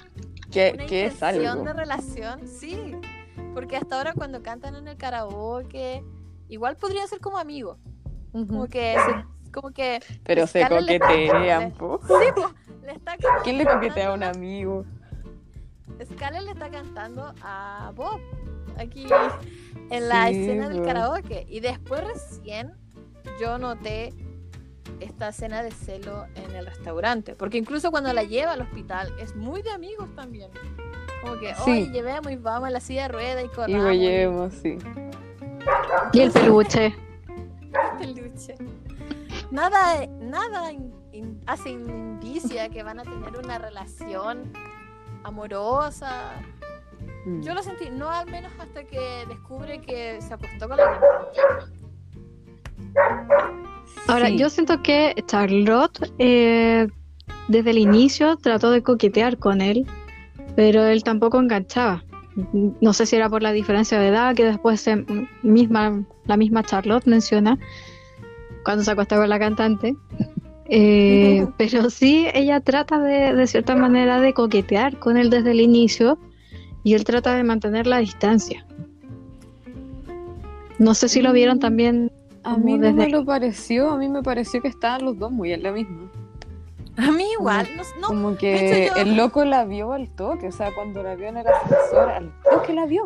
Que, 0.51 0.71
una 0.75 0.85
que 0.85 1.05
es 1.05 1.13
intención 1.13 1.47
algo. 1.51 1.63
de 1.65 1.73
relación, 1.73 2.47
sí. 2.47 2.95
Porque 3.53 3.75
hasta 3.77 3.97
ahora 3.97 4.13
cuando 4.13 4.41
cantan 4.43 4.75
en 4.75 4.87
el 4.87 4.97
karaoke, 4.97 6.03
igual 6.47 6.77
podría 6.77 7.05
ser 7.07 7.19
como 7.19 7.37
amigos. 7.37 7.77
Ujú. 8.33 8.47
Como 8.47 8.67
que 8.67 8.95
se- 9.05 9.51
como 9.51 9.71
que 9.71 9.99
Pero 10.23 10.45
se 10.47 10.63
Scarlett 10.63 11.01
coquetean, 11.01 11.71
po. 11.71 11.99
sí, 12.07 12.25
po, 12.35 12.51
le 12.85 12.91
está 12.93 13.15
como 13.17 13.39
¿Quién 13.43 13.57
le 13.57 13.65
coquetea 13.65 14.09
a 14.09 14.13
un 14.13 14.23
amigo? 14.23 14.85
Scarlett 16.13 16.43
le 16.43 16.51
está 16.51 16.69
cantando 16.69 17.33
a 17.41 17.91
Bob. 17.95 18.19
aquí 18.77 19.07
en 19.89 20.07
la 20.09 20.27
Sí, 20.27 20.35
escena 20.41 20.69
del 20.69 20.83
karaoke. 20.83 21.45
Y 21.49 21.59
después 21.61 22.03
recién 22.03 22.73
yo 23.41 23.57
noté 23.57 24.13
esta 24.99 25.29
escena 25.29 25.63
de 25.63 25.71
celo 25.71 26.25
en 26.35 26.55
el 26.55 26.65
restaurante. 26.65 27.35
Porque 27.35 27.57
incluso 27.57 27.91
cuando 27.91 28.11
la 28.13 28.23
lleva 28.23 28.53
al 28.53 28.61
hospital 28.61 29.13
es 29.19 29.35
muy 29.35 29.61
de 29.61 29.71
amigos 29.71 30.09
también. 30.15 30.49
Como 31.21 31.39
que, 31.39 31.53
Sí. 31.55 31.71
oye, 31.71 31.89
llevemos 31.91 32.31
y 32.31 32.35
vamos 32.35 32.67
a 32.67 32.71
la 32.71 32.79
silla 32.79 33.03
de 33.03 33.07
rueda 33.09 33.41
y 33.41 33.45
Y 33.45 33.49
corramos. 33.49 33.83
lo 33.83 33.91
llevemos, 33.93 34.53
sí. 34.53 34.77
Y 36.13 36.19
el 36.21 36.31
peluche. 36.31 36.95
peluche. 37.99 38.55
Nada, 39.51 40.05
nada 40.19 40.71
in- 40.71 40.93
in- 41.11 41.41
hace 41.47 41.69
indicia 41.69 42.69
que 42.69 42.83
van 42.83 42.99
a 42.99 43.03
tener 43.03 43.37
una 43.43 43.57
relación 43.57 44.51
amorosa. 45.23 46.33
Mm. 47.25 47.41
Yo 47.41 47.53
lo 47.53 47.61
sentí, 47.63 47.89
no 47.89 48.09
al 48.09 48.29
menos 48.29 48.51
hasta 48.59 48.83
que 48.83 49.25
descubre 49.27 49.81
que 49.81 50.21
se 50.21 50.33
acostó 50.33 50.67
con 50.67 50.77
la 50.77 50.83
cantante. 50.99 51.76
Ahora, 54.07 54.27
Sí. 54.27 54.37
yo 54.37 54.49
siento 54.49 54.81
que 54.81 55.13
Charlotte 55.27 56.11
eh, 56.19 56.87
desde 57.47 57.71
el 57.71 57.77
inicio 57.77 58.37
trató 58.37 58.71
de 58.71 58.81
coquetear 58.81 59.37
con 59.37 59.61
él, 59.61 59.85
pero 60.55 60.85
él 60.85 61.03
tampoco 61.03 61.39
enganchaba. 61.39 62.03
No 62.53 62.93
sé 62.93 63.05
si 63.05 63.15
era 63.15 63.29
por 63.29 63.41
la 63.41 63.51
diferencia 63.51 63.99
de 63.99 64.07
edad 64.09 64.35
que 64.35 64.43
después 64.45 64.79
se- 64.79 65.05
misma, 65.41 66.03
la 66.25 66.37
misma 66.37 66.63
Charlotte 66.63 67.05
menciona 67.07 67.57
cuando 68.63 68.83
se 68.83 68.91
acostó 68.91 69.15
con 69.17 69.29
la 69.29 69.39
cantante. 69.39 69.95
Eh, 70.69 71.47
pero 71.57 71.89
sí, 71.89 72.27
ella 72.33 72.59
trata 72.59 72.99
de, 72.99 73.33
de 73.33 73.47
cierta 73.47 73.75
manera 73.75 74.19
de 74.19 74.33
coquetear 74.33 74.99
con 74.99 75.17
él 75.17 75.29
desde 75.29 75.51
el 75.51 75.61
inicio 75.61 76.19
y 76.83 76.93
él 76.93 77.05
trata 77.05 77.35
de 77.35 77.43
mantener 77.43 77.87
la 77.87 77.97
distancia. 77.99 78.65
No 80.77 80.93
sé 80.93 81.09
si 81.09 81.21
lo 81.21 81.33
vieron 81.33 81.59
también 81.59 82.11
A 82.47 82.57
mí 82.57 82.77
no 82.77 82.93
me 82.93 83.09
lo 83.09 83.25
pareció, 83.25 83.89
a 83.91 83.97
mí 83.97 84.07
me 84.07 84.23
pareció 84.23 84.61
que 84.61 84.67
estaban 84.67 85.03
los 85.05 85.17
dos 85.19 85.31
muy 85.31 85.51
en 85.53 85.63
la 85.63 85.71
misma. 85.71 86.09
A 86.97 87.11
mí 87.11 87.25
igual, 87.39 87.67
no, 87.75 87.83
no, 88.01 88.07
Como 88.07 88.37
que 88.37 88.89
yo- 88.95 89.01
el 89.01 89.15
loco 89.17 89.45
la 89.45 89.65
vio 89.65 89.93
al 89.93 90.09
toque, 90.09 90.47
o 90.47 90.51
sea, 90.51 90.73
cuando 90.73 91.03
la 91.03 91.15
vio 91.15 91.27
en 91.27 91.37
el 91.37 91.47
ascensor, 91.47 92.09
al 92.09 92.31
toque 92.49 92.73
la 92.73 92.85
vio. 92.85 93.03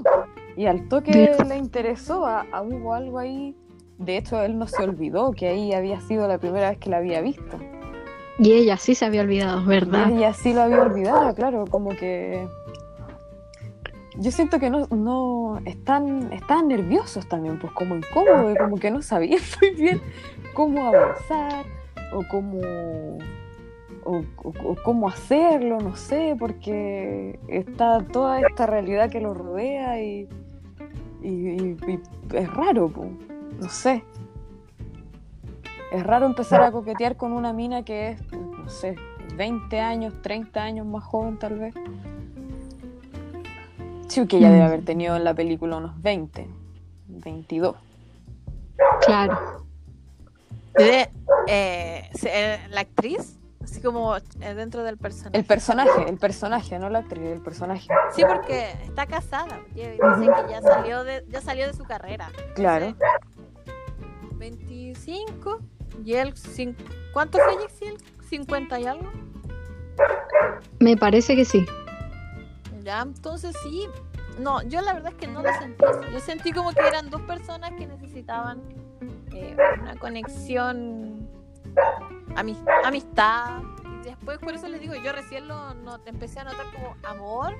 Y 0.55 0.65
al 0.65 0.87
toque 0.87 1.35
le 1.47 1.57
interesó, 1.57 2.25
a, 2.25 2.45
a- 2.51 2.61
hubo 2.61 2.93
algo 2.93 3.19
ahí. 3.19 3.55
De 3.97 4.17
hecho, 4.17 4.41
él 4.41 4.57
no 4.57 4.67
se 4.67 4.81
olvidó 4.81 5.31
que 5.31 5.47
ahí 5.49 5.73
había 5.73 5.99
sido 6.01 6.27
la 6.27 6.37
primera 6.37 6.69
vez 6.69 6.79
que 6.79 6.89
la 6.89 6.97
había 6.97 7.21
visto. 7.21 7.57
Y 8.39 8.53
ella 8.53 8.77
sí 8.77 8.95
se 8.95 9.05
había 9.05 9.21
olvidado, 9.21 9.63
¿verdad? 9.65 10.09
Y 10.09 10.13
ella 10.17 10.33
sí 10.33 10.53
lo 10.53 10.61
había 10.61 10.81
olvidado, 10.83 11.35
claro, 11.35 11.65
como 11.69 11.89
que... 11.89 12.47
Yo 14.17 14.29
siento 14.31 14.59
que 14.59 14.69
no, 14.69 14.87
no 14.87 15.59
están, 15.65 16.31
están 16.33 16.67
nerviosos 16.67 17.27
también, 17.27 17.57
pues 17.59 17.71
como 17.73 17.95
incómodos, 17.95 18.57
como 18.57 18.77
que 18.77 18.91
no 18.91 19.01
sabían 19.01 19.39
muy 19.61 19.69
bien 19.71 20.01
cómo 20.53 20.87
avanzar 20.87 21.65
o 22.13 22.21
cómo, 22.29 22.59
o, 24.03 24.17
o- 24.43 24.53
o 24.71 24.75
cómo 24.83 25.07
hacerlo, 25.07 25.79
no 25.79 25.95
sé, 25.95 26.35
porque 26.37 27.39
está 27.47 28.05
toda 28.05 28.41
esta 28.41 28.65
realidad 28.65 29.09
que 29.09 29.21
lo 29.21 29.33
rodea 29.33 30.01
y, 30.01 30.27
y- 31.21 31.29
y- 31.29 31.77
y 31.87 31.99
es 32.35 32.53
raro, 32.53 32.89
pues, 32.89 33.09
no 33.61 33.69
sé. 33.69 34.03
Es 35.93 36.03
raro 36.05 36.25
empezar 36.25 36.61
a 36.63 36.71
coquetear 36.71 37.15
con 37.17 37.31
una 37.33 37.53
mina 37.53 37.83
que 37.83 38.09
es, 38.11 38.31
no 38.33 38.67
sé, 38.69 38.95
20 39.37 39.79
años, 39.79 40.13
30 40.21 40.63
años 40.63 40.85
más 40.85 41.03
joven 41.03 41.37
tal 41.37 41.59
vez. 41.59 41.73
Sí, 44.11 44.27
que 44.27 44.39
ella 44.39 44.51
debe 44.51 44.63
haber 44.63 44.83
tenido 44.83 45.15
en 45.15 45.23
la 45.23 45.33
película 45.33 45.77
unos 45.77 46.01
20, 46.01 46.45
22. 47.07 47.77
Claro. 49.05 49.65
de, 50.73 51.09
eh, 51.47 52.09
eh, 52.25 52.59
la 52.71 52.81
actriz, 52.81 53.39
así 53.63 53.81
como 53.81 54.17
eh, 54.17 54.53
dentro 54.53 54.83
del 54.83 54.97
personaje. 54.97 55.37
El 55.37 55.45
personaje, 55.45 56.09
el 56.09 56.17
personaje, 56.17 56.77
no 56.77 56.89
la 56.89 56.99
actriz, 56.99 57.23
el 57.23 57.39
personaje. 57.39 57.87
Sí, 58.13 58.23
porque 58.27 58.71
está 58.83 59.05
casada. 59.05 59.61
Dice 59.73 59.97
que 59.97 60.51
ya 60.51 60.61
salió 60.61 61.05
de, 61.05 61.25
ya 61.29 61.39
salió 61.39 61.67
de 61.67 61.73
su 61.73 61.85
carrera. 61.85 62.29
Claro. 62.55 62.87
Sí. 62.87 62.95
25 64.33 65.59
y 66.03 66.15
él, 66.15 66.33
¿cuánto 67.13 67.37
fue 67.37 67.61
Jexiel? 67.61 67.97
¿50 68.29 68.81
y 68.81 68.87
algo? 68.87 69.09
Me 70.79 70.97
parece 70.97 71.33
que 71.37 71.45
sí. 71.45 71.65
Ya, 72.83 73.01
entonces 73.01 73.55
sí. 73.63 73.87
No, 74.39 74.61
yo 74.63 74.81
la 74.81 74.93
verdad 74.93 75.11
es 75.11 75.17
que 75.17 75.27
no 75.27 75.41
lo 75.43 75.49
sentí. 75.59 75.83
así. 75.85 76.11
Yo 76.13 76.19
sentí 76.19 76.51
como 76.51 76.71
que 76.73 76.81
eran 76.87 77.09
dos 77.09 77.21
personas 77.23 77.71
que 77.77 77.85
necesitaban 77.85 78.61
eh, 79.33 79.55
una 79.81 79.95
conexión, 79.95 81.27
amis- 82.35 82.63
amistad. 82.83 83.61
Y 84.01 84.05
después, 84.05 84.39
por 84.39 84.53
eso 84.53 84.67
les 84.67 84.81
digo, 84.81 84.95
yo 84.95 85.11
recién 85.11 85.47
lo 85.47 85.73
no, 85.75 85.99
empecé 86.05 86.39
a 86.39 86.45
notar 86.45 86.65
como 86.73 86.95
amor. 87.03 87.53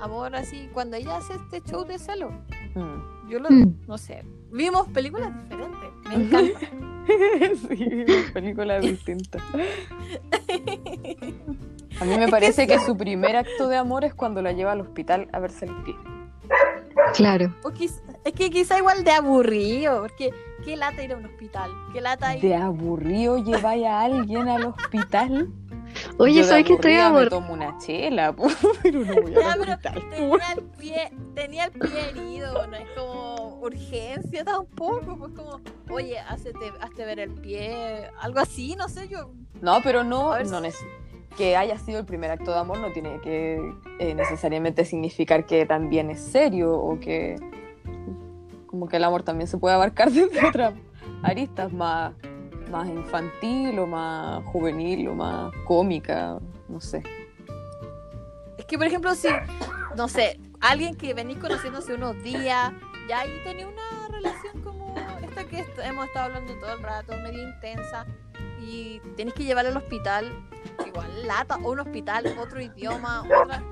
Amor 0.00 0.34
así, 0.36 0.68
cuando 0.72 0.96
ella 0.96 1.18
hace 1.18 1.34
este 1.34 1.60
show 1.70 1.84
de 1.84 1.98
celo. 1.98 2.30
Mm. 2.74 3.28
Yo 3.28 3.38
lo, 3.40 3.50
Mm. 3.50 3.74
no 3.86 3.98
sé, 3.98 4.24
vimos 4.50 4.88
películas 4.88 5.30
diferentes. 5.42 5.90
Me 6.08 6.14
encanta. 6.14 6.60
sí, 7.68 8.04
película 8.32 8.80
distinta. 8.80 9.38
A 12.00 12.04
mí 12.04 12.16
me 12.16 12.28
parece 12.28 12.66
que 12.66 12.78
su 12.78 12.96
primer 12.96 13.36
acto 13.36 13.68
de 13.68 13.76
amor 13.76 14.04
es 14.04 14.14
cuando 14.14 14.40
la 14.42 14.52
lleva 14.52 14.72
al 14.72 14.80
hospital 14.80 15.28
a 15.32 15.38
verse 15.40 15.64
el 15.66 15.74
pie. 15.82 15.94
Claro. 17.14 17.54
O 17.64 17.70
quiz- 17.70 18.02
es 18.24 18.32
que 18.32 18.50
quizá 18.50 18.78
igual 18.78 19.02
de 19.04 19.10
aburrido, 19.12 20.00
porque 20.02 20.32
qué 20.64 20.76
lata 20.76 21.02
ir 21.02 21.12
a 21.12 21.16
un 21.16 21.24
hospital, 21.26 21.70
qué 21.92 22.00
lata 22.00 22.36
ir 22.36 22.42
De 22.42 22.54
aburrido 22.54 23.38
lleváis 23.38 23.86
a 23.86 24.02
alguien 24.02 24.48
al 24.48 24.66
hospital. 24.66 25.48
Oye, 26.18 26.44
¿sabes 26.44 26.64
que 26.66 26.74
estoy 26.74 26.94
aburrida? 26.96 27.30
tomo 27.30 27.54
una 27.54 27.78
chela, 27.78 28.32
po, 28.36 28.46
pero 28.82 29.00
no 29.04 29.22
voy 29.22 29.32
Ya, 29.32 29.52
al 29.52 29.58
pero 29.60 29.72
hospital. 29.72 30.02
tenía 30.10 30.52
el 30.52 30.62
pie, 30.78 31.12
tenía 31.34 31.64
el 31.64 31.70
pie 31.72 32.08
herido, 32.10 32.66
no 32.66 32.76
es 32.76 32.88
como 32.94 33.58
urgencia 33.62 34.44
tampoco, 34.44 35.16
pues 35.18 35.32
como, 35.32 35.60
oye, 35.90 36.18
hazte, 36.20 36.52
hazte 36.80 37.04
ver 37.04 37.18
el 37.20 37.32
pie, 37.34 38.10
algo 38.20 38.38
así, 38.40 38.76
no 38.76 38.88
sé, 38.88 39.08
yo, 39.08 39.30
No, 39.62 39.80
pero 39.82 40.04
no, 40.04 40.38
no 40.38 40.44
si- 40.44 40.50
neces- 40.66 40.86
que 41.38 41.56
haya 41.56 41.78
sido 41.78 42.00
el 42.00 42.04
primer 42.04 42.32
acto 42.32 42.50
de 42.50 42.58
amor 42.58 42.78
no 42.78 42.90
tiene 42.90 43.20
que 43.20 43.72
eh, 44.00 44.12
necesariamente 44.12 44.84
significar 44.84 45.46
que 45.46 45.64
también 45.66 46.10
es 46.10 46.18
serio 46.18 46.74
o 46.74 46.98
que 46.98 47.36
como 48.66 48.88
que 48.88 48.96
el 48.96 49.04
amor 49.04 49.22
también 49.22 49.46
se 49.46 49.56
puede 49.56 49.76
abarcar 49.76 50.10
desde 50.12 50.44
otras 50.44 50.74
aristas 51.22 51.72
más, 51.72 52.12
más 52.72 52.88
infantil 52.88 53.78
o 53.78 53.86
más 53.86 54.44
juvenil 54.46 55.06
o 55.06 55.14
más 55.14 55.52
cómica, 55.64 56.40
no 56.68 56.80
sé. 56.80 57.04
es 58.58 58.64
que 58.64 58.76
por 58.76 58.88
ejemplo 58.88 59.14
si, 59.14 59.28
no 59.96 60.08
sé, 60.08 60.40
alguien 60.60 60.96
que 60.96 61.14
venís 61.14 61.38
conociéndose 61.38 61.94
unos 61.94 62.20
días, 62.20 62.72
ya 63.08 63.20
ahí 63.20 63.40
tenía 63.44 63.68
una 63.68 64.08
relación 64.10 64.60
como 64.62 64.92
esta 65.22 65.44
que 65.44 65.64
hemos 65.84 66.06
estado 66.06 66.26
hablando 66.26 66.52
todo 66.54 66.72
el 66.72 66.82
rato, 66.82 67.16
medio 67.22 67.48
intensa, 67.48 68.06
y 68.60 69.00
tenés 69.16 69.34
que 69.34 69.44
llevarlo 69.44 69.70
al 69.70 69.76
hospital, 69.76 70.30
igual 70.86 71.26
lata, 71.26 71.56
o 71.56 71.72
un 71.72 71.80
hospital, 71.80 72.36
otro 72.38 72.60
idioma, 72.60 73.22
otra... 73.22 73.62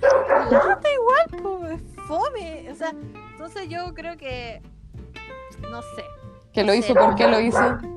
lata 0.50 0.88
igual, 0.92 1.26
pues, 1.42 1.82
fome, 2.06 2.70
o 2.70 2.74
sea, 2.74 2.92
entonces 3.32 3.68
yo 3.68 3.94
creo 3.94 4.16
que, 4.16 4.62
no 5.70 5.82
sé, 5.82 6.04
¿Qué 6.54 6.62
lo 6.62 6.72
hizo? 6.72 6.94
¿Por 6.94 7.16
qué 7.16 7.26
lo 7.26 7.40
hizo? 7.40 7.58
De 7.58 7.88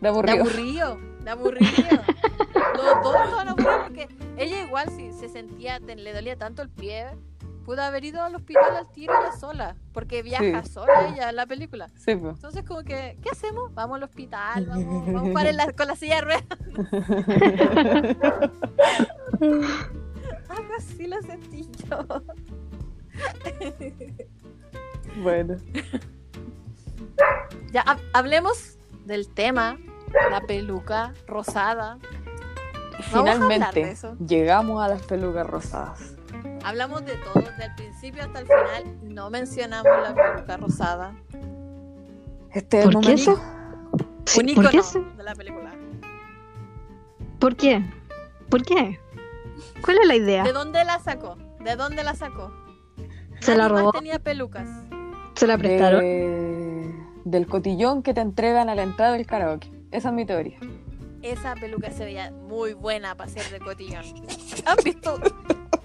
de 0.00 0.08
aburrido. 0.08 0.40
aburrido, 0.40 0.98
de 1.20 1.30
aburrido. 1.30 2.02
Los 2.74 3.02
dos 3.04 3.16
estaban 3.24 3.48
aburridos 3.48 3.82
porque 3.84 4.08
ella 4.36 4.62
igual 4.64 4.90
si 4.90 5.12
se 5.12 5.28
sentía, 5.28 5.78
le 5.78 6.12
dolía 6.12 6.36
tanto 6.36 6.62
el 6.62 6.70
pie, 6.70 7.06
pudo 7.70 7.82
haber 7.82 8.04
ido 8.04 8.20
al 8.24 8.34
hospital 8.34 8.76
al 8.78 8.90
tiro 8.90 9.12
ella 9.16 9.30
sola, 9.38 9.76
porque 9.92 10.24
viaja 10.24 10.64
Sí. 10.64 10.72
sola 10.72 11.06
ella 11.08 11.30
en 11.30 11.36
la 11.36 11.46
película. 11.46 11.86
Sí, 11.94 12.16
pues. 12.16 12.34
Entonces 12.34 12.64
como 12.64 12.82
que, 12.82 13.16
¿qué 13.22 13.30
hacemos? 13.30 13.72
Vamos 13.74 13.98
al 13.98 14.02
hospital, 14.02 14.66
vamos, 14.66 15.06
vamos 15.12 15.30
para 15.32 15.52
la- 15.52 15.70
con 15.72 15.86
la 15.86 15.94
silla 15.94 16.16
de 16.16 16.20
ruedas. 16.22 16.44
Algo 20.48 20.74
así 20.76 21.06
lo 21.06 21.22
sentí 21.22 21.68
yo. 21.88 22.04
bueno. 25.22 25.56
Ya, 27.72 27.84
hab- 27.84 28.00
hablemos 28.12 28.78
del 29.06 29.28
tema, 29.32 29.78
la 30.30 30.40
peluca 30.40 31.14
rosada. 31.28 31.92
A 31.92 32.96
de 32.96 33.02
Finalmente 33.04 33.80
eso. 33.82 34.16
llegamos 34.18 34.82
a 34.84 34.88
las 34.88 35.02
pelucas 35.02 35.46
rosadas. 35.46 36.16
Hablamos 36.64 37.04
de 37.04 37.14
todo, 37.16 37.42
desde 37.42 37.64
el 37.66 37.74
principio 37.74 38.22
hasta 38.24 38.40
el 38.40 38.46
final. 38.46 38.98
No 39.14 39.30
mencionamos 39.30 39.90
la 40.02 40.14
peluca 40.14 40.56
rosada. 40.56 41.14
Este 42.52 42.82
¿Por 42.82 42.90
qué 42.92 42.96
momento. 42.98 43.12
eso? 43.32 43.40
Sí, 44.26 44.40
Un 44.40 44.46
¿Por 44.46 44.50
icono 44.52 44.70
qué? 44.70 44.82
se- 44.82 45.00
de 45.00 45.22
la 45.22 45.34
película. 45.34 45.72
¿Por 47.38 47.56
qué? 47.56 47.82
¿Por 48.48 48.62
qué? 48.64 48.98
¿Cuál 49.82 49.98
es 50.02 50.06
la 50.06 50.16
idea? 50.16 50.44
¿De 50.44 50.52
dónde 50.52 50.84
la 50.84 50.98
sacó? 50.98 51.36
¿De 51.60 51.76
dónde 51.76 52.04
la 52.04 52.14
sacó? 52.14 52.52
Se 53.40 53.56
la 53.56 53.68
más 53.68 53.80
robó. 53.80 53.92
tenía 53.92 54.18
pelucas. 54.18 54.68
Se 55.34 55.46
la 55.46 55.56
prestaron. 55.56 56.00
De- 56.00 56.94
del 57.24 57.46
cotillón 57.46 58.02
que 58.02 58.12
te 58.14 58.20
entregan 58.20 58.68
a 58.68 58.74
la 58.74 58.82
entrada 58.82 59.12
del 59.12 59.26
karaoke. 59.26 59.70
Esa 59.90 60.08
es 60.08 60.14
mi 60.14 60.26
teoría. 60.26 60.58
Esa 61.22 61.54
peluca 61.54 61.90
se 61.90 62.04
veía 62.04 62.30
muy 62.30 62.72
buena 62.74 63.14
para 63.14 63.30
ser 63.30 63.50
de 63.50 63.60
cotillón. 63.60 64.04
¿Han 64.66 64.76
visto? 64.84 65.18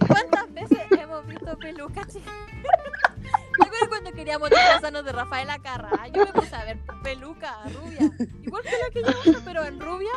¿Cuántas 0.08 0.35
hemos 1.20 1.28
visto 1.28 1.58
pelucas? 1.58 2.08
chicas? 2.14 2.34
¿Te 3.58 3.64
acuerdas 3.66 3.90
cuando 3.90 4.12
queríamos 4.12 4.50
disfrazarnos 4.50 5.06
de 5.06 5.12
Rafaela 5.12 5.60
Carrá? 5.60 6.08
Yo 6.14 6.26
me 6.26 6.34
puse 6.34 6.56
a 6.56 6.66
ver 6.66 6.78
peluca 7.04 7.56
rubia. 7.74 8.12
Igual 8.44 8.64
que 8.64 8.72
la 8.72 8.90
que 8.94 9.02
yo 9.04 9.32
uso, 9.32 9.42
pero 9.46 9.64
en 9.66 9.80
rubia. 9.80 10.12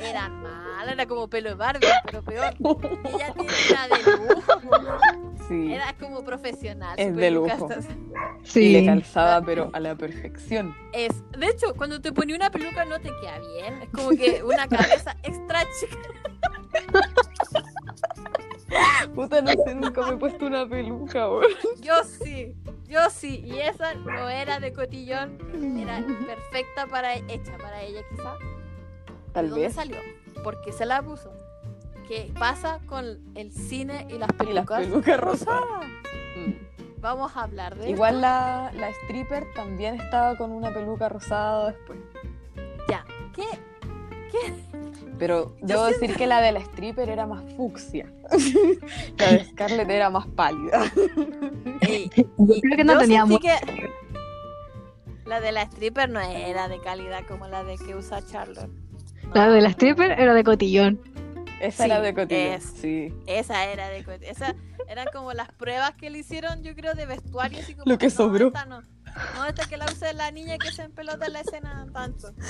Era 0.00 0.28
mala, 0.28 0.92
era 0.92 1.06
como 1.06 1.26
pelo 1.28 1.48
de 1.48 1.54
Barbie, 1.56 1.88
pero 2.04 2.22
peor. 2.22 2.54
Ella 2.54 3.34
tiene 3.34 3.52
una 3.70 3.88
de 3.88 4.02
lujo. 4.28 4.52
Sí. 5.48 5.72
Era 5.72 5.92
como 5.98 6.22
profesional. 6.24 6.94
Es 6.96 7.16
de 7.16 7.30
lujo. 7.32 7.50
hasta- 7.68 7.80
Y 8.60 8.68
le 8.68 8.80
Sí. 8.80 8.86
calzaba, 8.86 9.44
pero 9.44 9.70
a 9.72 9.80
la 9.80 9.96
perfección. 9.96 10.72
Es, 10.92 11.10
de 11.36 11.46
hecho, 11.48 11.74
cuando 11.74 12.00
te 12.00 12.12
ponía 12.12 12.36
una 12.36 12.48
peluca 12.48 12.84
no 12.84 13.00
te 13.00 13.10
queda 13.20 13.40
bien. 13.40 13.82
Es 13.82 13.88
como 13.90 14.10
que 14.10 14.40
una 14.44 14.68
cabeza 14.68 15.16
extra 15.24 15.62
chica. 15.80 15.98
Puta, 19.14 19.40
no 19.40 19.50
sé, 19.50 19.74
nunca 19.74 20.02
me 20.06 20.14
he 20.14 20.16
puesto 20.18 20.46
una 20.46 20.68
peluca, 20.68 21.28
weón. 21.30 21.44
Yo 21.80 21.94
sí, 22.04 22.54
yo 22.86 23.08
sí. 23.10 23.42
Y 23.44 23.58
esa 23.60 23.94
no 23.94 24.28
era 24.28 24.60
de 24.60 24.72
cotillón. 24.72 25.38
Era 25.80 26.04
perfecta 26.26 26.86
para 26.86 27.14
hecha 27.16 27.56
para 27.58 27.82
ella, 27.82 28.00
quizá. 28.10 28.34
¿De 28.34 29.32
Tal 29.32 29.48
dónde 29.50 29.64
vez. 29.66 29.74
salió? 29.74 29.96
Porque 30.44 30.72
se 30.72 30.84
la 30.86 31.02
puso. 31.02 31.32
¿Qué 32.06 32.30
pasa 32.38 32.80
con 32.86 33.04
el 33.34 33.52
cine 33.52 34.06
y 34.10 34.18
las 34.18 34.30
Y 34.30 34.52
las 34.52 34.66
pelucas? 34.66 34.80
pelucas 34.80 35.20
rosadas. 35.20 35.86
Mm. 36.36 37.00
Vamos 37.00 37.36
a 37.36 37.42
hablar 37.44 37.76
de 37.76 37.90
Igual 37.90 38.20
la, 38.20 38.72
la 38.74 38.88
stripper 38.90 39.46
también 39.54 40.00
estaba 40.00 40.36
con 40.36 40.50
una 40.50 40.72
peluca 40.74 41.08
rosada 41.08 41.68
después. 41.70 41.98
Ya. 42.88 43.04
¿Qué? 43.34 43.44
Pero 45.18 45.56
Yo 45.60 45.66
debo 45.66 45.86
siento- 45.86 46.00
decir 46.00 46.16
que 46.16 46.26
la 46.26 46.40
de 46.40 46.52
la 46.52 46.60
stripper 46.60 47.08
era 47.08 47.26
más 47.26 47.42
fucsia. 47.56 48.06
la 49.18 49.32
de 49.32 49.44
Scarlett 49.46 49.90
era 49.90 50.10
más 50.10 50.26
pálida. 50.28 50.84
Y- 51.82 52.10
Yo 52.16 52.54
y 52.54 52.60
creo 52.60 52.76
que 52.76 52.84
no 52.84 52.98
teníamos. 52.98 53.40
que 53.40 53.54
La 55.26 55.40
de 55.40 55.52
la 55.52 55.62
stripper 55.62 56.08
no 56.08 56.20
era 56.20 56.68
de 56.68 56.80
calidad 56.80 57.26
como 57.26 57.48
la 57.48 57.64
de 57.64 57.76
que 57.78 57.94
usa 57.96 58.24
Charlotte. 58.26 58.70
No. 59.24 59.30
La 59.34 59.50
de 59.50 59.60
la 59.60 59.70
stripper 59.70 60.12
era 60.12 60.34
de 60.34 60.44
cotillón. 60.44 61.00
Esa 61.60 61.84
Sí, 61.84 61.90
era 61.90 62.00
de 62.00 62.14
cotillón. 62.14 62.52
es. 62.54 62.64
Sí. 62.80 63.12
Esa 63.26 63.64
era 63.66 63.88
de 63.88 64.04
co- 64.04 64.12
esa 64.12 64.54
eran 64.88 65.06
como 65.12 65.32
las 65.32 65.50
pruebas 65.52 65.92
que 65.96 66.08
le 66.08 66.18
hicieron, 66.18 66.62
yo 66.62 66.74
creo, 66.74 66.94
de 66.94 67.04
vestuario 67.04 67.58
así 67.58 67.74
como 67.74 67.90
Lo 67.90 67.98
que 67.98 68.06
no, 68.06 68.10
sobró. 68.12 68.46
esta 68.46 68.64
no. 68.64 68.80
No, 69.34 69.46
esta 69.46 69.66
que 69.66 69.76
la 69.76 69.86
use 69.86 70.14
la 70.14 70.30
niña 70.30 70.56
que 70.58 70.70
se 70.70 70.82
empelota 70.82 71.26
en 71.26 71.32
la 71.32 71.40
escena 71.40 71.86
tanto. 71.92 72.28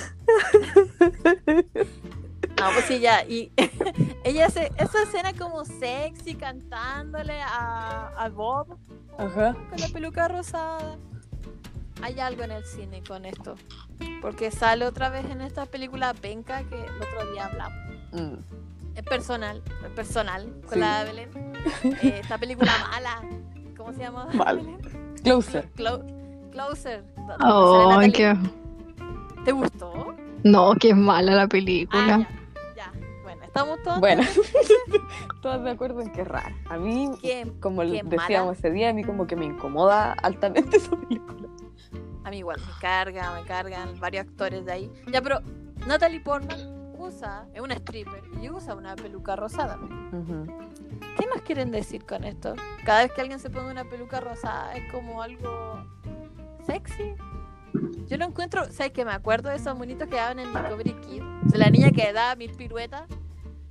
No, 2.59 2.70
pues 2.72 2.84
sí, 2.86 3.01
ya. 3.01 3.24
Y 3.24 3.53
ella 4.24 4.47
hace 4.47 4.70
esa 4.76 5.03
escena 5.03 5.32
como 5.32 5.64
sexy 5.64 6.34
cantándole 6.34 7.41
a, 7.41 8.09
a 8.16 8.28
Bob 8.28 8.76
Ajá. 9.16 9.55
con 9.70 9.80
la 9.80 9.89
peluca 9.89 10.28
rosada. 10.28 10.97
Hay 12.03 12.18
algo 12.20 12.43
en 12.45 12.53
el 12.53 12.64
cine 12.64 13.03
con 13.07 13.24
esto. 13.24 13.57
Porque 14.22 14.51
sale 14.51 14.86
otra 14.86 15.09
vez 15.09 15.24
en 15.30 15.41
esta 15.41 15.66
película 15.66 16.14
Penca 16.14 16.62
que 16.64 16.76
el 16.84 16.95
otro 17.03 17.32
día 17.32 17.47
hablamos. 17.47 17.78
Mm. 18.12 18.34
Es 18.95 19.03
personal, 19.05 19.62
es 19.84 19.91
personal, 19.93 20.53
con 20.62 20.74
Sí. 20.74 20.78
la 20.80 21.05
de 21.05 21.11
Belén. 21.12 21.30
Eh, 22.03 22.20
esta 22.22 22.39
película 22.39 22.70
mala. 22.91 23.20
¿Cómo 23.76 23.93
se 23.93 23.99
llama? 24.01 24.26
Mal. 24.32 24.61
Closer. 25.22 25.68
Clo- 25.74 26.05
Closer. 26.53 27.05
Oh, 27.45 27.99
qué... 28.12 28.36
¿Te 29.45 29.53
gustó? 29.53 30.14
No, 30.45 30.74
qué 30.80 30.95
mala 30.95 31.32
la 31.34 31.43
Ah, 31.43 31.49
película. 31.49 32.07
ya, 32.07 32.74
ya. 32.76 32.93
Bueno, 33.22 33.45
estamos 33.45 33.82
todos. 33.82 34.01
Bueno, 34.01 34.22
todas 35.43 35.62
de 35.64 35.70
acuerdo 35.70 36.01
en 36.01 36.12
que 36.12 36.22
es 36.22 36.28
rara. 36.28 36.55
A 36.70 36.76
mí, 36.76 37.11
¿Qué? 37.20 37.51
como 37.61 37.82
qué 37.82 38.03
decíamos 38.05 38.18
mala. 38.47 38.53
ese 38.53 38.70
día, 38.70 38.91
a 38.91 38.93
mí 38.93 39.05
como 39.05 39.26
que 39.26 39.36
me 39.36 39.47
incomoda 39.47 40.12
altamente 40.12 40.76
esa 40.76 40.97
película. 40.97 41.49
A 42.24 42.30
mí 42.30 42.39
igual, 42.39 42.61
me 42.61 42.72
carga, 42.80 43.32
me 43.32 43.47
cargan 43.47 43.99
varios 44.01 44.26
actores 44.26 44.64
de 44.66 44.72
ahí. 44.72 44.93
Ya, 45.11 45.22
pero 45.22 45.41
Natalie 45.86 46.20
Portman 46.20 46.93
usa, 46.99 47.47
es 47.55 47.61
una 47.61 47.74
stripper, 47.74 48.22
y 48.43 48.51
usa 48.51 48.74
una 48.74 48.95
peluca 48.97 49.34
rosada. 49.36 49.78
¿Qué 51.16 51.26
más 51.26 51.41
quieren 51.43 51.70
decir 51.70 52.05
con 52.05 52.24
esto? 52.24 52.55
Cada 52.84 53.03
vez 53.03 53.12
que 53.12 53.20
alguien 53.22 53.39
se 53.41 53.49
pone 53.51 53.70
una 53.70 53.84
peluca 53.84 54.20
rosada 54.20 54.74
es 54.74 54.91
como 54.93 55.22
algo 55.22 55.78
sexy. 56.66 57.14
Yo 58.06 58.16
lo 58.16 58.24
encuentro, 58.24 58.64
¿sabes 58.72 58.92
que 58.92 59.04
Me 59.04 59.12
acuerdo 59.12 59.50
de 59.50 59.56
esos 59.56 59.76
monitos 59.76 60.08
que 60.08 60.16
daban 60.16 60.38
en 60.38 60.52
Discovery 60.52 60.94
Kid. 60.94 61.22
De 61.44 61.58
la 61.58 61.70
niña 61.70 61.90
que 61.90 62.12
daba 62.12 62.34
mil 62.36 62.52
piruetas 62.52 63.08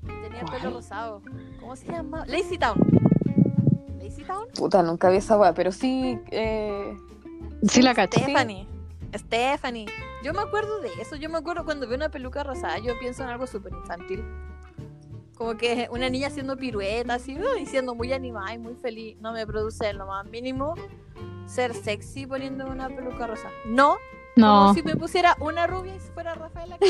y 0.04 0.22
tenía 0.22 0.42
el 0.42 0.46
pelo 0.48 0.72
rosado. 0.72 1.22
¿Cómo 1.60 1.76
se 1.76 1.88
llama? 1.88 2.26
Lazy 2.26 2.58
Town. 2.58 2.78
Lazy 4.00 4.24
Town. 4.24 4.48
Puta, 4.56 4.84
nunca 4.84 5.10
vi 5.10 5.18
esa 5.18 5.38
weá, 5.38 5.54
pero 5.54 5.72
sí. 5.72 6.20
Eh... 6.32 6.96
Sí 7.68 7.82
la 7.82 7.94
caché. 7.94 8.22
Stephanie. 8.22 8.68
Stephanie. 9.16 9.88
Yo 10.24 10.34
me 10.34 10.42
acuerdo 10.42 10.80
de 10.80 10.90
eso. 11.02 11.16
Yo 11.16 11.30
me 11.30 11.38
acuerdo 11.38 11.66
cuando 11.66 11.88
veo 11.88 11.98
una 11.98 12.10
peluca 12.10 12.44
rosada, 12.44 12.78
yo 12.80 12.98
pienso 13.00 13.24
en 13.24 13.30
algo 13.30 13.48
súper 13.48 13.74
infantil. 13.74 14.24
Como 15.38 15.56
que 15.58 15.88
una 15.92 16.10
niña 16.10 16.28
haciendo 16.28 16.58
piruetas 16.58 17.28
y, 17.28 17.38
y 17.60 17.66
siendo 17.66 17.96
muy 17.96 18.12
animada 18.14 18.54
y 18.54 18.58
muy 18.58 18.76
feliz. 18.76 19.18
No 19.20 19.32
me 19.34 19.46
produce 19.46 19.90
en 19.90 19.98
lo 19.98 20.08
más 20.08 20.26
mínimo 20.26 20.76
ser 21.46 21.74
sexy 21.74 22.26
poniendo 22.28 22.66
una 22.68 22.88
peluca 22.90 23.26
rosa. 23.28 23.50
No, 23.66 23.98
No, 24.36 24.60
como 24.60 24.74
si 24.74 24.84
me 24.84 24.96
pusiera 24.96 25.36
una 25.40 25.66
rubia 25.68 25.96
y 25.96 26.00
fuera 26.00 26.34
Rafaela. 26.36 26.78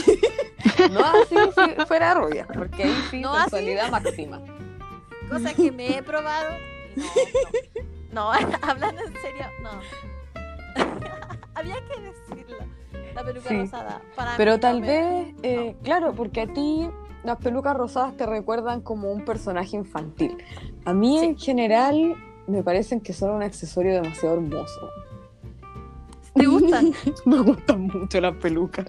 No 0.91 1.00
así 1.04 1.36
si 1.36 1.86
fuera 1.86 2.14
rubia, 2.14 2.45
porque 2.54 2.84
ahí 2.84 2.95
sí, 3.10 3.20
No 3.22 3.32
así. 3.34 3.41
sensualidad 3.50 3.89
máxima. 3.91 4.39
Cosa 5.30 5.54
que 5.54 5.72
me 5.72 5.98
he 5.98 6.04
probado. 6.04 6.52
No, 6.95 8.32
no. 8.32 8.41
No, 8.41 8.48
hablando 8.62 9.02
en 9.04 9.14
serio, 9.22 9.45
no. 9.62 9.72
Había 11.56 11.76
que 11.88 12.00
decirlo. 12.02 12.58
La 13.16 13.24
peluca 13.24 13.50
Sí. 13.50 13.58
rosada. 13.58 14.02
Para 14.16 14.32
mí 14.32 14.38
Pero 14.38 14.52
no 14.54 14.60
tal 14.60 14.82
me- 14.82 14.88
vez, 14.88 15.36
eh, 15.43 15.76
claro, 15.84 16.14
porque 16.14 16.41
a 16.41 16.48
ti 16.48 16.89
las 17.28 17.38
pelucas 17.40 17.76
rosadas 17.76 18.16
te 18.16 18.26
recuerdan 18.26 18.80
como 18.80 19.12
un 19.12 19.26
personaje 19.26 19.76
infantil. 19.76 20.38
A 20.86 20.94
mí 20.94 21.20
en 21.20 21.38
general 21.38 22.16
me 22.48 22.64
parecen 22.64 23.02
que 23.02 23.12
son 23.12 23.32
un 23.32 23.44
accesorio 23.44 24.02
demasiado 24.02 24.36
hermoso. 24.36 24.90
¿Te 26.34 26.46
gustan? 26.46 26.94
Me 27.26 27.42
gustan 27.42 27.88
mucho 27.88 28.22
las 28.22 28.36
pelucas. 28.38 28.86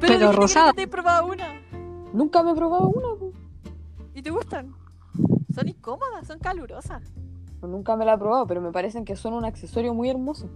Pero, 0.00 0.14
dijiste 0.14 0.18
que 0.18 0.32
rosada. 0.32 0.66
no 0.68 0.74
te 0.74 0.82
he 0.82 0.88
probado 0.88 1.26
una. 1.26 1.60
Nunca 2.12 2.42
me 2.42 2.50
he 2.50 2.54
probado 2.54 2.88
una. 2.88 3.32
¿Y 4.14 4.22
te 4.22 4.30
gustan? 4.30 4.74
Son 5.54 5.68
incómodas, 5.68 6.26
son 6.26 6.40
calurosas. 6.40 7.12
Nunca 7.60 7.94
me 7.94 8.04
la 8.04 8.14
he 8.14 8.18
probado, 8.18 8.46
pero 8.46 8.60
me 8.60 8.72
parecen 8.72 9.04
que 9.04 9.14
son 9.14 9.34
un 9.34 9.44
accesorio 9.44 9.94
muy 9.94 10.08
hermoso. 10.08 10.48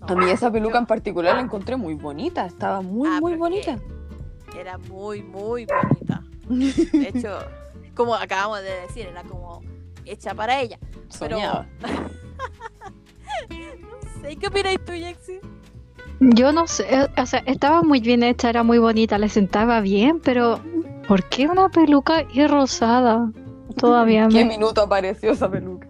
A 0.00 0.14
mí 0.14 0.30
esa 0.30 0.50
peluca 0.50 0.78
en 0.78 0.86
particular 0.86 1.34
la 1.36 1.42
encontré 1.42 1.76
muy 1.76 1.94
bonita, 1.94 2.46
estaba 2.46 2.80
muy, 2.80 3.08
Ah, 3.08 3.18
muy 3.20 3.32
pero 3.32 3.40
bonita. 3.44 3.78
Era 4.58 4.78
muy, 4.78 5.22
muy 5.22 5.66
bonita. 5.66 6.22
De 6.48 7.08
hecho, 7.14 7.38
como 7.94 8.14
acabamos 8.14 8.60
de 8.62 8.80
decir, 8.82 9.06
era 9.06 9.22
como 9.24 9.62
hecha 10.04 10.34
para 10.34 10.60
ella. 10.60 10.78
Pero- 11.18 11.36
Soñaba. 11.36 11.66
No 13.48 14.22
sé, 14.28 14.36
¿qué 14.36 14.46
opináis 14.48 14.78
tú, 14.84 14.92
Jexi? 14.92 15.38
yo 16.20 16.52
no 16.52 16.66
sé. 16.66 16.86
eh, 16.94 17.08
O 17.16 17.26
sea, 17.26 17.42
estaba 17.46 17.82
muy 17.82 18.00
bien 18.00 18.22
hecha, 18.22 18.50
era 18.50 18.62
muy 18.62 18.78
bonita, 18.78 19.16
le 19.18 19.28
sentaba 19.28 19.80
bien, 19.80 20.20
pero 20.20 20.60
¿por 21.08 21.24
qué 21.24 21.46
una 21.46 21.68
peluca 21.70 22.24
y 22.32 22.46
rosada? 22.46 23.30
Todavía 23.76 24.28
¿Qué 24.28 24.44
me... 24.44 24.56
minuto 24.56 24.82
apareció 24.82 25.32
esa 25.32 25.50
peluca? 25.50 25.88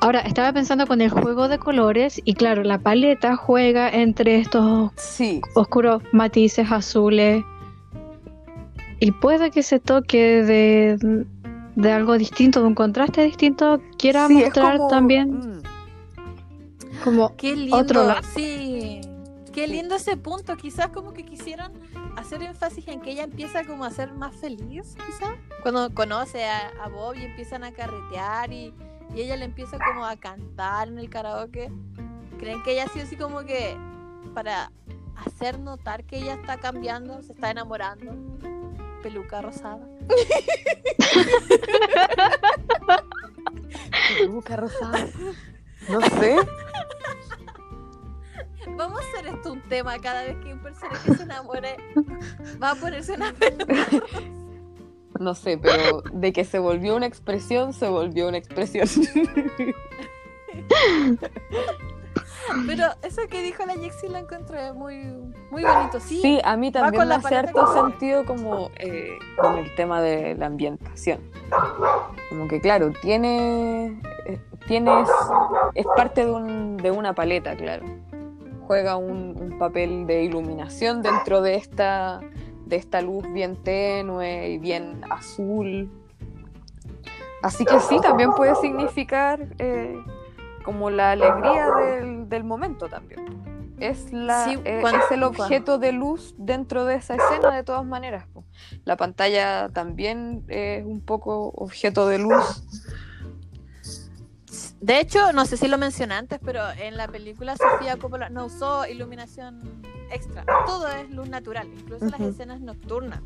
Ahora, 0.00 0.20
estaba 0.20 0.52
pensando 0.52 0.86
con 0.86 1.00
el 1.00 1.10
juego 1.10 1.48
de 1.48 1.58
colores 1.58 2.20
y 2.24 2.34
claro, 2.34 2.62
la 2.64 2.78
paleta 2.78 3.36
juega 3.36 3.88
entre 3.88 4.36
estos 4.38 4.90
Sí, 4.96 5.40
oscuros 5.54 6.02
matices 6.12 6.70
azules 6.72 7.44
y 8.98 9.10
puede 9.12 9.50
que 9.50 9.62
se 9.62 9.78
toque 9.80 10.42
de, 10.44 11.24
de 11.76 11.92
algo 11.92 12.18
distinto, 12.18 12.60
de 12.60 12.66
un 12.66 12.74
contraste 12.74 13.22
distinto, 13.24 13.80
quiera 13.98 14.26
sí, 14.28 14.34
mostrar 14.34 14.76
como- 14.78 14.88
también 14.88 15.30
mm, 15.30 15.62
como 17.04 17.36
Qué 17.36 17.56
lindo. 17.56 17.76
Otro 17.76 18.04
lado. 18.06 18.20
Sí. 18.34 19.00
Qué 19.52 19.68
lindo 19.68 19.96
ese 19.96 20.16
punto. 20.16 20.56
Quizás 20.56 20.88
como 20.88 21.12
que 21.12 21.24
quisieron 21.24 21.72
hacer 22.16 22.42
énfasis 22.42 22.88
en 22.88 23.00
que 23.00 23.10
ella 23.10 23.24
empieza 23.24 23.64
como 23.64 23.84
a 23.84 23.90
ser 23.90 24.12
más 24.14 24.34
feliz, 24.36 24.96
quizás. 25.06 25.34
Cuando 25.62 25.92
conoce 25.92 26.44
a, 26.46 26.68
a 26.82 26.88
Bob 26.88 27.14
y 27.16 27.24
empiezan 27.24 27.62
a 27.64 27.72
carretear 27.72 28.50
y, 28.52 28.72
y 29.14 29.20
ella 29.20 29.36
le 29.36 29.44
empieza 29.44 29.78
como 29.78 30.04
a 30.04 30.16
cantar 30.16 30.88
en 30.88 30.98
el 30.98 31.08
karaoke. 31.10 31.70
¿Creen 32.38 32.62
que 32.62 32.72
ella 32.72 32.84
ha 32.84 32.88
sido 32.88 33.04
así 33.04 33.16
como 33.16 33.40
que 33.44 33.76
para 34.34 34.72
hacer 35.26 35.58
notar 35.58 36.04
que 36.04 36.18
ella 36.18 36.34
está 36.34 36.58
cambiando, 36.58 37.22
se 37.22 37.32
está 37.32 37.50
enamorando? 37.50 38.14
Peluca 39.02 39.42
rosada. 39.42 39.86
peluca 44.18 44.56
rosada. 44.56 45.06
No 45.88 46.00
sé. 46.00 46.36
Vamos 48.76 49.00
a 49.00 49.08
hacer 49.08 49.26
esto 49.26 49.52
un 49.52 49.60
tema 49.68 49.98
cada 49.98 50.22
vez 50.22 50.36
que 50.38 50.52
un 50.52 50.62
personaje 50.62 51.14
se 51.14 51.22
enamore. 51.22 51.76
Va 52.62 52.70
a 52.70 52.74
ponerse 52.74 53.12
una 53.14 53.32
peluca. 53.32 53.86
No 55.22 55.34
sé, 55.36 55.56
pero 55.56 56.02
de 56.12 56.32
que 56.32 56.44
se 56.44 56.58
volvió 56.58 56.96
una 56.96 57.06
expresión, 57.06 57.72
se 57.72 57.88
volvió 57.88 58.26
una 58.28 58.38
expresión. 58.38 58.88
Pero 62.66 62.84
eso 63.02 63.22
que 63.30 63.40
dijo 63.42 63.64
la 63.64 63.74
Jexi 63.74 64.08
lo 64.08 64.18
encontré 64.18 64.72
muy, 64.72 64.96
muy 65.50 65.62
bonito. 65.62 66.00
Sí, 66.00 66.20
Sí, 66.20 66.40
a 66.44 66.56
mí 66.56 66.70
también 66.72 67.08
me 67.08 67.14
hace 67.14 67.36
harto 67.36 67.64
que- 67.66 67.80
sentido 67.80 68.24
como 68.26 68.68
eh, 68.78 69.16
con 69.40 69.58
el 69.58 69.74
tema 69.76 70.02
de 70.02 70.34
la 70.34 70.46
ambientación. 70.46 71.20
Como 72.28 72.48
que 72.48 72.60
claro, 72.60 72.92
tiene, 73.00 73.98
eh, 74.26 74.38
tienes, 74.66 75.08
es 75.74 75.86
parte 75.96 76.26
de, 76.26 76.32
un- 76.32 76.76
de 76.76 76.90
una 76.90 77.14
paleta, 77.14 77.56
claro. 77.56 77.86
Juega 78.66 78.96
un, 78.96 79.36
un 79.40 79.58
papel 79.58 80.06
de 80.06 80.24
iluminación 80.24 81.00
dentro 81.02 81.40
de 81.42 81.54
esta, 81.54 82.20
de 82.72 82.78
esta 82.78 83.02
luz 83.02 83.30
bien 83.30 83.56
tenue 83.62 84.48
y 84.48 84.56
bien 84.56 85.02
azul. 85.10 85.90
Así 87.42 87.66
que 87.66 87.78
sí, 87.80 87.98
también 88.00 88.32
puede 88.32 88.54
significar 88.54 89.46
eh, 89.58 90.02
como 90.64 90.88
la 90.88 91.10
alegría 91.10 91.66
del, 91.70 92.30
del 92.30 92.44
momento 92.44 92.88
también. 92.88 93.74
Es, 93.78 94.10
la, 94.10 94.44
Sí, 94.46 94.58
eh, 94.64 94.78
cuando- 94.80 95.04
es 95.04 95.10
el 95.12 95.22
objeto 95.22 95.76
de 95.76 95.92
luz 95.92 96.34
dentro 96.38 96.86
de 96.86 96.94
esa 96.94 97.14
escena 97.16 97.54
de 97.54 97.62
todas 97.62 97.84
maneras. 97.84 98.24
po. 98.32 98.42
La 98.86 98.96
pantalla 98.96 99.68
también 99.68 100.42
es 100.48 100.82
un 100.86 101.02
poco 101.02 101.48
objeto 101.54 102.08
de 102.08 102.18
luz. 102.20 102.64
De 104.80 104.98
hecho, 104.98 105.32
no 105.34 105.44
sé 105.44 105.58
si 105.58 105.68
lo 105.68 105.76
mencioné 105.76 106.14
antes, 106.14 106.40
pero 106.42 106.62
en 106.78 106.96
la 106.96 107.06
película 107.06 107.54
Sofía 107.56 107.96
Coppola 107.98 108.30
no 108.30 108.46
usó 108.46 108.86
iluminación 108.86 109.82
extra. 110.12 110.44
Todo 110.66 110.88
es 110.88 111.10
luz 111.10 111.28
natural, 111.28 111.68
incluso 111.72 112.06
las 112.06 112.20
Ujú. 112.20 112.28
escenas 112.30 112.60
nocturnas. 112.60 113.20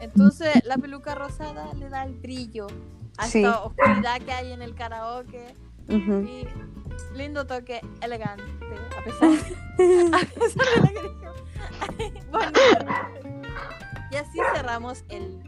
Entonces, 0.00 0.64
la 0.64 0.76
peluca 0.76 1.14
rosada 1.14 1.72
le 1.74 1.88
da 1.88 2.02
el 2.04 2.14
brillo 2.14 2.66
a 3.18 3.26
Sí. 3.26 3.44
esta 3.44 3.62
oscuridad 3.62 4.20
que 4.20 4.32
hay 4.32 4.52
en 4.52 4.62
el 4.62 4.74
karaoke. 4.74 5.54
Ujú. 5.88 6.20
Y 6.22 6.48
lindo 7.14 7.46
toque, 7.46 7.80
elegante, 8.00 8.42
a 8.98 9.04
pesar, 9.04 9.30
a 10.12 10.40
pesar 10.40 10.66
de 10.74 10.80
la 10.80 10.88
que 10.88 11.08
dijo. 11.08 12.22
Bonito. 12.32 12.58
Y 14.10 14.16
así 14.16 14.38
cerramos 14.54 15.04
el 15.08 15.38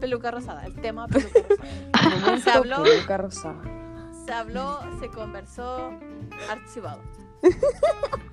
peluca 0.00 0.30
rosada, 0.30 0.64
el 0.66 0.74
tema 0.74 1.06
peluca 1.08 1.40
rosada. 1.40 2.38
Se 2.38 2.50
habló- 2.50 2.82
peluca 2.82 3.16
rosada. 3.16 3.62
Se 4.26 4.32
habló, 4.32 4.80
se 5.00 5.08
conversó, 5.08 5.92
archivado. 6.50 7.00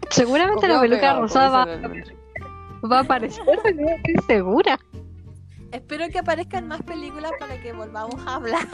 Seguramente 0.10 0.68
la 0.68 0.80
peluca 0.80 1.20
rosada 1.20 1.66
va, 2.84 2.98
a 2.98 3.02
aparecer, 3.02 3.44
estoy 3.66 4.16
segura. 4.28 4.80
Espero 5.72 6.08
que 6.10 6.20
aparezcan 6.20 6.68
más 6.68 6.84
películas 6.84 7.32
para 7.40 7.60
que 7.60 7.74
volvamos 7.74 8.16
a 8.28 8.36
hablar 8.36 8.68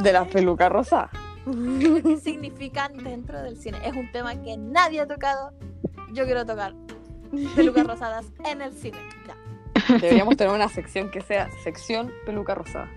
De 0.00 0.12
la 0.12 0.24
peluca 0.24 0.68
rosada. 0.68 1.10
de 1.44 1.88
lo 1.88 2.02
que 2.02 2.16
significan 2.18 2.96
dentro 2.98 3.42
del 3.42 3.56
cine. 3.56 3.78
Es 3.84 3.94
un 3.94 4.10
tema 4.12 4.40
que 4.40 4.56
nadie 4.56 5.00
ha 5.00 5.06
tocado. 5.08 5.52
Yo 6.12 6.24
quiero 6.24 6.46
tocar 6.46 6.72
pelucas 7.56 7.86
rosadas 7.86 8.26
en 8.44 8.62
el 8.62 8.72
cine. 8.72 8.98
Ya. 9.26 9.98
Deberíamos 9.98 10.36
tener 10.36 10.54
una 10.54 10.68
sección 10.68 11.10
que 11.10 11.20
sea 11.20 11.50
sección 11.64 12.12
peluca 12.24 12.54
rosada. 12.54 12.88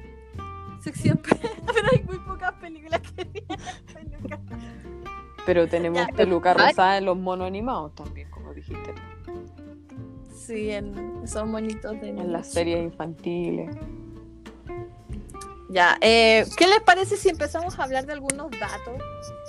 Sección, 0.79 1.19
pero 1.23 1.87
hay 1.91 2.03
muy 2.03 2.19
pocas 2.19 2.53
películas 2.53 3.01
que 3.15 3.25
tienen 3.25 3.57
pelucas. 3.91 4.39
Pero 5.47 5.67
tenemos 5.67 5.97
Ya. 5.99 6.07
peluca 6.13 6.51
Ay. 6.55 6.67
rosada 6.67 6.97
en 6.99 7.05
los 7.05 7.17
monos 7.17 7.47
animados 7.47 7.95
también, 7.95 8.29
como 8.29 8.53
dijiste. 8.53 8.93
Sí, 10.35 10.69
en, 10.69 11.25
son 11.27 11.51
bonitos 11.51 11.99
de 12.01 12.09
En 12.09 12.31
las 12.31 12.51
series 12.51 12.83
infantiles. 12.83 13.75
Ya, 15.69 15.97
eh, 16.01 16.45
¿qué 16.57 16.67
les 16.67 16.81
parece 16.81 17.17
si 17.17 17.29
empezamos 17.29 17.79
a 17.79 17.83
hablar 17.83 18.05
de 18.05 18.13
algunos 18.13 18.51
datos 18.51 18.97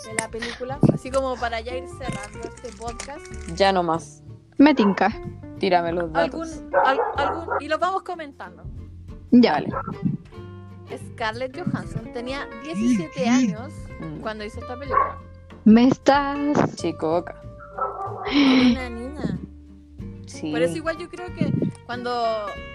de 0.07 0.15
la 0.19 0.29
película? 0.29 0.79
Así 0.93 1.11
como 1.11 1.37
para 1.37 1.61
ya 1.61 1.77
ir 1.77 1.85
cerrando 1.89 2.49
este 2.49 2.69
podcast. 2.77 3.21
Ya 3.55 3.73
no 3.73 3.83
más. 3.83 4.23
Me 4.57 4.75
tinca. 4.75 5.11
Tírame 5.59 5.93
los 5.93 6.13
Algún, 6.15 6.41
datos. 6.49 6.63
al- 6.85 6.99
algún, 7.17 7.49
y 7.61 7.69
los 7.69 7.79
vamos 7.81 8.03
comentando. 8.03 8.63
Ya. 9.33 9.53
Dale. 9.55 9.69
Scarlett 11.13 11.57
Johansson 11.61 12.13
tenía 12.13 12.47
17 12.65 13.29
años 13.29 13.73
Mm. 14.01 14.21
cuando 14.21 14.45
hizo 14.45 14.61
esta 14.61 14.77
película. 14.79 15.19
Me 15.69 15.89
estás. 15.89 16.77
Chicoca. 16.77 17.35
Era 18.33 18.71
una 18.71 18.89
niña. 18.89 19.39
Sí. 20.27 20.51
Por 20.51 20.63
eso 20.63 20.77
igual 20.77 20.97
yo 20.97 21.11
creo 21.11 21.27
que 21.35 21.53
cuando 21.85 22.11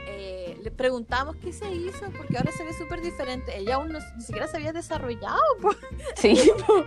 eh, 0.07 0.59
le 0.61 0.69
preguntamos 0.69 1.35
qué 1.37 1.51
se 1.53 1.71
hizo, 1.73 2.05
porque 2.15 2.37
ahora 2.37 2.51
se 2.51 2.63
ve 2.63 2.71
súper 2.73 3.01
diferente, 3.01 3.57
ella 3.57 3.75
aún 3.75 3.91
no- 3.93 3.99
ni 4.15 4.21
siquiera 4.21 4.45
se 4.47 4.57
había 4.57 4.73
desarrollado, 4.73 5.39
pues. 5.61 5.75
Sí, 6.17 6.51
po. 6.67 6.83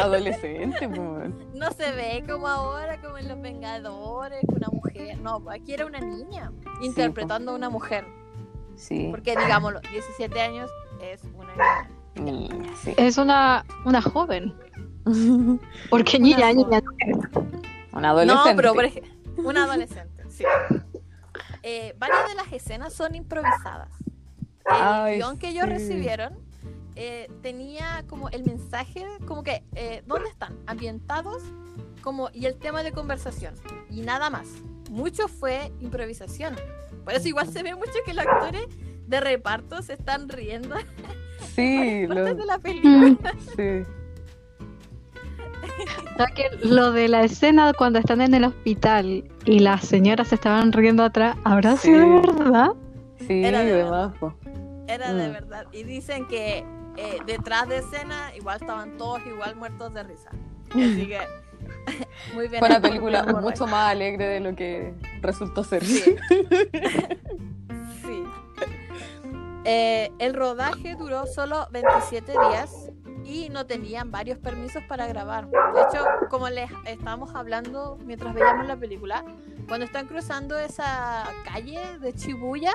adolescente, 0.00 0.88
po. 0.88 1.18
no 1.54 1.70
se 1.72 1.90
ve 1.92 2.24
como 2.28 2.46
ahora, 2.46 3.00
como 3.00 3.18
en 3.18 3.26
Los 3.28 3.40
Vengadores, 3.40 4.44
una 4.48 4.68
mujer, 4.68 5.18
no, 5.18 5.42
aquí 5.50 5.74
era 5.74 5.86
una 5.86 5.98
niña 6.00 6.52
interpretando 6.82 7.50
a 7.50 7.54
una 7.56 7.68
mujer, 7.68 8.04
Sí, 8.76 9.08
porque 9.10 9.36
digámoslo, 9.36 9.80
17 9.90 10.40
años 10.40 10.70
es 11.02 11.20
una 11.34 11.88
niña. 12.16 12.48
niña, 12.48 12.70
sí. 12.82 12.94
Es 12.96 13.18
una, 13.18 13.64
una 13.84 14.00
joven. 14.02 14.54
Porque 15.90 16.18
niña, 16.18 16.52
niña. 16.52 16.80
Un 17.92 18.04
adolescente. 18.04 18.50
No, 18.50 18.56
pero 18.56 18.74
por 18.74 18.84
ej- 18.84 19.02
una 19.36 19.64
adolescente, 19.64 20.24
sí. 20.30 20.44
Eh, 21.62 21.94
varias 21.98 22.28
de 22.28 22.34
las 22.34 22.52
escenas 22.52 22.92
son 22.92 23.14
improvisadas. 23.14 23.90
El 24.66 24.76
Ay, 24.80 25.16
guion 25.16 25.38
que 25.38 25.48
ellos 25.50 25.64
sí. 25.64 25.70
recibieron 25.70 26.38
eh, 26.94 27.30
tenía 27.42 28.04
como 28.08 28.28
el 28.28 28.44
mensaje, 28.44 29.04
como 29.26 29.42
que, 29.42 29.64
eh, 29.74 30.02
¿dónde 30.06 30.28
están? 30.28 30.56
Ambientados 30.66 31.42
como, 32.02 32.30
y 32.32 32.46
el 32.46 32.56
tema 32.56 32.82
de 32.82 32.92
conversación. 32.92 33.54
Y 33.90 34.00
nada 34.02 34.28
más. 34.30 34.46
Mucho 34.90 35.26
fue 35.26 35.72
improvisación. 35.80 36.54
Por 37.04 37.14
eso 37.14 37.26
igual 37.26 37.48
se 37.48 37.62
ve 37.62 37.74
mucho 37.74 37.92
que 38.04 38.12
los 38.12 38.26
actores 38.26 38.66
de 39.06 39.20
reparto 39.20 39.80
se 39.82 39.94
están 39.94 40.28
riendo 40.28 40.76
en 40.78 40.86
Sí, 41.54 42.06
lo- 42.08 42.34
de 42.34 42.44
la 42.46 42.58
película. 42.58 43.16
Sí. 43.56 43.84
Que 46.34 46.50
lo 46.62 46.92
de 46.92 47.08
la 47.08 47.22
escena 47.24 47.72
cuando 47.72 47.98
están 47.98 48.20
en 48.20 48.32
el 48.34 48.44
hospital 48.44 49.24
y 49.44 49.58
las 49.58 49.84
señoras 49.84 50.28
se 50.28 50.36
estaban 50.36 50.72
riendo 50.72 51.02
atrás, 51.02 51.36
¿habrá 51.44 51.76
Sí. 51.76 51.88
sido 51.88 52.20
verdad? 52.22 52.68
Sí, 53.26 53.44
Era 53.44 53.60
de 53.60 53.64
de 53.66 53.72
verdad. 53.82 54.12
Era 54.86 55.12
de 55.12 55.28
Mm. 55.28 55.32
verdad. 55.32 55.66
Y 55.72 55.82
dicen 55.84 56.26
que 56.28 56.64
eh, 56.96 57.18
detrás 57.26 57.68
de 57.68 57.78
escena 57.78 58.30
igual 58.36 58.58
estaban 58.60 58.96
todos 58.98 59.20
igual 59.26 59.56
muertos 59.56 59.92
de 59.94 60.02
risa. 60.04 60.30
Así 60.70 61.06
que 61.08 61.18
muy 62.34 62.48
bien. 62.48 62.60
Fue 62.60 62.68
una 62.68 62.80
película 62.80 63.24
mucho 63.24 63.66
más 63.66 63.90
alegre 63.90 64.26
de 64.28 64.40
lo 64.40 64.54
que 64.54 64.94
resultó 65.22 65.64
ser. 65.64 65.84
Sí. 65.84 66.14
Sí. 68.04 68.22
Eh, 69.64 70.10
el 70.18 70.34
rodaje 70.34 70.96
duró 70.96 71.26
solo 71.26 71.68
27 71.70 72.32
días 72.32 72.90
y 73.24 73.48
no 73.50 73.66
tenían 73.66 74.10
varios 74.10 74.38
permisos 74.38 74.82
para 74.88 75.06
grabar. 75.06 75.48
De 75.48 75.80
hecho, 75.82 76.04
como 76.30 76.48
les 76.48 76.70
estábamos 76.86 77.34
hablando 77.34 77.98
mientras 78.04 78.34
veíamos 78.34 78.66
la 78.66 78.76
película, 78.76 79.24
cuando 79.68 79.86
están 79.86 80.06
cruzando 80.06 80.58
esa 80.58 81.24
calle 81.44 81.98
de 82.00 82.12
Shibuya, 82.12 82.72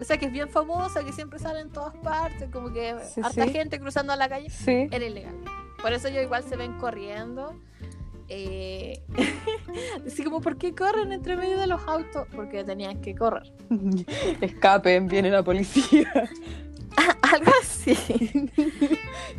o 0.00 0.04
sea 0.04 0.16
que 0.16 0.26
es 0.26 0.32
bien 0.32 0.48
famosa, 0.48 1.04
que 1.04 1.12
siempre 1.12 1.38
sale 1.38 1.60
en 1.60 1.70
todas 1.70 1.94
partes, 1.96 2.48
como 2.50 2.72
que 2.72 2.94
Sí, 3.04 3.20
harta 3.22 3.44
sí. 3.44 3.52
gente 3.52 3.78
cruzando 3.80 4.12
a 4.12 4.16
la 4.16 4.28
calle, 4.28 4.48
Sí. 4.50 4.88
era 4.90 5.04
ilegal. 5.04 5.34
Por 5.82 5.92
eso 5.92 6.08
ellos 6.08 6.22
igual 6.22 6.42
se 6.44 6.56
ven 6.56 6.78
corriendo. 6.78 7.54
Eh... 8.28 9.02
Así 10.06 10.22
como, 10.24 10.40
¿por 10.40 10.56
qué 10.56 10.74
corren 10.74 11.12
entre 11.12 11.36
medio 11.36 11.58
de 11.58 11.66
los 11.66 11.82
autos? 11.86 12.26
Porque 12.34 12.62
tenían 12.64 13.00
que 13.00 13.14
correr. 13.14 13.52
Escapen, 14.40 15.08
viene 15.08 15.30
la 15.30 15.42
policía. 15.42 16.10
Algo 17.22 17.52
así. 17.60 17.94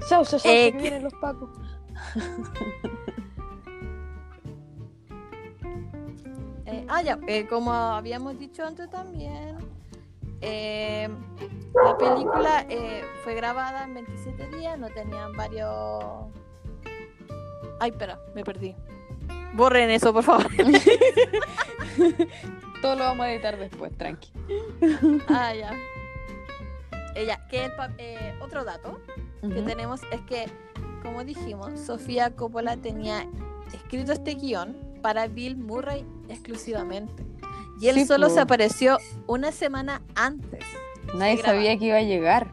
Chau, 0.07 0.25
chau, 0.25 0.39
chau, 0.39 0.51
Eh, 0.51 0.71
que 0.71 0.77
vienen 0.77 1.03
los 1.03 1.13
pacos. 1.15 1.49
Eh, 6.71 6.85
ah, 6.87 7.01
ya, 7.01 7.19
eh, 7.27 7.47
como 7.47 7.73
habíamos 7.73 8.39
dicho 8.39 8.63
antes 8.65 8.89
también, 8.89 9.57
eh, 10.39 11.09
la 11.83 11.97
película 11.97 12.65
fue 13.25 13.35
grabada 13.35 13.83
en 13.83 13.95
27 13.95 14.47
días, 14.55 14.79
no 14.79 14.87
tenían 14.87 15.33
varios... 15.33 16.01
Ay, 17.81 17.89
espera, 17.89 18.17
me 18.33 18.45
perdí. 18.45 18.73
Borren 19.53 19.89
eso, 19.89 20.13
por 20.13 20.23
favor. 20.23 20.47
Todo 22.81 22.95
lo 22.95 23.03
vamos 23.03 23.25
a 23.25 23.33
editar 23.33 23.57
después, 23.57 23.91
tranqui. 23.97 24.31
ah, 25.27 25.53
ya. 25.53 25.75
Ya, 27.15 27.45
que 27.47 27.65
el 27.65 27.71
eh, 27.97 28.33
otro 28.41 28.63
dato 28.63 29.01
que 29.41 29.61
tenemos 29.63 30.01
es 30.11 30.21
que 30.21 30.45
como 31.01 31.23
dijimos, 31.23 31.79
Sofía 31.79 32.35
Coppola 32.35 32.77
tenía 32.77 33.27
escrito 33.73 34.11
este 34.11 34.35
guion 34.35 34.77
para 35.01 35.27
Bill 35.27 35.57
Murray 35.57 36.05
exclusivamente. 36.29 37.25
Y 37.79 37.87
él 37.87 37.95
Sí, 37.95 38.05
solo 38.05 38.29
se 38.29 38.39
apareció 38.39 38.97
una 39.27 39.51
semana 39.51 40.03
antes. 40.15 40.63
Nadie 41.15 41.37
sabía 41.37 41.77
que 41.77 41.85
iba 41.85 41.97
a 41.97 42.03
llegar. 42.03 42.51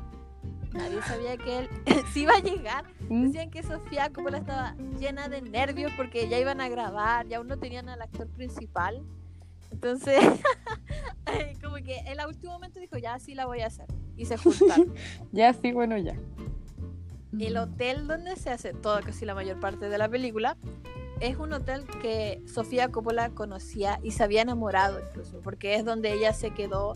Nadie 0.73 1.03
sabía 1.03 1.37
que 1.37 1.59
él 1.59 1.69
sí 2.13 2.23
iba 2.23 2.35
a 2.35 2.41
llegar. 2.41 2.85
Mm. 3.09 3.27
Decían 3.27 3.51
que 3.51 3.63
Sofía 3.63 4.11
Coppola 4.11 4.39
estaba 4.39 4.75
llena 4.99 5.29
de 5.29 5.43
nervios 5.43 5.93
porque 5.97 6.29
ya 6.29 6.39
iban 6.39 6.61
a 6.61 6.69
grabar, 6.69 7.27
ya 7.27 7.39
aún 7.39 7.49
no 7.49 7.59
tenían 7.59 7.89
al 7.89 8.01
actor 8.01 8.29
principal. 8.29 9.03
Entonces, 9.71 10.19
como 11.63 11.77
que 11.77 11.99
él 12.07 12.21
a 12.21 12.27
último 12.29 12.53
momento 12.53 12.81
dijo, 12.81 12.97
ya 12.99 13.19
sí 13.19 13.35
la 13.35 13.47
voy 13.47 13.61
a 13.61 13.67
hacer. 13.67 13.87
Y 14.17 14.25
se 14.27 14.37
juntaron. 14.37 14.95
Ya 15.33 15.53
sí, 15.53 15.73
bueno, 15.73 15.97
ya. 15.99 16.17
El 17.39 17.57
hotel 17.57 18.09
donde 18.09 18.35
se 18.37 18.51
hace 18.51 18.73
todo, 18.73 19.01
casi 19.01 19.25
la 19.25 19.35
mayor 19.35 19.61
parte 19.61 19.89
de 19.89 19.99
la 19.99 20.09
película, 20.09 20.57
es 21.21 21.37
un 21.37 21.53
hotel 21.53 21.85
que 22.01 22.43
Sofía 22.47 22.89
Coppola 22.91 23.31
conocía 23.31 24.01
y 24.03 24.13
se 24.13 24.23
había 24.25 24.43
enamorado 24.43 24.99
incluso, 25.01 25.41
porque 25.41 25.75
es 25.75 25.85
donde 25.85 26.13
ella 26.13 26.33
se 26.33 26.51
quedó 26.51 26.95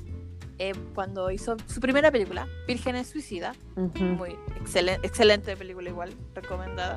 eh, 0.59 0.73
cuando 0.95 1.31
hizo 1.31 1.57
su 1.67 1.81
primera 1.81 2.11
película, 2.11 2.47
Vírgenes 2.67 3.09
Suicida, 3.09 3.53
Ujú. 3.77 4.03
muy 4.05 4.31
excelen- 4.65 5.01
excelente 5.03 5.57
película 5.57 5.91
igual, 5.91 6.13
recomendada. 6.35 6.95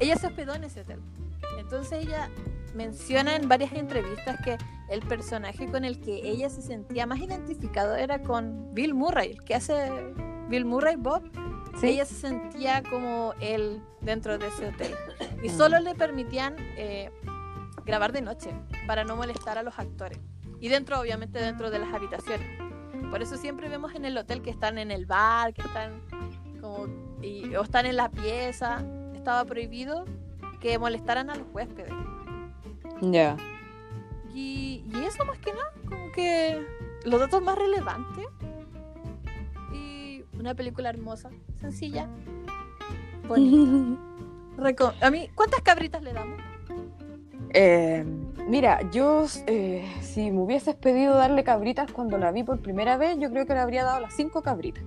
Ella 0.00 0.16
se 0.16 0.26
hospedó 0.26 0.54
en 0.54 0.64
ese 0.64 0.80
hotel. 0.80 1.00
Entonces 1.58 2.06
ella 2.06 2.28
menciona 2.74 3.36
en 3.36 3.48
varias 3.48 3.72
entrevistas 3.72 4.38
que 4.44 4.58
el 4.88 5.00
personaje 5.00 5.66
con 5.70 5.84
el 5.84 6.00
que 6.00 6.16
ella 6.28 6.50
se 6.50 6.60
sentía 6.62 7.06
más 7.06 7.20
identificado 7.20 7.96
era 7.96 8.22
con 8.22 8.74
Bill 8.74 8.94
Murray, 8.94 9.32
el 9.32 9.42
que 9.44 9.54
hace 9.54 9.90
Bill 10.48 10.64
Murray 10.64 10.96
Bob. 10.96 11.22
Sí. 11.80 11.88
Ella 11.88 12.04
se 12.04 12.14
sentía 12.14 12.82
como 12.88 13.32
él 13.40 13.82
dentro 14.00 14.38
de 14.38 14.46
ese 14.48 14.68
hotel. 14.68 14.94
Y 15.42 15.48
solo 15.48 15.80
le 15.80 15.94
permitían 15.94 16.54
eh, 16.76 17.10
grabar 17.84 18.12
de 18.12 18.22
noche 18.22 18.50
para 18.86 19.02
no 19.04 19.16
molestar 19.16 19.58
a 19.58 19.62
los 19.62 19.78
actores. 19.78 20.18
Y 20.60 20.68
dentro, 20.68 21.00
obviamente, 21.00 21.40
dentro 21.40 21.70
de 21.70 21.80
las 21.80 21.92
habitaciones. 21.92 22.46
Por 23.10 23.22
eso 23.22 23.36
siempre 23.36 23.68
vemos 23.68 23.94
en 23.94 24.04
el 24.04 24.16
hotel 24.16 24.40
que 24.40 24.50
están 24.50 24.78
en 24.78 24.90
el 24.90 25.04
bar, 25.06 25.52
que 25.52 25.62
están 25.62 26.00
como 26.60 26.86
y- 27.20 27.54
o 27.56 27.62
están 27.62 27.86
en 27.86 27.96
la 27.96 28.08
pieza. 28.10 28.84
Estaba 29.14 29.44
prohibido 29.44 30.04
que 30.60 30.78
molestaran 30.78 31.28
a 31.28 31.34
los 31.34 31.46
huéspedes. 31.52 31.92
Ya. 33.00 33.36
Y, 34.34 34.84
y 34.92 35.04
eso 35.04 35.24
más 35.24 35.38
que 35.38 35.52
nada, 35.52 35.72
como 35.88 36.12
que 36.12 36.66
los 37.04 37.20
datos 37.20 37.42
más 37.42 37.56
relevantes. 37.56 38.26
Y 39.72 40.24
una 40.38 40.54
película 40.54 40.90
hermosa, 40.90 41.30
sencilla, 41.60 42.08
bonita. 43.28 44.00
A 45.00 45.10
mí, 45.10 45.28
¿cuántas 45.34 45.62
cabritas 45.62 46.02
le 46.02 46.12
damos? 46.12 46.38
Eh, 47.56 48.04
mira, 48.48 48.88
yo 48.90 49.26
eh, 49.46 49.84
si 50.00 50.30
me 50.30 50.40
hubieses 50.40 50.74
pedido 50.74 51.14
darle 51.14 51.44
cabritas 51.44 51.90
cuando 51.92 52.18
la 52.18 52.32
vi 52.32 52.42
por 52.42 52.60
primera 52.60 52.96
vez, 52.96 53.18
yo 53.18 53.30
creo 53.30 53.46
que 53.46 53.54
le 53.54 53.60
habría 53.60 53.84
dado 53.84 54.00
las 54.00 54.14
cinco 54.14 54.42
cabritas. 54.42 54.84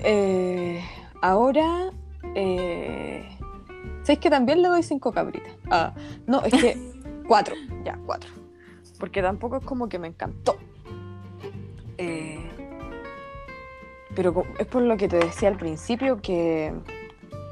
Eh, 0.00 0.82
ahora, 1.22 1.90
eh, 2.34 3.35
¿sabes 4.02 4.18
que 4.18 4.30
también 4.30 4.62
le 4.62 4.68
doy 4.68 4.82
cinco 4.82 5.12
cabritas? 5.12 5.52
Ah, 5.70 5.94
no, 6.26 6.42
es 6.42 6.52
que 6.52 6.76
cuatro, 7.28 7.54
ya, 7.84 7.98
cuatro. 8.06 8.30
Porque 8.98 9.22
tampoco 9.22 9.58
es 9.58 9.64
como 9.64 9.88
que 9.88 9.98
me 9.98 10.08
encantó. 10.08 10.56
Eh, 11.98 12.38
pero 14.14 14.44
es 14.58 14.66
por 14.66 14.82
lo 14.82 14.96
que 14.96 15.08
te 15.08 15.18
decía 15.18 15.48
al 15.48 15.56
principio 15.56 16.20
que 16.22 16.72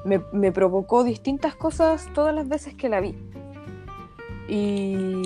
me, 0.05 0.23
me 0.33 0.53
provocó 0.53 1.05
distintas 1.05 1.55
cosas 1.55 2.09
todas 2.15 2.35
las 2.35 2.49
veces 2.49 2.75
que 2.75 2.89
la 2.89 3.01
vi. 3.01 3.15
Y, 4.49 5.23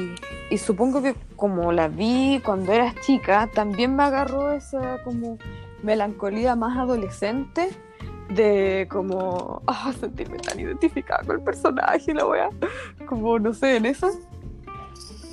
y 0.51 0.59
supongo 0.59 1.03
que 1.03 1.15
como 1.37 1.73
la 1.73 1.89
vi 1.89 2.41
cuando 2.45 2.73
era 2.73 2.95
chica, 3.01 3.49
también 3.53 3.95
me 3.95 4.05
agarró 4.05 4.53
esa 4.53 5.03
como 5.03 5.39
melancolía 5.83 6.57
más 6.57 6.77
adolescente 6.77 7.71
de 8.29 8.87
como 8.91 9.63
ah, 9.67 9.93
sentirme 9.99 10.39
tan 10.39 10.59
identificada 10.61 11.23
con 11.25 11.37
el 11.37 11.43
personaje, 11.43 12.13
la 12.15 12.27
wea. 12.27 12.51
Como 13.07 13.39
no 13.39 13.55
sé, 13.55 13.77
en 13.77 13.87
eso. 13.87 14.11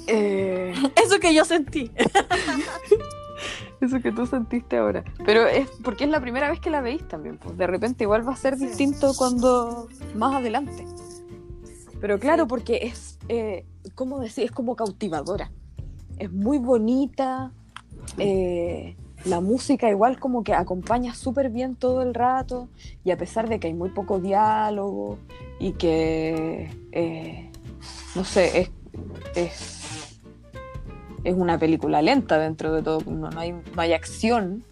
Eh, 0.08 0.74
Eso 1.04 1.20
que 1.20 1.34
yo 1.34 1.44
sentí. 1.46 1.92
eso 3.82 4.00
que 4.02 4.12
tú 4.12 4.26
sentiste 4.26 4.78
ahora. 4.78 5.04
Pero 5.26 5.46
es 5.46 5.70
porque 5.84 6.04
es 6.06 6.10
la 6.10 6.22
primera 6.22 6.50
vez 6.50 6.60
que 6.60 6.70
la 6.70 6.82
veis 6.82 7.06
también, 7.08 7.38
pues 7.38 7.58
de 7.58 7.68
repente 7.68 8.04
igual 8.04 8.28
va 8.28 8.34
a 8.34 8.38
ser 8.38 8.58
Sí. 8.58 8.68
distinto 8.68 9.14
cuando 9.18 9.88
más 10.16 10.36
adelante. 10.36 10.86
Pero 12.02 12.20
claro, 12.20 12.48
porque 12.48 12.80
es, 12.84 13.18
eh, 13.30 13.66
¿cómo 13.96 14.20
decir? 14.20 14.44
Es 14.46 14.52
como 14.52 14.76
cautivadora. 14.76 15.52
Es 16.18 16.32
muy 16.32 16.58
bonita. 16.60 17.52
eh, 18.20 18.96
la 19.26 19.42
música 19.42 19.90
igual 19.90 20.20
como 20.20 20.44
que 20.44 20.54
acompaña 20.54 21.14
súper 21.14 21.50
bien 21.50 21.76
todo 21.76 22.02
el 22.02 22.14
rato. 22.14 22.68
Y 23.04 23.12
a 23.12 23.18
pesar 23.18 23.50
de 23.50 23.60
que 23.60 23.68
hay 23.68 23.74
muy 23.74 23.90
poco 23.90 24.20
diálogo 24.20 25.18
y 25.60 25.74
que, 25.74 26.70
eh, 26.92 27.50
no 28.16 28.24
sé, 28.24 28.60
es, 28.62 28.72
es, 29.36 30.20
es 31.24 31.34
una 31.36 31.58
película 31.58 32.02
lenta 32.02 32.38
dentro 32.38 32.72
de 32.74 32.82
todo. 32.84 33.02
No, 33.12 33.30
no 33.30 33.40
hay, 33.40 33.52
no 33.52 33.82
hay 33.82 33.94
acción. 33.94 34.64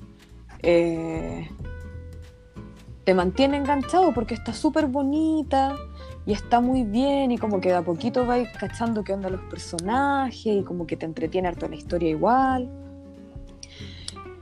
eh, 0.61 1.49
te 3.03 3.13
mantiene 3.13 3.57
enganchado 3.57 4.13
porque 4.13 4.33
está 4.33 4.53
súper 4.53 4.87
bonita 4.87 5.75
y 6.25 6.31
está 6.31 6.61
muy 6.61 6.83
bien 6.83 7.31
y 7.31 7.37
como 7.37 7.59
que 7.59 7.69
de 7.69 7.75
a 7.75 7.81
poquito 7.81 8.25
vais 8.25 8.47
cachando 8.57 9.03
qué 9.03 9.11
onda 9.11 9.29
los 9.29 9.41
personajes 9.41 10.45
y 10.45 10.63
como 10.63 10.87
que 10.87 10.95
te 10.95 11.05
entretiene 11.05 11.49
harto 11.49 11.67
la 11.67 11.75
historia 11.75 12.09
igual. 12.09 12.69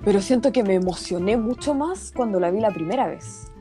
Pero 0.03 0.21
siento 0.21 0.51
que 0.51 0.63
me 0.63 0.75
emocioné 0.75 1.37
mucho 1.37 1.73
más 1.73 2.11
cuando 2.15 2.39
la 2.39 2.49
vi 2.49 2.59
la 2.59 2.71
primera 2.71 3.07
vez. 3.07 3.51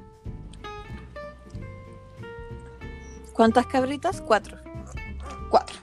¿Cuántas 3.33 3.67
cabritas? 3.67 4.21
Cuatro. 4.21 4.59
Cuatro. 5.51 5.77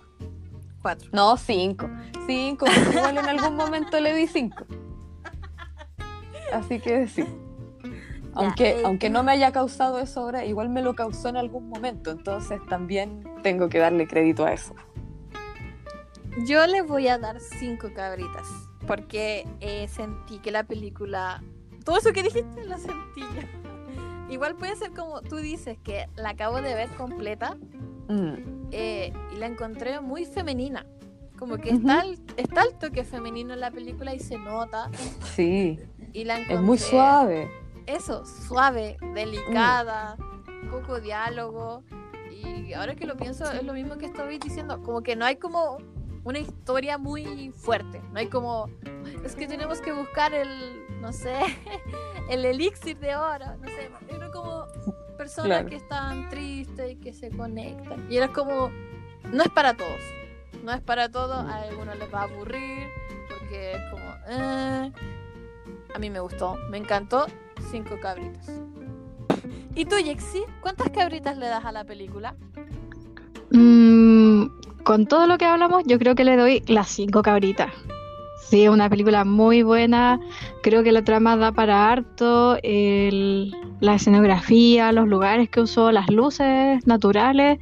Cuatro. 0.82 1.10
No, 1.12 1.38
cinco. 1.38 1.90
Cinco, 2.26 2.66
porque 2.66 2.98
igual 2.98 3.18
en 3.18 3.30
algún 3.30 3.56
momento 3.56 4.00
le 4.00 4.14
di 4.14 4.28
cinco. 4.28 4.66
Así 6.54 6.80
que 6.80 7.08
sí. 7.08 7.26
Aunque, 8.34 8.70
eh, 8.70 8.82
aunque 8.86 9.10
no 9.10 9.24
me 9.24 9.32
haya 9.32 9.52
causado 9.52 10.00
eso 10.00 10.22
ahora, 10.22 10.46
igual 10.46 10.70
me 10.70 10.82
lo 10.82 10.96
causó 10.96 11.30
en 11.30 11.38
algún 11.38 11.70
momento. 11.70 12.12
Entonces 12.12 12.60
también 12.70 13.24
tengo 13.42 13.70
que 13.70 13.80
darle 13.80 14.08
crédito 14.08 14.46
a 14.46 14.54
eso. 14.54 14.76
Yo 16.46 16.66
le 16.68 16.84
voy 16.84 17.08
a 17.08 17.18
dar 17.18 17.40
cinco 17.40 17.90
cabritas. 17.96 18.48
Porque 18.88 19.48
eh, 19.60 19.88
sentí 19.90 20.40
que 20.40 20.52
la 20.52 20.64
película. 20.64 21.44
Todo 21.84 21.98
eso 21.98 22.12
que 22.14 22.24
dijiste 22.24 22.66
lo 22.66 22.78
sentí 22.78 23.22
yo. 23.22 24.30
Igual 24.30 24.56
puede 24.56 24.76
ser 24.76 24.92
como 24.92 25.22
tú 25.22 25.38
dices, 25.38 25.78
que 25.84 26.10
la 26.16 26.32
acabo 26.32 26.62
de 26.62 26.74
ver 26.74 26.90
completa 26.96 27.56
Mm, 28.08 28.70
eh, 28.72 29.14
y 29.34 29.36
la 29.38 29.48
encontré 29.48 30.00
muy 30.02 30.26
femenina. 30.26 30.86
Como 31.38 31.58
que 31.58 31.70
está, 31.70 32.02
el, 32.02 32.20
está 32.36 32.64
el 32.64 32.74
toque 32.80 33.04
femenino 33.04 33.54
en 33.54 33.60
la 33.60 33.70
película 33.70 34.16
y 34.16 34.20
se 34.20 34.40
nota. 34.40 34.90
sí, 35.36 35.80
Y 36.14 36.24
la 36.24 36.36
encontré, 36.36 36.56
es 36.56 36.62
muy 36.62 36.78
suave. 36.78 37.52
Eso, 37.86 38.26
suave, 38.26 38.98
delicada, 39.14 40.18
poco 40.72 41.00
diálogo. 41.00 41.84
Y 42.32 42.74
ahora 42.74 42.96
que 42.96 43.06
lo 43.06 43.16
pienso, 43.18 43.50
es 43.52 43.64
lo 43.64 43.74
mismo 43.74 43.98
que 43.98 44.08
estabais 44.08 44.40
diciendo. 44.40 44.82
Como 44.82 45.04
que 45.04 45.16
no 45.16 45.26
hay 45.26 45.36
como 45.36 45.78
una 46.28 46.40
historia 46.40 46.98
muy 46.98 47.52
fuerte. 47.56 48.02
No 48.12 48.20
hay 48.20 48.28
como. 48.28 48.70
Es 49.24 49.36
que 49.36 49.48
tenemos 49.48 49.80
que 49.82 49.92
buscar 49.94 50.34
el. 50.34 50.84
No 51.02 51.14
sé. 51.14 51.34
El 52.30 52.44
elixir 52.44 52.98
de 53.00 53.16
oro. 53.16 53.46
No 53.62 53.68
sé. 53.70 53.90
Era 54.10 54.30
como 54.32 54.66
personas 55.18 55.48
Claro. 55.48 55.70
que 55.70 55.76
están 55.78 56.30
tristes 56.30 56.92
y 56.92 56.96
que 56.98 57.14
se 57.14 57.30
conectan. 57.30 58.06
Y 58.12 58.18
era 58.18 58.28
como. 58.34 58.70
No 59.32 59.44
es 59.44 59.50
para 59.50 59.74
todos. 59.76 60.02
No 60.64 60.74
es 60.74 60.82
para 60.82 61.10
todos. 61.10 61.38
A 61.38 61.62
algunos 61.62 61.98
les 61.98 62.14
va 62.14 62.22
a 62.22 62.24
aburrir. 62.24 62.88
Porque 63.30 63.72
es 63.74 63.82
como. 63.90 64.04
eh. 64.28 64.92
A 65.96 66.00
mí 66.00 66.10
me 66.10 66.20
gustó. 66.20 66.58
Me 66.70 66.78
encantó. 66.78 67.28
Cinco 67.72 67.96
cabritas. 68.02 68.52
¿Y 69.76 69.86
tú, 69.86 69.96
Jexi? 70.04 70.44
¿Cuántas 70.62 70.90
cabritas 70.90 71.38
le 71.38 71.48
das 71.48 71.64
a 71.64 71.72
la 71.72 71.84
película? 71.86 72.36
Mm, 73.52 73.97
con 74.84 75.06
todo 75.06 75.28
lo 75.28 75.38
que 75.38 75.46
hablamos, 75.46 75.84
yo 75.86 76.00
creo 76.00 76.16
que 76.16 76.24
le 76.24 76.38
doy 76.38 76.64
las 76.68 76.88
cinco 76.90 77.22
cabritas. 77.22 77.72
Sí, 78.50 78.64
es 78.64 78.70
una 78.70 78.90
película 78.90 79.26
muy 79.26 79.62
buena. 79.64 80.20
Creo 80.64 80.82
que 80.82 80.94
la 80.94 81.04
trama 81.04 81.36
da 81.36 81.52
para 81.52 81.92
harto. 81.92 82.58
el- 82.64 83.54
la 83.80 83.96
escenografía, 83.96 84.92
los 84.92 85.08
lugares 85.08 85.50
que 85.50 85.60
usó, 85.62 85.92
las 85.92 86.10
luces 86.10 86.88
naturales, 86.88 87.60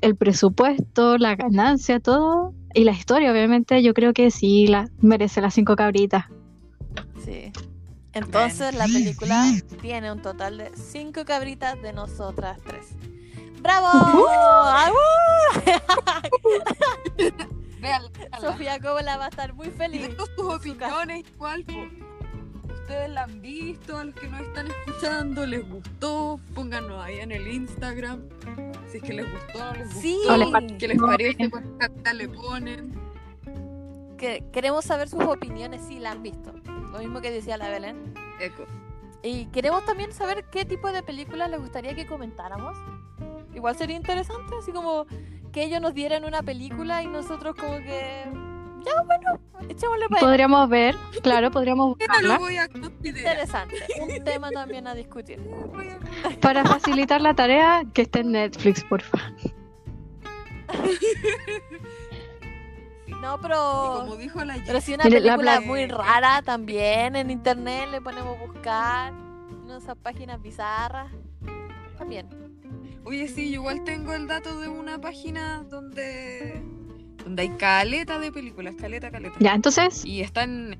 el 0.00 0.16
presupuesto, 0.16 1.18
la 1.18 1.34
ganancia, 1.36 2.00
todo. 2.00 2.54
Y 2.72 2.84
la 2.84 2.92
historia, 2.92 3.32
obviamente, 3.32 3.82
yo 3.82 3.92
creo 3.92 4.12
que 4.14 4.30
sí 4.30 4.66
la, 4.66 4.88
merece 5.00 5.40
las 5.40 5.54
cinco 5.54 5.76
cabritas. 5.76 6.26
Sí. 7.24 7.52
Entonces 8.12 8.74
la 8.74 8.86
película 8.86 9.44
tiene 9.82 10.10
un 10.10 10.22
total 10.22 10.58
de 10.58 10.70
cinco 10.74 11.24
cabritas 11.24 11.80
de 11.82 11.92
nosotras 11.92 12.58
tres. 12.64 12.96
¡Bravo! 13.60 13.88
Véanla. 17.80 18.10
Sofía 18.40 18.78
Coppola 18.80 19.16
va 19.16 19.26
a 19.26 19.28
estar 19.28 19.52
muy 19.54 19.68
feliz. 19.70 20.02
Denos 20.08 20.30
sus 20.36 20.54
opiniones 20.54 21.24
po. 21.38 21.46
Ustedes 22.72 23.10
la 23.10 23.22
han 23.24 23.40
visto, 23.40 23.96
a 23.98 24.04
los 24.04 24.14
que 24.16 24.26
nos 24.28 24.40
están 24.40 24.66
escuchando, 24.66 25.46
les 25.46 25.68
gustó, 25.68 26.40
pónganos 26.54 27.00
ahí 27.04 27.20
en 27.20 27.30
el 27.30 27.46
Instagram. 27.46 28.22
Si 28.90 28.96
es 28.98 29.02
que 29.04 29.12
les 29.12 29.30
gustó, 29.30 29.58
no 29.60 29.72
les 29.74 29.84
gustó. 29.86 30.00
Sí, 30.00 30.18
O 30.28 30.36
les 30.36 30.48
parece- 30.50 30.78
¿Qué 30.78 30.88
les 30.88 30.98
parece? 31.00 31.50
¿Cuántas 31.50 31.88
cartas 31.90 32.14
le 32.14 32.28
ponen? 32.28 33.00
que 34.18 34.44
queremos 34.52 34.84
saber 34.84 35.08
sus 35.08 35.22
opiniones 35.24 35.80
si 35.88 35.98
la 35.98 36.10
han 36.10 36.22
visto. 36.22 36.52
Lo 36.92 36.98
mismo 36.98 37.22
que 37.22 37.30
decía 37.30 37.56
la 37.56 37.70
Belén. 37.70 38.12
Eco. 38.38 38.66
Y 39.22 39.46
queremos 39.46 39.82
también 39.86 40.12
saber 40.12 40.44
qué 40.50 40.66
tipo 40.66 40.92
de 40.92 41.02
películas 41.02 41.48
les 41.48 41.58
gustaría 41.58 41.94
que 41.94 42.06
comentáramos. 42.06 42.76
Igual 43.54 43.76
sería 43.76 43.96
interesante, 43.96 44.54
así 44.60 44.72
como 44.72 45.06
que 45.52 45.64
ellos 45.64 45.80
nos 45.80 45.94
dieran 45.94 46.24
una 46.24 46.42
película 46.42 47.02
y 47.02 47.06
nosotros 47.08 47.54
como 47.56 47.78
que... 47.78 48.24
Ya, 48.84 49.02
bueno, 49.04 49.38
echémosle 49.68 50.08
para 50.08 50.18
allá. 50.20 50.26
Podríamos 50.26 50.68
ver, 50.70 50.96
claro, 51.22 51.50
podríamos 51.50 51.96
¿Qué 51.98 52.06
no 52.06 52.12
buscarla 52.14 52.38
voy 52.38 52.56
a 52.56 52.68
considerar? 52.68 53.34
Interesante. 53.34 53.76
Un 54.00 54.24
tema 54.24 54.50
también 54.50 54.86
a 54.86 54.94
discutir. 54.94 55.38
A- 56.24 56.40
para 56.40 56.64
facilitar 56.64 57.20
la 57.20 57.34
tarea 57.34 57.82
que 57.92 58.02
esté 58.02 58.20
en 58.20 58.32
Netflix, 58.32 58.82
porfa. 58.84 59.18
No, 63.20 63.34
Y 63.34 63.38
pero... 63.42 63.94
como 64.00 64.16
dijo 64.16 64.42
la 64.44 64.56
Pero 64.64 64.80
si 64.80 64.94
una 64.94 65.04
la 65.04 65.10
película 65.10 65.60
muy 65.60 65.86
rara 65.86 66.40
también 66.42 67.16
en 67.16 67.30
internet 67.30 67.88
le 67.90 68.00
ponemos 68.00 68.38
buscar 68.38 69.12
en 69.12 69.70
esas 69.72 69.96
páginas 69.96 70.40
bizarras. 70.40 71.10
También. 71.98 72.28
Oye, 73.04 73.28
sí, 73.28 73.50
yo 73.50 73.60
igual 73.60 73.82
tengo 73.84 74.12
el 74.12 74.26
dato 74.26 74.60
de 74.60 74.68
una 74.68 75.00
página 75.00 75.64
donde 75.68 76.62
donde 77.24 77.42
hay 77.42 77.50
caleta 77.50 78.18
de 78.18 78.32
películas, 78.32 78.74
caleta, 78.80 79.10
caleta. 79.10 79.36
Ya, 79.40 79.54
entonces, 79.54 80.04
Y 80.04 80.20
están 80.20 80.78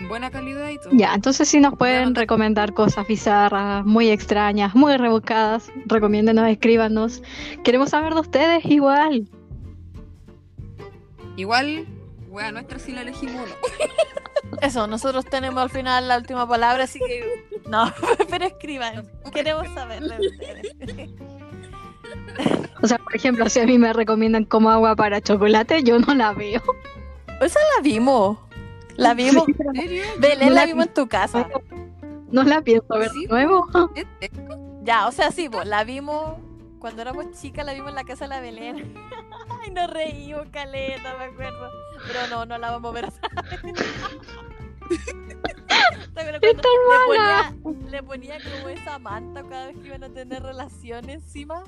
en 0.00 0.08
buena 0.08 0.30
calidad 0.30 0.70
y 0.70 0.78
todo. 0.78 0.90
ya, 0.92 1.14
entonces 1.14 1.48
si 1.48 1.60
nos 1.60 1.76
pueden 1.76 2.14
recomendar 2.14 2.72
cosas 2.74 3.06
bizarras, 3.06 3.84
muy 3.84 4.08
extrañas, 4.10 4.74
muy 4.74 4.96
rebuscadas, 4.96 5.70
recomiéndenos, 5.86 6.48
escríbanos. 6.48 7.22
Queremos 7.64 7.90
saber 7.90 8.14
de 8.14 8.20
ustedes 8.20 8.64
igual. 8.64 9.28
Igual, 11.36 11.86
wea, 12.28 12.52
nuestra 12.52 12.78
sí 12.78 12.92
la 12.92 13.02
elegimos 13.02 13.36
uno. 13.36 13.54
Eso, 14.62 14.86
nosotros 14.86 15.24
tenemos 15.26 15.62
al 15.62 15.70
final 15.70 16.08
la 16.08 16.18
última 16.18 16.48
palabra, 16.48 16.84
así 16.84 16.98
que... 17.00 17.24
No, 17.68 17.92
pero 18.30 18.46
escriban. 18.46 19.08
Queremos 19.32 19.66
saber 19.74 20.02
de 20.02 20.28
ustedes. 20.28 21.10
O 22.82 22.86
sea, 22.86 22.98
por 22.98 23.14
ejemplo, 23.16 23.48
si 23.48 23.60
a 23.60 23.66
mí 23.66 23.78
me 23.78 23.92
recomiendan 23.92 24.44
como 24.44 24.70
agua 24.70 24.94
para 24.96 25.20
chocolate, 25.20 25.82
yo 25.82 25.98
no 25.98 26.14
la 26.14 26.32
veo. 26.32 26.62
Esa 27.40 27.60
la 27.76 27.82
vimos. 27.82 28.38
La 28.96 29.14
vimos. 29.14 29.44
Sí, 29.46 29.54
pero 29.54 29.70
¿En 29.70 29.76
serio? 29.80 30.04
Belén 30.18 30.48
No 30.48 30.54
la 30.54 30.60
la 30.60 30.66
vimos 30.66 30.86
en 30.86 30.94
tu 30.94 31.08
casa. 31.08 31.48
no 32.30 32.42
la 32.44 32.60
pienso 32.62 32.86
ver 32.98 33.10
Sí. 33.10 33.22
de 33.22 33.28
nuevo. 33.28 33.66
¿Es- 33.94 34.06
es- 34.20 34.30
Ya, 34.82 35.06
o 35.06 35.12
sea, 35.12 35.30
sí, 35.30 35.48
pues, 35.48 35.66
la 35.66 35.82
vimos 35.84 36.36
cuando 36.78 37.00
éramos 37.02 37.30
chicas, 37.40 37.64
la 37.64 37.72
vimos 37.72 37.88
en 37.88 37.94
la 37.94 38.04
casa 38.04 38.24
de 38.26 38.28
la 38.28 38.40
Belén. 38.40 38.94
Ay, 39.62 39.70
nos 39.70 39.90
reímos, 39.90 40.46
caleta, 40.52 41.16
me 41.18 41.24
acuerdo. 41.24 41.70
Pero 42.06 42.26
no, 42.28 42.44
no 42.44 42.58
la 42.58 42.70
vamos 42.70 42.90
a 42.90 42.94
ver 42.94 43.04
otra 43.06 43.28
vez. 43.62 43.62
¿Te 46.14 46.20
acuerdas 46.20 46.42
Es 46.42 46.54
cuando 46.54 46.62
tan 46.62 46.72
le 47.00 47.06
ponía, 47.06 47.90
le 47.90 48.02
ponía 48.02 48.34
como 48.38 48.68
esa 48.68 48.98
manta 48.98 49.42
cada 49.48 49.66
vez 49.66 49.76
que 49.78 49.86
iban 49.88 50.04
a 50.04 50.08
tener 50.10 50.42
relación 50.42 51.08
encima? 51.08 51.62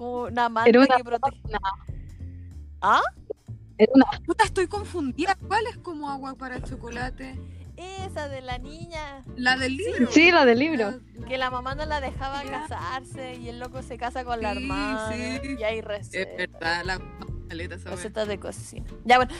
Como 0.00 0.22
una 0.22 0.48
manta 0.48 0.70
Era 0.70 0.80
una 0.80 0.96
que 0.96 1.04
protege. 1.04 1.42
¿Ah? 2.80 3.02
Era 3.76 3.92
una 3.94 4.06
Puta, 4.24 4.44
estoy 4.44 4.66
confundida. 4.66 5.36
¿Cuál 5.46 5.66
es 5.66 5.76
como 5.76 6.08
agua 6.08 6.34
para 6.36 6.62
chocolate? 6.62 7.38
Esa 7.76 8.26
de 8.28 8.40
la 8.40 8.56
niña. 8.56 9.22
La 9.36 9.58
del 9.58 9.76
libro. 9.76 10.10
Sí, 10.10 10.30
la 10.32 10.46
del 10.46 10.58
libro. 10.58 10.94
La- 11.18 11.26
Que 11.26 11.36
la 11.36 11.50
mamá 11.50 11.74
no 11.74 11.84
la 11.84 12.00
dejaba 12.00 12.42
Ya. 12.44 12.66
casarse 12.66 13.34
y 13.36 13.50
el 13.50 13.58
loco 13.58 13.82
se 13.82 13.98
casa 13.98 14.24
con 14.24 14.40
la 14.40 14.52
hermana. 14.52 15.12
sí. 15.12 15.56
Y 15.58 15.62
hay 15.64 15.80
Es 15.80 15.84
recetas. 15.84 16.50
verdad, 16.50 16.82
la 16.86 16.96
wea. 16.96 17.68
Recetas 17.84 18.26
de 18.26 18.38
cocina. 18.40 18.86
Ya, 19.04 19.16
bueno. 19.18 19.34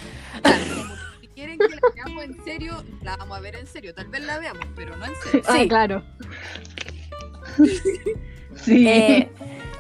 Si 1.23 1.29
quieren 1.29 1.57
que 1.59 1.69
la 1.69 1.81
veamos 1.95 2.25
en 2.25 2.45
serio, 2.45 2.85
la 3.03 3.17
vamos 3.17 3.39
a 3.39 3.41
ver 3.41 3.57
en 3.57 3.67
serio. 3.67 3.95
Tal 3.95 4.09
vez 4.09 4.23
la 4.27 4.39
veamos, 4.39 4.67
pero 4.77 4.95
no 4.99 5.07
en 5.07 5.15
serio. 5.25 5.43
Ah, 5.49 5.57
Sí. 5.59 5.69
claro. 5.69 6.03
sí. 8.57 8.87
Eh, 8.89 9.31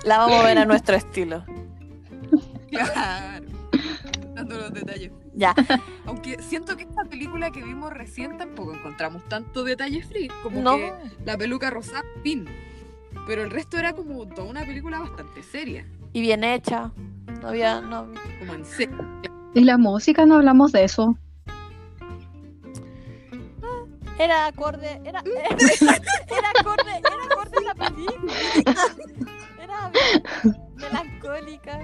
la 0.04 0.18
vamos 0.18 0.40
a 0.40 0.44
ver 0.44 0.58
a 0.58 0.64
nuestro 0.64 0.96
estilo. 0.96 1.44
Claro. 2.70 3.46
Dando 4.34 4.56
los 4.58 4.72
detalles. 4.72 5.12
Ya. 5.34 5.54
Aunque 6.06 6.40
siento 6.42 6.76
que 6.76 6.84
esta 6.84 7.04
película 7.04 7.50
que 7.50 7.62
vimos 7.62 7.92
recién 7.92 8.36
tampoco 8.38 8.74
encontramos 8.74 9.28
tanto 9.28 9.64
detalle 9.64 10.02
free. 10.02 10.28
Como 10.42 10.60
No. 10.60 10.76
que 10.76 10.92
la 11.24 11.36
peluca 11.36 11.70
rosada, 11.70 12.02
fin. 12.22 12.46
Pero 13.26 13.42
el 13.42 13.50
resto 13.50 13.78
era 13.78 13.92
como 13.92 14.26
toda 14.26 14.48
una 14.48 14.64
película 14.64 15.00
bastante 15.00 15.42
seria. 15.42 15.86
Y 16.12 16.20
bien 16.20 16.44
hecha. 16.44 16.90
No 17.40 17.48
había. 17.48 17.80
No... 17.80 18.06
Como 18.38 18.54
en 18.54 18.64
serio. 18.64 18.96
¿Y 19.54 19.64
la 19.64 19.78
música? 19.78 20.26
No 20.26 20.36
hablamos 20.36 20.72
de 20.72 20.84
eso. 20.84 21.16
Era 24.18 24.46
acorde. 24.46 25.00
Era, 25.04 25.22
era 26.30 26.50
acorde. 26.60 26.90
Era 26.98 27.24
acorde 27.30 27.56
a 27.56 27.62
la 27.62 27.74
película. 27.74 28.32
Melancólica. 30.76 31.78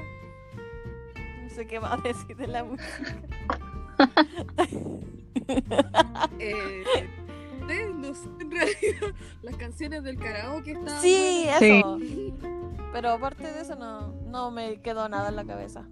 No 1.43 1.51
sé 1.51 1.67
qué 1.67 1.81
más 1.81 2.03
decir 2.03 2.37
de 2.37 2.47
la 2.49 2.65
música. 2.65 3.17
Eh, 6.39 6.83
eh, 7.69 7.91
no 7.95 8.15
sé, 8.15 8.29
en 8.41 8.51
realidad, 8.51 9.15
las 9.43 9.57
canciones 9.57 10.03
del 10.03 10.19
karaoke 10.19 10.73
estaban 10.73 11.01
Sí, 11.03 11.45
buenas. 11.45 11.63
eso. 11.63 11.99
Pero 12.93 13.11
aparte 13.11 13.45
de 13.45 13.61
eso, 13.61 13.77
no, 13.77 14.09
no 14.29 14.51
me 14.51 14.81
quedó 14.81 15.09
nada 15.09 15.29
en 15.29 15.37
la 15.37 15.45
cabeza. 15.45 15.85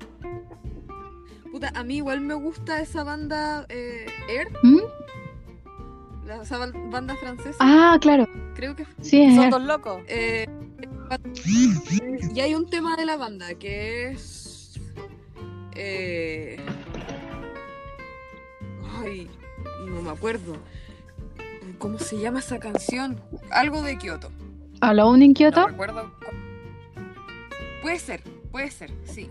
Puta, 1.53 1.71
a 1.75 1.85
mí 1.85 1.97
igual 1.97 2.21
me 2.21 2.35
gusta 2.35 2.81
esa 2.81 3.05
banda 3.05 3.65
eh, 3.69 4.07
Air, 4.29 4.49
¿Mm? 4.63 4.79
la, 6.27 6.43
esa 6.43 6.59
banda 6.59 7.15
francesa. 7.17 7.59
Ah, 7.61 7.97
claro. 8.01 8.27
Creo 8.55 8.75
que 8.75 8.87
Sí, 9.01 9.35
Son 9.37 9.51
dos 9.51 9.63
locos. 9.63 10.03
Eh, 10.09 10.47
y 12.35 12.41
hay 12.41 12.55
un 12.55 12.69
tema 12.69 12.97
de 12.97 13.05
la 13.07 13.17
banda 13.17 13.55
que 13.55 14.11
es. 14.11 14.81
eh, 15.75 16.57
ay, 19.03 19.29
no 19.87 20.03
me 20.03 20.11
acuerdo. 20.11 20.57
¿Cómo 21.79 21.99
se 21.99 22.19
llama 22.19 22.39
esa 22.39 22.59
canción? 22.59 23.21
Algo 23.51 23.83
de 23.83 23.99
Kioto. 23.99 24.31
Alone 24.81 25.25
in 25.25 25.31
No 25.33 25.35
Kyoto. 25.35 25.67
recuerdo. 25.69 26.13
cu- 26.21 26.35
Puede 27.83 27.99
ser, 27.99 28.23
puede 28.51 28.71
ser, 28.71 28.91
sí. 29.05 29.29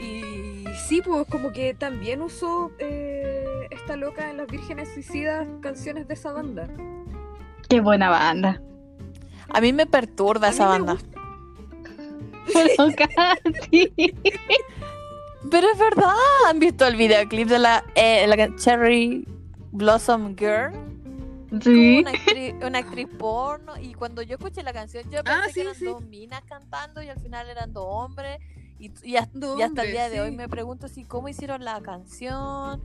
Y 0.00 0.64
sí, 0.88 1.02
pues 1.04 1.26
como 1.28 1.52
que 1.52 1.74
también 1.74 2.22
usó 2.22 2.72
eh, 2.78 3.68
esta 3.70 3.96
loca 3.96 4.30
en 4.30 4.38
Las 4.38 4.46
Vírgenes 4.48 4.92
Suicidas 4.94 5.46
canciones 5.60 6.08
de 6.08 6.14
esa 6.14 6.32
banda. 6.32 6.68
Qué 7.68 7.80
buena 7.80 8.08
banda. 8.10 8.60
A 9.50 9.60
mí 9.60 9.72
me 9.72 9.86
perturba 9.86 10.48
A 10.48 10.50
esa 10.50 10.64
me 10.64 10.70
banda. 10.70 10.96
Pero 12.52 12.74
casi. 12.96 13.92
Pero 15.50 15.66
es 15.72 15.78
verdad. 15.78 16.12
¿Han 16.48 16.58
visto 16.58 16.86
el 16.86 16.96
videoclip 16.96 17.48
de 17.48 17.58
la, 17.58 17.84
eh, 17.94 18.26
la 18.26 18.54
Cherry 18.56 19.26
Blossom 19.72 20.36
Girl? 20.36 20.72
Sí. 21.62 21.98
Una 22.00 22.10
actriz, 22.10 22.54
una 22.62 22.78
actriz 22.78 23.08
porno. 23.18 23.74
Y 23.80 23.94
cuando 23.94 24.22
yo 24.22 24.36
escuché 24.36 24.62
la 24.62 24.72
canción, 24.72 25.04
yo 25.04 25.22
pensé 25.22 25.30
Ah, 25.30 25.46
que 25.52 25.60
eran 25.60 25.74
sí. 25.74 25.84
dos 25.84 26.02
minas 26.02 26.42
cantando 26.48 27.02
y 27.02 27.08
al 27.08 27.20
final 27.20 27.48
eran 27.48 27.72
dos 27.72 27.84
hombres. 27.86 28.38
Y, 28.78 28.90
y 29.04 29.16
hasta, 29.16 29.38
y 29.58 29.62
hasta 29.62 29.82
el 29.84 29.92
día 29.92 30.08
de 30.10 30.20
hoy 30.20 30.32
me 30.32 30.48
pregunto 30.48 30.88
si 30.88 31.04
cómo 31.04 31.28
hicieron 31.28 31.64
la 31.64 31.80
canción. 31.80 32.82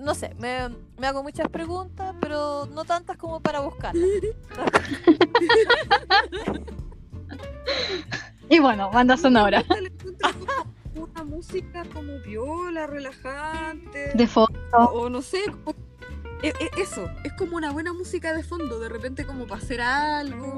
No 0.00 0.14
sé, 0.14 0.34
me, 0.38 0.68
me 0.98 1.06
hago 1.06 1.22
muchas 1.22 1.48
preguntas, 1.48 2.14
pero 2.20 2.66
no 2.72 2.84
tantas 2.84 3.16
como 3.16 3.40
para 3.40 3.60
buscarlas. 3.60 4.04
Y 8.48 8.58
bueno, 8.58 8.90
banda 8.90 9.16
sonora. 9.16 9.64
Una 10.96 11.22
música 11.24 11.84
como 11.94 12.18
viola, 12.20 12.86
relajante. 12.88 14.10
De 14.14 14.26
fondo. 14.26 14.58
o, 14.72 14.84
o 15.02 15.08
no 15.10 15.22
sé, 15.22 15.38
como- 15.64 15.76
e- 16.42 16.48
e- 16.58 16.70
eso, 16.82 17.08
es 17.22 17.32
como 17.34 17.56
una 17.56 17.70
buena 17.70 17.92
música 17.92 18.34
de 18.34 18.42
fondo, 18.42 18.80
de 18.80 18.88
repente 18.88 19.24
como 19.24 19.46
para 19.46 19.62
hacer 19.62 19.80
algo, 19.80 20.56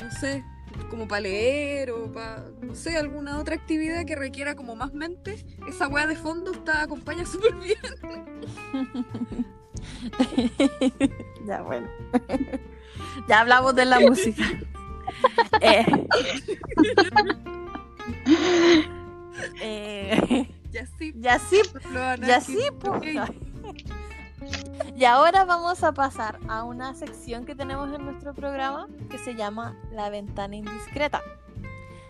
no 0.00 0.10
sé, 0.10 0.44
como 0.90 1.08
para 1.08 1.22
leer 1.22 1.90
o 1.90 2.12
para, 2.12 2.44
no 2.60 2.74
sé, 2.74 2.96
alguna 2.96 3.38
otra 3.38 3.54
actividad 3.54 4.04
que 4.04 4.16
requiera 4.16 4.54
como 4.54 4.76
más 4.76 4.92
mente, 4.92 5.44
esa 5.68 5.88
weá 5.88 6.06
de 6.06 6.16
fondo 6.16 6.52
está 6.52 6.82
acompaña 6.82 7.24
súper 7.26 7.54
bien. 7.56 7.76
ya, 11.46 11.62
bueno. 11.62 11.88
ya 13.28 13.40
hablamos 13.40 13.74
de 13.74 13.84
la 13.84 14.00
música. 14.00 14.44
Eh, 15.60 15.84
eh, 19.60 20.48
Ya 20.72 20.86
sí, 20.98 21.14
ya 21.16 21.38
sí, 21.38 21.60
ya 22.26 22.40
sí, 22.40 22.58
po. 22.78 23.00
Y 24.96 25.04
ahora 25.04 25.44
vamos 25.44 25.84
a 25.84 25.92
pasar 25.92 26.38
a 26.48 26.64
una 26.64 26.94
sección 26.94 27.44
que 27.44 27.54
tenemos 27.54 27.92
en 27.92 28.06
nuestro 28.06 28.32
programa 28.32 28.88
que 29.10 29.18
se 29.18 29.34
llama 29.34 29.76
La 29.92 30.08
Ventana 30.08 30.56
Indiscreta. 30.56 31.20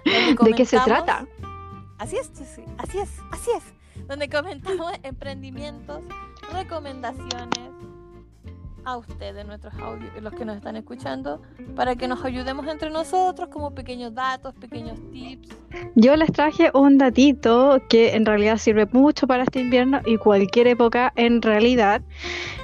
¿De 0.05 0.53
qué 0.53 0.64
se 0.64 0.78
trata? 0.78 1.26
Así 1.99 2.16
es, 2.16 2.30
sí, 2.32 2.64
así 2.78 2.99
es, 2.99 3.11
así 3.32 3.51
es. 3.51 4.07
Donde 4.07 4.28
comentamos 4.28 4.93
emprendimientos, 5.03 6.05
recomendaciones 6.53 7.70
a 8.87 8.97
ustedes, 8.97 9.45
nuestros 9.45 9.74
audios, 9.74 10.11
los 10.22 10.32
que 10.32 10.45
nos 10.45 10.57
están 10.57 10.76
escuchando, 10.76 11.43
para 11.74 11.97
que 11.97 12.07
nos 12.07 12.24
ayudemos 12.24 12.68
entre 12.68 12.89
nosotros 12.89 13.49
como 13.49 13.74
pequeños 13.74 14.14
datos, 14.14 14.55
pequeños 14.55 14.97
tips. 15.11 15.49
Yo 15.97 16.14
les 16.14 16.32
traje 16.32 16.70
un 16.72 16.97
datito 16.97 17.82
que 17.89 18.14
en 18.14 18.24
realidad 18.24 18.59
sirve 18.59 18.87
mucho 18.93 19.26
para 19.26 19.43
este 19.43 19.61
invierno 19.61 20.01
y 20.07 20.18
cualquier 20.18 20.68
época 20.68 21.12
en 21.16 21.43
realidad. 21.43 22.01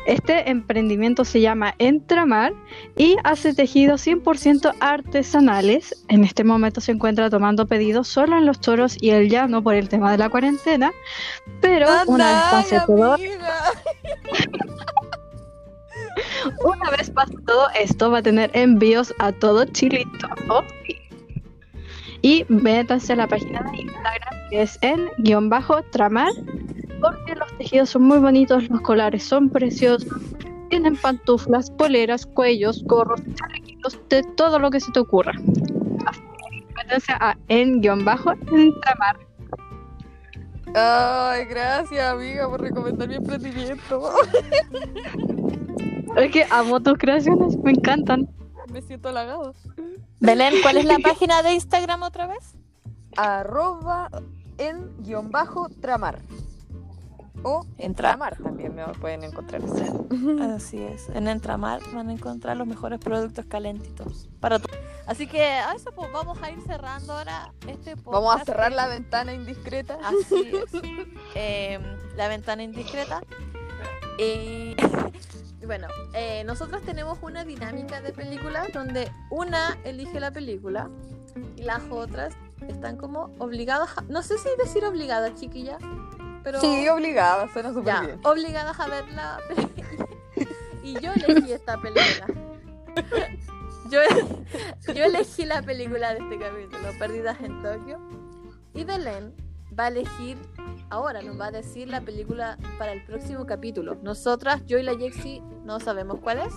Este 0.07 0.49
emprendimiento 0.49 1.25
se 1.25 1.41
llama 1.41 1.75
Entramar 1.79 2.53
y 2.97 3.17
hace 3.25 3.53
tejidos 3.53 4.07
100% 4.07 4.75
artesanales. 4.79 6.05
En 6.09 6.23
este 6.23 6.45
momento 6.45 6.81
se 6.81 6.93
encuentra 6.93 7.31
tomando 7.31 7.67
pedidos 7.67 8.07
solo 8.07 8.39
en 8.39 8.47
los 8.47 8.61
toros 8.61 8.97
y 9.01 9.11
el 9.11 9.29
llano 9.29 9.61
por 9.61 9.75
el 9.75 9.89
tema 9.89 10.13
de 10.13 10.19
la 10.19 10.31
cuarentena, 10.31 10.93
pero 11.61 11.89
una 12.07 12.33
vez 12.33 12.43
pase 12.51 12.81
todo, 12.87 13.17
una 16.65 16.91
vez 16.91 17.11
pase 17.11 17.35
todo 17.47 17.67
esto 17.79 18.11
va 18.11 18.19
a 18.19 18.23
tener 18.23 18.51
envíos 18.55 19.15
a 19.19 19.33
todo 19.33 19.65
Chile. 19.65 20.07
todo. 20.47 20.65
Y 22.23 22.45
métanse 22.49 23.15
a 23.15 23.17
la 23.17 23.27
página 23.27 23.63
de 23.71 23.83
Instagram 23.83 24.49
que 24.51 24.63
es 24.63 24.79
en 24.83 25.09
guion 25.19 25.49
bajo 25.49 25.83
tramar 25.91 26.33
porque 27.01 27.35
los 27.35 27.53
tejidos 27.59 27.91
son 27.91 28.03
muy 28.03 28.19
bonitos, 28.19 28.69
los 28.71 28.81
colares 28.83 29.25
son 29.25 29.51
preciosos, 29.51 30.09
tienen 30.71 30.97
pantuflas, 30.97 31.71
poleras, 31.73 32.25
cuellos, 32.25 32.85
gorros, 32.85 33.21
chalequitos, 33.35 33.99
de 34.09 34.23
todo 34.37 34.59
lo 34.61 34.71
que 34.71 34.81
se 34.81 34.93
te 34.93 35.01
ocurra. 35.01 35.33
Métanse 36.77 37.13
a 37.13 37.37
en 37.49 37.81
guion 37.81 38.05
bajo 38.05 38.33
tramar. 38.83 39.19
Ay, 40.75 41.45
gracias, 41.47 42.13
amiga, 42.13 42.49
por 42.49 42.63
recomendar 42.63 43.09
mi 43.09 43.17
emprendimiento. 43.17 44.13
Es 46.17 46.31
que 46.31 46.47
amo 46.51 46.81
tus 46.81 46.99
creaciones, 46.99 47.57
me 47.59 47.71
encantan. 47.73 48.29
Me 48.73 48.83
siento 48.83 49.09
halagado. 49.09 49.55
Belén, 50.21 50.55
¿cuál 50.63 50.77
es 50.79 50.85
la 50.85 50.99
página 51.03 51.43
de 51.43 51.55
Instagram 51.55 52.03
otra 52.03 52.27
vez? 52.27 52.55
Arroba 53.17 54.09
en 54.59 54.91
guion 55.03 55.31
bajo 55.31 55.69
tramar. 55.81 56.21
O 57.45 57.65
en 57.77 57.87
Entra. 57.87 58.11
tramar 58.11 58.37
también 58.41 58.73
me 58.75 58.85
pueden 59.01 59.25
encontrar. 59.25 59.63
así. 60.55 60.81
Es, 60.81 61.09
en 61.09 61.27
Entramar 61.27 61.81
van 61.93 62.09
a 62.09 62.13
encontrar 62.13 62.57
los 62.57 62.69
mejores 62.69 63.01
productos 63.01 63.45
calentitos 63.47 64.29
para 64.39 64.61
tu- 64.61 64.69
Así 65.09 65.27
que 65.27 65.43
a 65.43 65.73
eso 65.73 65.91
pues 65.93 66.13
vamos 66.13 66.41
a 66.41 66.53
ir 66.53 66.61
cerrando 66.63 67.15
ahora 67.15 67.53
este 67.67 67.97
podcast. 67.97 68.25
Vamos 68.25 68.41
a 68.41 68.45
cerrar 68.45 68.71
la 68.71 68.87
ventana 68.87 69.35
indiscreta. 69.35 69.99
Así 70.05 70.53
es. 70.53 70.83
Eh, 71.35 71.81
la 72.17 72.29
ventana 72.29 72.63
indiscreta. 72.63 73.21
Y 74.19 74.23
y 74.23 74.77
bueno, 75.67 75.89
eh, 76.15 76.43
nosotros 76.45 76.83
tenemos 76.83 77.19
una 77.23 77.45
dinámica 77.45 78.01
de 78.01 78.13
películas 78.13 78.69
donde 78.73 79.11
una 79.31 79.77
elige 79.85 80.19
la 80.21 80.31
película 80.31 80.89
y 81.57 81.63
las 81.63 81.83
otras 81.91 82.35
están 82.69 82.97
como 82.97 83.31
obligadas, 83.39 83.97
a- 83.99 84.03
no 84.09 84.23
sé 84.23 84.39
si 84.39 84.49
decir 84.59 84.85
obligadas, 84.85 85.35
chiquilla, 85.35 85.79
pero 86.43 86.61
Sí, 86.61 86.89
obligada, 86.89 87.49
suena 87.53 87.73
súper 87.73 88.01
bien. 88.07 88.21
obligadas 88.25 88.79
a 88.81 88.89
ver 88.89 89.09
la 89.13 89.39
película. 89.49 90.07
y 90.83 91.01
yo 91.01 91.13
elegí 91.13 91.53
esta 91.53 91.81
película. 91.81 92.27
Yo, 93.91 94.01
yo 94.95 95.05
elegí 95.05 95.45
la 95.45 95.63
película 95.63 96.15
de 96.15 96.21
este 96.21 96.39
capítulo, 96.39 96.89
Perdidas 96.99 97.41
en 97.41 97.63
Tokio. 97.63 97.99
Y 98.75 98.85
Belén 98.85 99.35
va 99.79 99.85
a 99.85 99.89
elegir, 99.89 100.37
ahora 100.91 101.23
nos 101.23 101.41
va 101.41 101.47
a 101.47 101.51
decir 101.51 101.89
la 101.89 102.01
película 102.01 102.59
para 102.79 102.93
el 102.93 103.03
próximo 103.05 103.47
capítulo. 103.47 103.97
Nosotras, 104.03 104.65
yo 104.67 104.79
y 104.79 104.83
la 104.83 104.95
Jexi, 104.97 105.41
no 105.65 105.81
sabemos 105.81 106.19
cuál 106.21 106.39
es. 106.41 106.53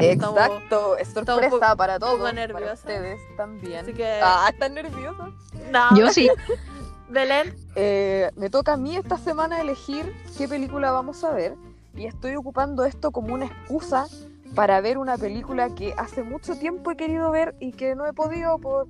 Estamos- 0.00 0.38
Exacto, 0.40 0.96
es 0.96 1.08
sorpresa 1.08 1.76
para 1.76 1.98
todos, 1.98 2.18
para 2.20 2.32
nerviosa. 2.32 2.72
ustedes 2.74 3.20
también. 3.36 3.80
Así 3.84 3.92
que, 3.94 4.20
Ah, 4.22 4.48
¿están 4.52 4.74
nerviosos? 4.74 5.30
no. 5.72 5.96
Yo 5.96 6.10
sí. 6.10 6.28
Belén, 7.10 7.54
Eh, 7.74 8.30
me 8.36 8.50
toca 8.50 8.74
a 8.74 8.76
mí 8.76 8.96
esta 8.96 9.16
semana 9.16 9.60
elegir 9.60 10.12
qué 10.36 10.46
película 10.46 10.90
vamos 10.90 11.24
a 11.24 11.30
ver 11.30 11.54
y 11.94 12.04
estoy 12.06 12.36
ocupando 12.36 12.84
esto 12.84 13.12
como 13.12 13.32
una 13.32 13.46
excusa 13.46 14.06
para 14.54 14.80
ver 14.82 14.98
una 14.98 15.16
película 15.16 15.74
que 15.74 15.94
hace 15.96 16.22
mucho 16.22 16.58
tiempo 16.58 16.90
he 16.90 16.96
querido 16.96 17.30
ver 17.30 17.54
y 17.60 17.72
que 17.72 17.94
no 17.94 18.04
he 18.06 18.12
podido 18.12 18.58
por 18.58 18.86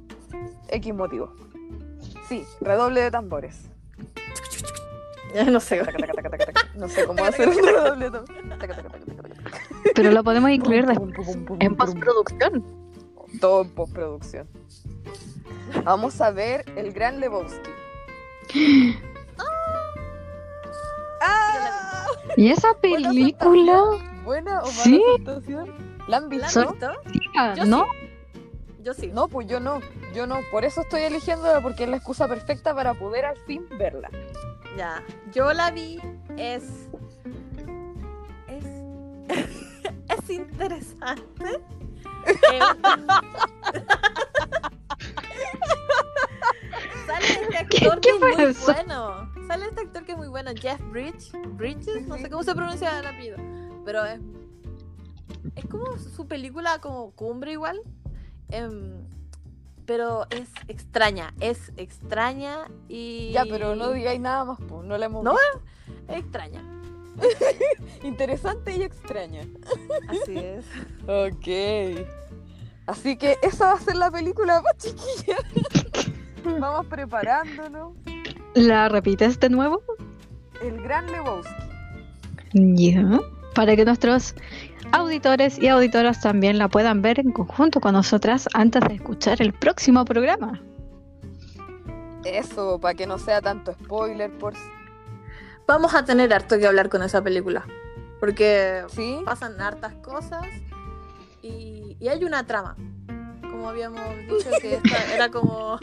X 0.68 0.94
motivo. 0.94 1.32
Sí, 2.28 2.44
redoble 2.60 3.02
de 3.02 3.10
tambores. 3.10 3.70
no 5.50 5.60
sé. 5.60 5.82
No 6.76 6.88
sé 6.88 7.06
cómo 7.06 7.24
hacer 7.24 7.48
un 7.48 7.56
redoble 7.56 8.10
de 8.10 8.10
tambores. 8.10 8.76
Pero 9.94 10.10
lo 10.12 10.22
podemos 10.24 10.50
incluir 10.50 10.86
en 11.60 11.76
postproducción. 11.76 12.64
Todo 13.40 13.62
en 13.62 13.70
postproducción. 13.70 14.48
Vamos 15.84 16.20
a 16.20 16.30
ver 16.30 16.64
El 16.76 16.92
Gran 16.92 17.20
Lebowski. 17.20 17.70
¡Ah! 21.20 22.06
¿Y 22.36 22.50
esa 22.50 22.74
película? 22.80 23.82
¿Buena 24.24 24.60
o 24.60 24.66
mala 24.66 24.72
Sí. 24.72 25.02
¿La 26.06 26.18
han 26.18 26.24
¿La 26.24 26.28
visto? 26.28 26.74
¿No? 27.66 27.86
Yo 28.82 28.94
sí. 28.94 29.10
No, 29.12 29.28
pues 29.28 29.46
yo 29.48 29.60
no, 29.60 29.80
yo 30.14 30.26
no. 30.26 30.38
Por 30.50 30.64
eso 30.64 30.82
estoy 30.82 31.02
eligiéndola 31.02 31.60
porque 31.60 31.84
es 31.84 31.90
la 31.90 31.96
excusa 31.96 32.28
perfecta 32.28 32.74
para 32.74 32.94
poder 32.94 33.24
al 33.24 33.36
fin 33.38 33.66
verla. 33.78 34.10
Ya, 34.76 35.02
yo 35.32 35.52
la 35.52 35.70
vi, 35.70 36.00
es. 36.36 36.62
Es. 38.46 38.64
es 40.18 40.30
interesante. 40.30 41.60
Eh, 42.26 42.60
Sale 47.06 47.26
este 47.26 47.56
actor 47.56 48.00
qué 48.00 48.10
que 48.10 48.10
es 48.10 48.20
muy 48.20 48.74
bueno. 48.74 49.30
Sale 49.46 49.66
este 49.66 49.80
actor 49.80 50.04
que 50.04 50.12
es 50.12 50.18
muy 50.18 50.28
bueno, 50.28 50.50
Jeff 50.54 50.80
Bridge. 50.90 51.32
Bridges, 51.56 52.06
no 52.06 52.18
sé 52.18 52.28
cómo 52.30 52.42
se 52.42 52.54
pronuncia 52.54 53.00
el 53.00 53.06
apellido. 53.06 53.38
Pero 53.84 54.04
es. 54.04 54.20
Es 55.56 55.64
como 55.66 55.98
su 55.98 56.26
película 56.26 56.80
como 56.80 57.10
cumbre 57.12 57.52
igual. 57.52 57.80
Em, 58.50 59.04
pero 59.86 60.26
es 60.30 60.48
extraña, 60.68 61.32
es 61.40 61.72
extraña 61.76 62.68
y. 62.88 63.30
Ya, 63.32 63.44
pero 63.48 63.74
no 63.76 63.90
digáis 63.90 64.20
nada 64.20 64.44
más, 64.44 64.58
pues, 64.68 64.84
no 64.84 64.98
la 64.98 65.06
hemos 65.06 65.24
No, 65.24 65.32
visto. 65.32 66.12
Es 66.12 66.18
extraña. 66.18 66.62
Interesante 68.02 68.76
y 68.76 68.82
extraña. 68.82 69.42
Así 70.08 70.36
es. 70.36 70.64
Ok. 71.06 72.06
Así 72.86 73.16
que 73.16 73.36
esa 73.42 73.66
va 73.66 73.72
a 73.72 73.80
ser 73.80 73.96
la 73.96 74.10
película, 74.10 74.62
pues, 74.62 74.94
chiquilla. 74.94 75.36
Vamos 76.60 76.86
preparándonos. 76.86 77.92
¿La 78.54 78.88
repites 78.88 79.38
de 79.40 79.50
nuevo? 79.50 79.82
El 80.62 80.82
Gran 80.82 81.10
Lebowski. 81.10 81.54
Ya. 82.52 83.20
Para 83.54 83.76
que 83.76 83.84
nuestros 83.84 84.34
auditores 84.92 85.58
y 85.58 85.68
auditoras 85.68 86.20
también 86.20 86.58
la 86.58 86.68
puedan 86.68 87.02
ver 87.02 87.20
en 87.20 87.32
conjunto 87.32 87.80
con 87.80 87.92
nosotras 87.92 88.48
antes 88.54 88.82
de 88.88 88.94
escuchar 88.94 89.40
el 89.42 89.52
próximo 89.52 90.04
programa. 90.04 90.60
Eso, 92.24 92.78
para 92.80 92.94
que 92.94 93.06
no 93.06 93.18
sea 93.18 93.40
tanto 93.40 93.72
spoiler, 93.72 94.30
por 94.38 94.54
Vamos 95.66 95.94
a 95.94 96.04
tener 96.04 96.32
harto 96.32 96.58
que 96.58 96.66
hablar 96.66 96.88
con 96.88 97.02
esa 97.02 97.22
película. 97.22 97.66
Porque 98.20 98.84
sí. 98.88 99.20
pasan 99.24 99.60
hartas 99.60 99.94
cosas 99.96 100.46
y, 101.42 101.96
y 102.00 102.08
hay 102.08 102.24
una 102.24 102.44
trama. 102.46 102.74
Como 103.42 103.68
habíamos 103.68 104.00
dicho, 104.28 104.50
que 104.60 104.74
esta 104.76 105.04
era 105.14 105.30
como, 105.30 105.78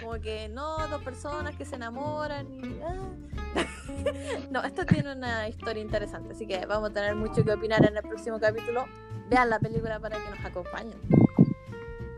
como 0.00 0.12
que 0.20 0.48
no, 0.48 0.86
dos 0.88 1.02
personas 1.02 1.56
que 1.56 1.64
se 1.64 1.76
enamoran 1.76 2.50
y. 2.52 2.80
ah. 2.82 3.66
No, 4.50 4.62
esto 4.62 4.84
tiene 4.86 5.12
una 5.12 5.48
historia 5.48 5.82
interesante, 5.82 6.32
así 6.32 6.46
que 6.46 6.64
vamos 6.66 6.90
a 6.90 6.92
tener 6.92 7.14
mucho 7.14 7.44
que 7.44 7.52
opinar 7.52 7.84
en 7.84 7.96
el 7.96 8.02
próximo 8.02 8.38
capítulo. 8.38 8.86
Vean 9.28 9.50
la 9.50 9.58
película 9.58 10.00
para 10.00 10.16
que 10.16 10.30
nos 10.30 10.44
acompañen. 10.44 10.98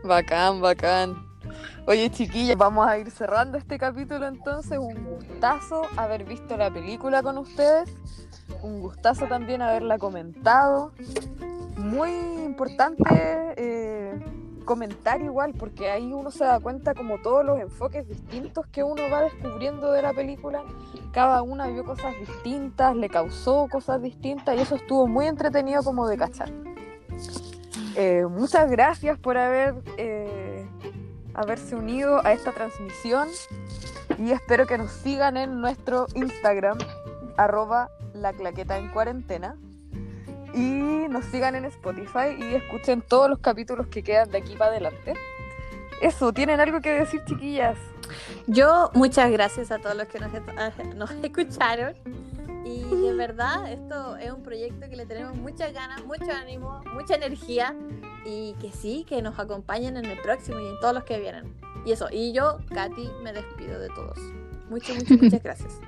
Bacán, 0.03 0.61
bacán. 0.61 1.31
Oye, 1.87 2.09
chiquillas, 2.09 2.57
vamos 2.57 2.87
a 2.87 2.97
ir 2.97 3.11
cerrando 3.11 3.57
este 3.57 3.77
capítulo 3.77 4.27
entonces. 4.27 4.77
Un 4.77 5.03
gustazo 5.03 5.83
haber 5.97 6.23
visto 6.23 6.55
la 6.55 6.71
película 6.71 7.21
con 7.21 7.37
ustedes. 7.37 7.89
Un 8.61 8.81
gustazo 8.81 9.27
también 9.27 9.61
haberla 9.61 9.97
comentado. 9.97 10.91
Muy 11.77 12.11
importante 12.45 13.03
eh, 13.57 14.19
comentar 14.71 15.19
igual, 15.19 15.53
porque 15.59 15.91
ahí 15.91 16.13
uno 16.13 16.31
se 16.31 16.45
da 16.45 16.57
cuenta 16.61 16.93
como 16.93 17.17
todos 17.17 17.43
los 17.43 17.59
enfoques 17.59 18.07
distintos 18.07 18.65
que 18.67 18.83
uno 18.83 19.03
va 19.11 19.23
descubriendo 19.23 19.91
de 19.91 20.01
la 20.01 20.13
película. 20.13 20.63
Cada 21.11 21.41
una 21.41 21.67
vio 21.67 21.83
cosas 21.83 22.15
distintas, 22.17 22.95
le 22.95 23.09
causó 23.09 23.67
cosas 23.69 24.01
distintas 24.01 24.55
y 24.55 24.61
eso 24.61 24.75
estuvo 24.75 25.07
muy 25.07 25.25
entretenido 25.25 25.83
como 25.83 26.07
de 26.07 26.15
cachar. 26.15 26.49
Eh, 27.97 28.25
muchas 28.29 28.71
gracias 28.71 29.19
por 29.19 29.37
haber 29.37 29.75
eh, 29.97 30.65
haberse 31.33 31.75
unido 31.75 32.25
a 32.25 32.31
esta 32.31 32.53
transmisión 32.53 33.27
y 34.17 34.31
espero 34.31 34.65
que 34.67 34.77
nos 34.77 34.89
sigan 34.89 35.35
en 35.35 35.59
nuestro 35.59 36.07
Instagram 36.15 36.77
arroba 37.35 37.89
la 38.13 38.31
claqueta 38.31 38.77
en 38.77 38.87
cuarentena 38.87 39.57
y 40.53 41.07
nos 41.09 41.25
sigan 41.25 41.55
en 41.55 41.65
Spotify 41.65 42.35
y 42.37 42.55
escuchen 42.55 43.01
todos 43.01 43.29
los 43.29 43.39
capítulos 43.39 43.87
que 43.87 44.03
quedan 44.03 44.29
de 44.31 44.37
aquí 44.39 44.55
para 44.55 44.71
adelante. 44.71 45.13
Eso, 46.01 46.33
¿tienen 46.33 46.59
algo 46.59 46.81
que 46.81 46.91
decir 46.91 47.23
chiquillas? 47.25 47.77
Yo, 48.47 48.89
muchas 48.93 49.31
gracias 49.31 49.71
a 49.71 49.77
todos 49.77 49.95
los 49.95 50.07
que 50.07 50.19
nos, 50.19 50.31
nos 50.95 51.11
escucharon. 51.11 51.95
Y 52.65 52.83
de 52.83 53.13
verdad, 53.13 53.71
esto 53.71 54.15
es 54.17 54.31
un 54.31 54.43
proyecto 54.43 54.89
que 54.89 54.95
le 54.95 55.05
tenemos 55.05 55.35
muchas 55.35 55.73
ganas, 55.73 56.03
mucho 56.05 56.31
ánimo, 56.31 56.81
mucha 56.93 57.15
energía. 57.15 57.75
Y 58.25 58.55
que 58.61 58.71
sí, 58.71 59.05
que 59.07 59.21
nos 59.21 59.39
acompañen 59.39 59.97
en 59.97 60.05
el 60.05 60.19
próximo 60.21 60.59
y 60.59 60.67
en 60.67 60.79
todos 60.79 60.93
los 60.93 61.03
que 61.03 61.19
vienen. 61.19 61.55
Y 61.85 61.91
eso, 61.91 62.07
y 62.11 62.33
yo, 62.33 62.57
Katy, 62.73 63.09
me 63.23 63.33
despido 63.33 63.79
de 63.79 63.87
todos. 63.89 64.17
Muchas, 64.69 64.95
muchas, 64.97 65.17
muchas 65.21 65.43
gracias. 65.43 65.79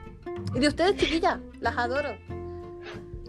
Y 0.53 0.59
de 0.59 0.67
ustedes, 0.67 0.97
chiquillas, 0.97 1.39
las 1.59 1.77
adoro. 1.77 2.09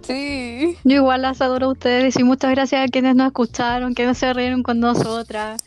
Sí. 0.07 0.77
Yo 0.85 0.97
igual 0.97 1.23
las 1.23 1.41
adoro 1.41 1.67
a 1.67 1.73
ustedes 1.73 2.19
y 2.19 2.25
muchas 2.25 2.51
gracias 2.51 2.87
a 2.87 2.91
quienes 2.91 3.17
nos 3.17 3.29
escucharon, 3.29 3.95
que 3.95 4.07
no 4.07 4.15
se 4.15 4.33
rieron 4.33 4.63
con 4.63 4.81
nosotras. 4.81 5.63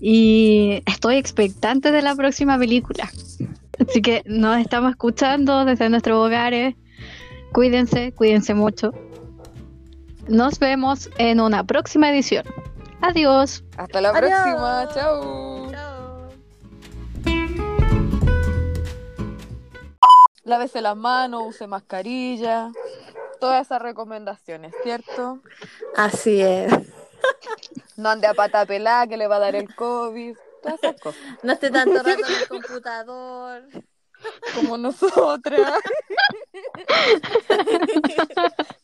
Y 0.00 0.82
estoy 0.86 1.16
expectante 1.16 1.92
de 1.92 2.02
la 2.02 2.14
próxima 2.14 2.58
película. 2.58 3.10
Así 3.78 4.00
que 4.02 4.22
nos 4.24 4.58
estamos 4.58 4.90
escuchando 4.92 5.64
desde 5.64 5.88
nuestros 5.90 6.26
hogares. 6.26 6.74
Cuídense, 7.52 8.12
cuídense 8.12 8.54
mucho. 8.54 8.92
Nos 10.28 10.58
vemos 10.58 11.10
en 11.18 11.40
una 11.40 11.64
próxima 11.64 12.10
edición. 12.10 12.44
Adiós. 13.02 13.64
Hasta 13.76 14.00
la 14.00 14.10
Adiós. 14.10 14.30
próxima. 14.30 14.88
Chao. 14.94 15.70
Chao. 15.70 16.00
Lávese 20.44 20.80
las 20.80 20.96
manos, 20.96 21.42
use 21.48 21.66
mascarilla. 21.66 22.70
Todas 23.40 23.66
esas 23.66 23.82
recomendaciones, 23.82 24.74
¿cierto? 24.82 25.40
Así 25.96 26.40
es. 26.42 26.72
No 27.96 28.08
ande 28.10 28.26
a 28.26 28.34
pata 28.34 28.64
pelada 28.66 29.06
que 29.06 29.16
le 29.16 29.26
va 29.26 29.36
a 29.36 29.40
dar 29.40 29.54
el 29.56 29.74
COVID. 29.74 30.36
Todas 30.62 30.78
esas 30.82 31.00
cosas. 31.00 31.20
No 31.42 31.52
esté 31.52 31.70
tanto 31.70 31.96
rato 32.02 32.10
en 32.10 32.34
el 32.42 32.48
computador. 32.48 33.62
Como 34.54 34.76
nosotras. 34.76 35.80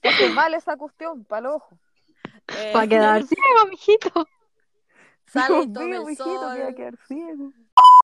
Te 0.00 0.08
hace 0.08 0.28
mal 0.30 0.54
esa 0.54 0.76
cuestión, 0.76 1.24
para 1.24 1.40
el 1.40 1.46
ojo. 1.54 1.78
Eh, 2.56 2.72
Va 2.74 2.82
a 2.82 2.86
quedar 2.86 3.22
ciego, 3.24 3.66
mijito. 3.68 4.26
Sale 5.26 5.62
y 5.62 5.66
mío, 5.66 5.80
el 6.00 6.04
mijito, 6.04 6.24
que 6.24 6.36
va 6.38 6.52
a 6.52 6.56
sol. 6.56 6.74
quedar 6.74 6.96
ciego. 7.06 7.52